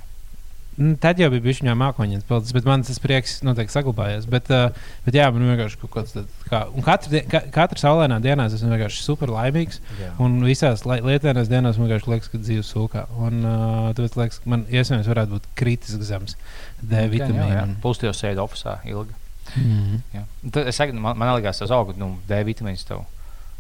Nu, 0.79 0.93
Tad 1.03 1.19
jau 1.19 1.27
bija 1.33 1.43
bijis 1.43 1.59
viņa 1.65 1.73
mākoņa 1.75 2.21
pilsēta, 2.29 2.55
bet 2.55 2.67
man 2.69 2.85
tas 2.87 3.01
prieks 3.03 3.33
noteikti 3.43 3.75
saglabājies. 3.75 4.29
Bet, 4.31 4.47
uh, 4.55 4.69
bet 5.05 5.17
jā, 5.19 5.25
man 5.35 5.43
vienkārši 5.49 5.81
kaut 5.83 5.91
kāds 5.97 6.15
tāds- 6.15 6.43
kā, 6.51 6.61
katru, 6.87 7.11
die- 7.17 7.25
ka, 7.27 7.41
katru 7.55 7.81
saulainā 7.83 8.21
dienā 8.23 8.47
es 8.47 8.55
esmu 8.55 8.71
vienkārši 8.77 9.03
super 9.03 9.33
laimīgs. 9.35 9.81
Jā. 9.99 10.13
Un 10.23 10.39
visās 10.47 10.85
lai- 10.87 11.01
lietainās 11.03 11.51
dienās 11.51 11.79
man 11.79 11.89
vienkārši 11.89 12.13
liekas, 12.15 12.31
ka 12.31 12.39
dzīves 12.39 12.71
sūkā. 12.73 13.07
Un 13.19 13.43
uh, 13.45 13.93
tāpēc 13.99 14.15
liekas, 14.23 14.39
ka 14.45 14.51
man 14.55 14.65
iespējams 14.71 15.11
varētu 15.11 15.35
būt 15.35 15.51
kritiski 15.59 16.03
zems 16.13 16.37
D 16.81 16.95
jā. 16.95 17.09
vitamīna. 17.11 17.67
Tev 17.83 18.15
sēdi 18.15 18.39
oficiālā 18.39 18.79
ilgi. 18.87 19.19
Un 19.57 20.51
Tad, 20.53 20.67
es 20.69 20.79
man, 20.93 21.17
man 21.19 21.35
liekas, 21.41 21.59
tas 21.59 21.71
aug, 21.75 21.95
nu, 21.99 22.19
D 22.29 22.39
vitamīns 22.47 22.85
tev. 22.87 23.05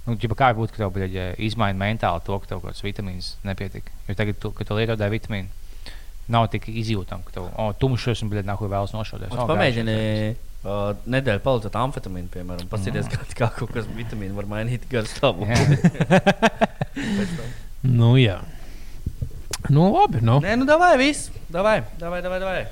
Nu, 0.06 0.14
ģipa, 0.16 0.36
kā 0.38 0.48
būtu, 0.56 0.72
ka 0.72 0.84
tev 0.86 0.92
bija 0.94 1.34
izmaiņa 1.36 1.76
mentāli 1.76 2.22
to, 2.24 2.38
ka 2.40 2.46
tev 2.46 2.62
kaut 2.62 2.70
kāds 2.72 2.84
vitamīns 2.86 3.34
nepietika. 3.44 3.90
Jo 4.08 4.14
tagad, 4.16 4.38
tu, 4.40 4.50
kad 4.56 4.68
tu 4.70 4.76
lieto 4.78 4.96
D 4.96 5.08
vitamīnu, 5.12 5.48
nav 6.32 6.48
tik 6.52 6.68
izjūtama, 6.70 7.24
ka 7.26 7.34
tev 7.36 7.48
oh, 7.48 7.72
tumšs 7.80 8.22
un 8.24 8.32
nākamā 8.36 8.70
vēlas 8.74 8.94
nošauties. 8.94 9.32
Oh, 9.32 9.48
Pamēģini 9.48 9.96
uh, 10.64 10.92
nedēļu 11.08 11.44
palikt 11.44 11.78
amfetamīnu, 11.78 12.28
piemēram. 12.34 12.68
Paskaties, 12.72 13.08
kā, 13.12 13.24
kā 13.38 13.50
kaut 13.60 13.72
kas 13.76 13.88
vitamīnu 13.96 14.36
var 14.38 14.48
mainīt 14.50 14.88
garu 14.92 15.08
stāvokli. 15.10 15.78
Nu, 17.78 18.16
jā. 18.18 18.40
Nu, 19.70 19.84
labi. 19.94 20.18
Nu. 20.24 20.40
Nē, 20.42 20.56
nu 20.58 20.66
davai, 20.66 20.96
viss. 20.98 21.30
Davai, 21.46 21.78
davai, 22.00 22.18
davai. 22.24 22.40
davai. 22.42 22.64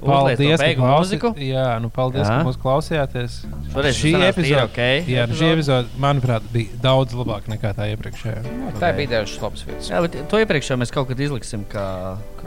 Paldies, 0.00 0.60
ka 0.60 0.80
mūziku. 0.80 1.30
Jā, 1.36 1.64
nu, 1.82 1.90
paldies, 1.92 2.24
Jā. 2.24 2.38
ka 2.40 2.46
mūs 2.48 2.56
klausījāties. 2.60 3.34
Šoreiz 3.72 3.98
šī 3.98 4.12
epizode, 4.30 4.62
ok 4.64 4.80
jā, 5.10 5.26
nu, 5.28 5.36
šī 5.36 5.50
epizode. 5.52 5.88
manuprāt, 6.00 6.46
bija 6.54 6.78
daudz 6.82 7.12
labāka 7.18 7.52
nekā 7.52 7.74
tā 7.76 7.88
iepriekšējā. 7.92 8.44
Tā 8.80 8.92
bija 8.96 9.12
dažs 9.18 9.36
labs 9.42 9.66
vietas. 9.68 9.90
Jā, 9.92 10.00
bet 10.06 10.16
to 10.32 10.40
iepriekš 10.40 10.70
jau 10.72 10.78
mēs 10.80 10.94
kaut 10.94 11.10
kad 11.12 11.20
izliksim, 11.20 11.66
kā. 11.68 11.84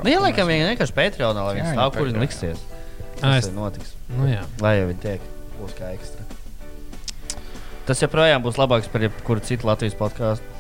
Nu, 0.02 0.08
ieliekam 0.10 0.50
viņu 0.50 0.72
vienkārši 0.74 0.98
Patreonā, 0.98 1.46
lai 1.46 1.54
Jā, 1.54 1.60
viņi 1.62 1.70
jā, 1.70 1.76
stāv, 1.78 1.94
kur 1.98 2.10
viņi 2.10 2.24
liksies. 2.26 2.64
Tas 3.22 3.46
es- 3.46 3.54
notiks. 3.54 3.94
Nu, 4.18 4.26
jā. 4.28 4.42
Lai 4.64 4.80
jau 4.80 4.90
viņi 4.90 5.02
tiek, 5.06 5.30
būs 5.62 5.78
kā 5.78 5.94
ekstra. 5.94 6.26
Tas 7.86 8.00
joprojām 8.00 8.44
būs 8.46 8.56
labāks 8.58 8.88
par 8.92 9.02
jebkuru 9.04 9.44
citu 9.44 9.68
Latvijas 9.68 9.96
podkāstu. 10.00 10.53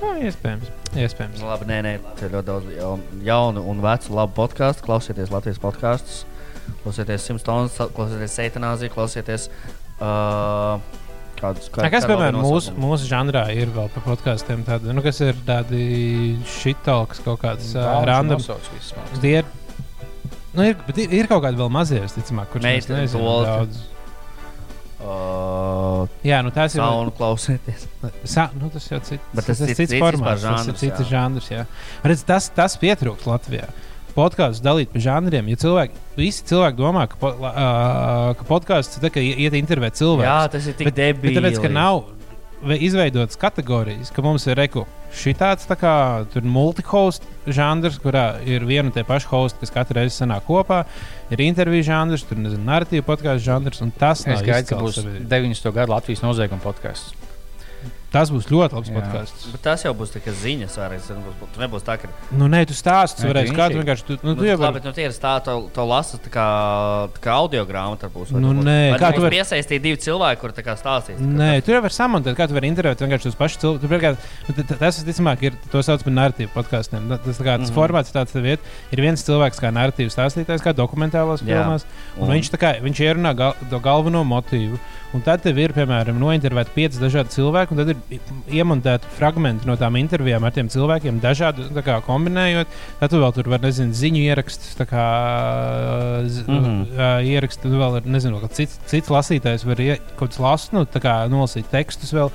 Nu, 0.00 0.14
iespējams. 0.24 0.70
iespējams. 0.96 1.40
Nu, 1.42 1.50
labi, 1.50 1.66
nē, 1.68 1.80
nē, 1.84 1.92
ir 2.24 2.32
ļoti 2.32 2.46
daudz 2.48 2.70
jaunu, 3.26 3.64
un 3.68 3.82
vecu 3.84 4.14
labu 4.16 4.32
podkāstu. 4.38 4.86
Klausieties 4.86 5.32
Latvijas 5.32 5.60
podkāstus, 5.60 6.22
klausieties 6.84 7.26
Simpsons, 7.28 7.76
klausieties 7.96 8.38
Eitanāziju, 8.46 8.94
klausieties. 8.96 9.50
Uh, 10.00 10.80
kādus, 11.40 11.68
kā, 11.72 11.84
A, 11.84 11.90
Kas, 11.92 12.06
piemēram, 12.08 12.40
mūsu, 12.44 12.72
mūsu 12.80 13.08
žanrā 13.10 13.46
ir 13.52 13.72
vēl 13.74 13.88
par 13.94 14.06
podkāstiem, 14.08 14.64
nu, 14.88 15.04
kas 15.04 15.20
ir 15.24 15.38
tādi 15.46 15.84
šitalks, 16.60 17.22
kaut 17.24 17.40
kāds 17.44 17.72
uh, 17.76 17.84
Daudz 17.84 18.08
random. 18.10 18.40
nosauc 18.40 18.70
visus, 18.74 18.94
man 18.96 19.08
liekas. 19.08 19.22
Tie 19.24 19.34
ir, 19.40 19.48
nu, 20.56 20.66
ir, 20.68 20.76
bet 20.88 21.00
ir, 21.04 21.16
ir 21.20 21.30
kaut 21.30 21.44
kādi 21.46 21.60
vēl 21.60 21.72
mazie, 21.72 22.00
visticamāk, 22.04 22.56
nezinām 22.64 23.08
Bolta. 23.20 23.56
daudz. 23.60 23.82
Uh, 25.00 26.06
Jā, 26.26 26.40
nu 26.44 26.50
tās 26.54 26.74
ir. 26.76 26.80
Saunu 26.82 27.12
klausieties. 27.16 27.86
Sa, 28.28 28.48
nu, 28.60 28.68
tas 28.72 28.86
jau 28.90 28.98
cits, 29.04 29.22
Bet 29.34 29.46
tas 29.48 29.60
ir 29.64 29.72
cits- 29.72 29.80
cits 29.90 29.94
formāts, 30.02 30.42
vispār 30.42 30.56
tas 30.56 30.66
ir 30.66 30.74
žanrs, 30.74 30.82
cits 30.82 31.08
žanrs. 31.10 31.48
Jā. 31.54 31.64
Redz, 32.04 32.24
tas, 32.28 32.50
tas 32.56 32.76
pietrūkst 32.80 33.28
Latvijā. 33.30 33.70
Podkāstus 34.14 34.60
dalīt 34.64 34.90
pa 34.92 34.98
žanriem. 35.00 35.48
Ja 35.52 35.56
cilvēki, 35.62 36.00
visi 36.18 36.44
cilvēki 36.50 36.76
domā, 36.82 37.06
ka, 37.08 37.16
po, 37.20 37.30
ā, 37.46 38.34
ka 38.40 38.46
podkāsts 38.48 38.98
ir 38.98 39.04
tā, 39.06 39.12
ka 39.14 39.22
ie- 39.22 39.36
iet 39.46 39.54
intervēt 39.56 39.96
cilvēku. 40.00 40.26
Jā, 40.28 40.38
tas 40.50 40.66
ir 40.66 40.74
tik 40.74 40.90
bet, 40.90 40.94
bet 40.98 41.04
debīli. 41.22 41.36
tāpēc, 41.38 41.60
ka 41.62 41.68
nav 41.72 42.02
ve- 42.62 42.78
izveidotas 42.84 43.38
kategorijas, 43.40 44.10
ka 44.12 44.20
mums 44.26 44.44
ir 44.50 44.58
reku 44.58 44.84
šitāds 45.14 45.64
tā 45.66 45.78
kā 45.78 45.94
multihost 46.44 47.22
žanrs, 47.46 47.96
kurā 48.02 48.42
ir 48.46 48.66
viena 48.68 48.90
un 48.90 48.92
tie 48.92 49.02
paši 49.06 49.26
hosti, 49.30 49.60
kas 49.62 49.70
katru 49.70 49.94
reizi 50.02 50.20
sanāk 50.20 50.42
kopā. 50.46 50.84
Ir 51.30 51.44
interviju 51.44 51.86
žanrs, 51.86 52.24
tur 52.26 52.40
ir 52.42 52.58
narratīva 52.58 53.06
podkāstu 53.06 53.46
žanrs, 53.46 53.82
un 53.84 53.92
tas 53.94 54.24
Es 54.24 54.26
nav 54.26 54.42
gaidu, 54.42 54.66
ka 54.72 54.80
būs 54.82 54.98
sabiedrībā. 54.98 55.28
90. 55.30 55.74
gada 55.76 55.92
Latvijas 55.94 56.24
nozieguma 56.24 56.62
podkāsts. 56.64 57.14
Tas 58.10 58.30
būs 58.34 58.48
ļoti 58.50 58.74
labs 58.74 58.88
podkāsts. 58.90 59.44
Bet 59.52 59.60
tas 59.62 59.84
jau 59.86 59.92
būs 59.94 60.10
tikai 60.10 60.32
ziņas. 60.34 60.72
Vairs. 60.80 61.04
Tas 61.06 61.14
nebūs, 61.14 61.34
tur 61.54 61.62
nebūs 61.62 61.84
tā, 61.86 61.94
ka. 62.02 62.08
Nu, 62.34 62.48
nē, 62.50 62.64
tu 62.66 62.74
tu 62.74 63.28
varēsi 63.30 63.52
tu 63.52 63.54
kādu 63.54 63.78
vienkārši. 63.78 64.06
Tu, 64.08 64.16
nu, 64.24 64.32
Nu, 64.32 64.34
tu 64.40 64.44
jau 64.48 64.56
labi, 64.56 64.62
vari. 64.64 64.74
bet 64.80 64.84
nu, 64.88 64.92
tie 64.96 65.04
ir 65.06 65.14
stāsti, 65.14 65.44
to, 65.46 65.54
to 65.76 65.84
lasu 65.86 66.18
tā 66.18 66.30
kā, 66.34 66.46
tā 67.14 67.22
kā 67.22 67.30
audio 67.38 67.62
grāmatā. 67.68 68.10
Būs, 68.10 68.32
Nu, 68.34 68.50
tu 68.50 68.64
nē, 68.66 68.98
kā 68.98 69.12
tu 69.14 69.20
tu 69.20 69.26
vari- 69.28 69.38
piesaistīt 69.38 69.80
divi 69.84 69.96
cilvēki, 70.02 70.40
kur 70.42 70.50
tā 70.50 70.64
kā 70.66 70.74
stāstīs? 70.74 71.20
Nē, 71.22 71.62
tur 71.62 71.74
jau 71.78 71.82
var 71.86 71.94
samontēt, 71.94 72.34
kā 72.34 72.48
tu 72.50 72.54
vari 72.58 72.66
intervēt 72.72 72.98
vienkārši 72.98 73.30
tos 73.30 73.38
pašus 73.38 73.62
cilvēkus. 73.62 74.18
Nu, 74.48 74.64
Tas, 74.80 74.98
visticamāk, 75.04 75.42
ir 75.42 75.52
to 75.70 75.78
sauc 75.82 76.02
par 76.02 76.12
narratīvu 76.12 76.50
podkāstiem. 76.54 77.06
Nu, 77.06 77.16
Tas, 77.18 77.38
tā 77.38 77.44
kā, 77.46 77.58
tas 77.62 77.70
Mhm. 77.70 77.76
formāts 77.78 78.10
ir 78.10 78.18
tāds, 78.18 78.32
ka 78.32 78.40
ir 78.90 78.98
viens 79.00 79.22
cilvēks 79.22 79.60
kā 79.62 79.70
narratīvas 79.70 80.16
stāstītājs, 80.18 80.62
kā 80.66 80.74
dokumentālās 80.74 81.42
filmās. 81.46 81.84
Un 82.18 82.26
viņš, 82.28 82.50
tā 82.50 82.58
kā, 82.58 82.80
viņš 82.82 82.98
ierunā 83.06 83.36
gal, 83.36 83.54
to 83.70 83.78
galveno 83.78 84.24
motīvu. 84.24 84.78
Un 85.12 85.20
tad 85.22 85.42
tev 85.42 85.58
ir, 85.58 85.72
piemēram, 85.72 86.18
nointervēti 86.22 86.70
pieci 86.74 86.98
dažādi 87.02 87.34
cilvēki, 87.34 87.72
un 87.72 87.76
tad 87.78 87.88
ir 87.88 87.96
i- 88.10 88.20
iemontēti 88.60 89.08
fragmenti 89.16 89.66
no 89.68 89.76
tām 89.80 89.96
intervijām 90.00 90.44
ar 90.46 90.52
tiem 90.56 90.68
cilvēkiem, 90.72 91.20
dažādi 91.22 91.66
tā 91.76 91.82
kā, 91.86 91.98
kombinējot. 92.06 92.66
Tad 93.00 93.10
tu 93.12 93.20
vēl 93.22 93.34
tur 93.36 93.50
vari, 93.52 93.62
nezinu, 93.68 93.92
ziņu 93.96 94.22
ierakstus, 94.24 94.74
kā 94.90 95.06
z, 96.26 96.44
mm. 96.46 96.60
-hmm. 96.64 97.24
ierakstu. 97.30 97.62
Tad 97.68 97.78
vēl 97.82 97.96
ir, 98.00 98.10
nezinu, 98.16 98.40
cits, 98.48 98.78
cits 98.90 99.08
lasītājs 99.12 99.66
var 99.68 99.80
ie, 99.80 99.96
kaut 100.16 100.30
kāds 100.30 100.40
lasīt, 100.42 100.72
nu, 100.76 100.84
kā 100.86 101.14
nolasīt 101.30 101.70
tekstus 101.70 102.12
vēl, 102.16 102.30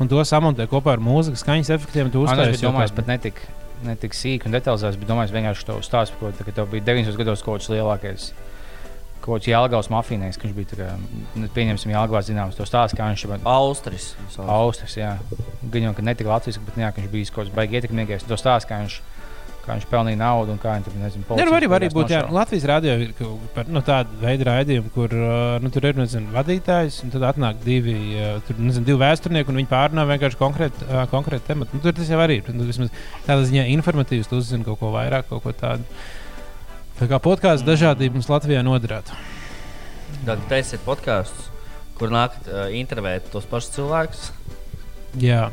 un 0.00 0.08
to 0.08 0.20
samontē 0.24 0.66
kopā 0.70 0.92
ar 0.96 1.02
mūzikas 1.04 1.44
skaņas 1.44 1.70
efektiem. 1.76 2.10
Tu 2.10 2.22
uztaisīji 2.24 2.66
kādu- 2.72 2.96
pat 2.96 3.06
netik, 3.06 3.42
netik 3.84 4.12
sīki 4.14 4.46
un 4.46 4.52
detalizēts, 4.52 4.98
bet 5.00 5.08
domājis 5.08 5.32
vienkārši 5.32 5.64
to 5.66 5.80
stāstu, 5.84 6.16
ko 6.20 6.32
tev 6.32 6.70
bija 6.70 6.84
90 6.84 7.16
gados 7.16 7.42
kaut 7.42 7.60
kāds 7.60 7.70
lielākais. 7.72 8.32
Kaut 9.20 9.36
kāds 9.36 9.50
Jālgavas 9.50 9.90
mafīnais, 9.92 10.38
ka 10.40 10.48
viņš 10.48 10.56
bija 10.56 10.78
kā, 10.78 10.88
nu, 11.36 11.48
pieņemsim, 11.52 11.92
Jālgavā 11.92 12.22
zināms, 12.24 12.56
to 12.56 12.64
stāstu, 12.64 12.96
kā 12.96 13.10
viņš 13.10 13.26
ir 13.26 13.34
Austris. 13.52 14.14
Austris, 14.40 14.96
jā. 14.96 15.14
Gan 15.60 15.90
jau, 15.90 15.94
ka 15.96 16.04
ne 16.06 16.14
tik 16.16 16.30
latviešu, 16.30 16.62
bet 16.64 16.78
jā, 16.80 16.88
ka 16.88 17.02
viņš 17.02 17.10
bija 17.12 17.32
kaut 17.34 17.42
kāds 17.42 17.56
baigi 17.58 17.76
ietekmīgais. 17.76 18.24
To 18.30 18.38
stāstu, 18.40 18.70
kā 18.70 18.78
viņš, 18.80 18.96
kā 19.66 19.76
viņš 19.76 19.84
pelnīja 19.90 20.20
naudu 20.22 20.54
un 20.54 20.62
kā 20.62 20.78
viņš 20.78 20.88
tur, 20.88 20.96
nezinu, 21.02 21.26
Jā, 21.36 21.44
nu, 21.50 21.52
arī, 21.58 21.68
arī 21.76 21.90
būt, 21.92 22.14
jā. 22.14 22.22
Latvijas 22.32 22.64
rādio 22.70 22.94
ir 23.04 23.12
par, 23.52 23.68
nu, 23.68 23.82
tāda 23.84 24.22
veida 24.22 24.46
raidījumi, 24.48 24.92
kur 24.94 25.12
uh, 25.12 25.58
nu, 25.60 25.72
tur 25.74 25.90
ir 25.90 26.00
nezinu, 26.00 26.32
vadītājs, 26.38 27.02
un 27.04 27.12
tad 27.12 27.28
atnāk 27.34 27.60
divi, 27.66 27.98
uh, 28.16 28.38
tur, 28.48 28.56
nezinu, 28.56 28.88
divi 28.88 29.02
vēsturnieki, 29.04 29.52
un 29.52 29.60
viņi 29.60 29.70
pārunā 29.74 30.06
vienkārši 30.14 30.40
konkrēti 30.40 30.88
uh, 30.88 31.04
konkrēt 31.12 31.44
tematu. 31.50 31.76
Nu, 31.76 31.84
tur 31.84 31.92
tas 32.00 32.08
jau 32.08 32.24
arī 32.24 32.40
ir. 32.40 32.48
Nu, 32.56 32.64
vismaz 32.72 32.88
tādā 33.28 33.44
ziņā 33.44 33.68
informatīvs, 33.76 34.32
tu 34.32 34.40
uzzini 34.40 34.64
kaut 34.64 34.80
ko 34.80 34.94
vairāk, 34.96 35.28
kaut 35.28 35.44
ko 35.44 35.52
tādu. 35.60 35.84
Tā 37.00 37.08
kā 37.08 37.18
podkāstu 37.22 37.64
dažādība 37.64 38.18
mums 38.18 38.28
Latvijā 38.28 38.60
noderētu. 38.66 39.16
Tad 40.26 40.42
tas 40.50 40.72
ir 40.76 40.82
podkāsts, 40.84 41.46
kur 41.96 42.12
nāk 42.12 42.34
uh, 42.44 42.66
intervēt 42.76 43.30
tos 43.32 43.46
pašus 43.48 43.72
cilvēkus. 43.78 44.26
Jā, 45.20 45.48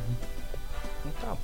Nu, 1.07 1.13
tā. 1.21 1.37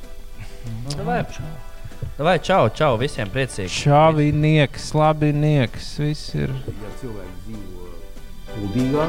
Nu, 2.17 2.25
vai, 2.27 2.35
čau, 2.43 2.67
čau, 2.75 2.97
visiem 2.99 3.29
priecīgi. 3.31 3.71
šāvinieks, 3.71 4.89
labinieks, 4.97 5.93
viss 6.03 6.33
ir. 6.35 6.51
Ja 6.67 6.91
cilvēks 6.99 7.45
dzīvo 7.47 7.87
kuldīgā, 8.51 9.07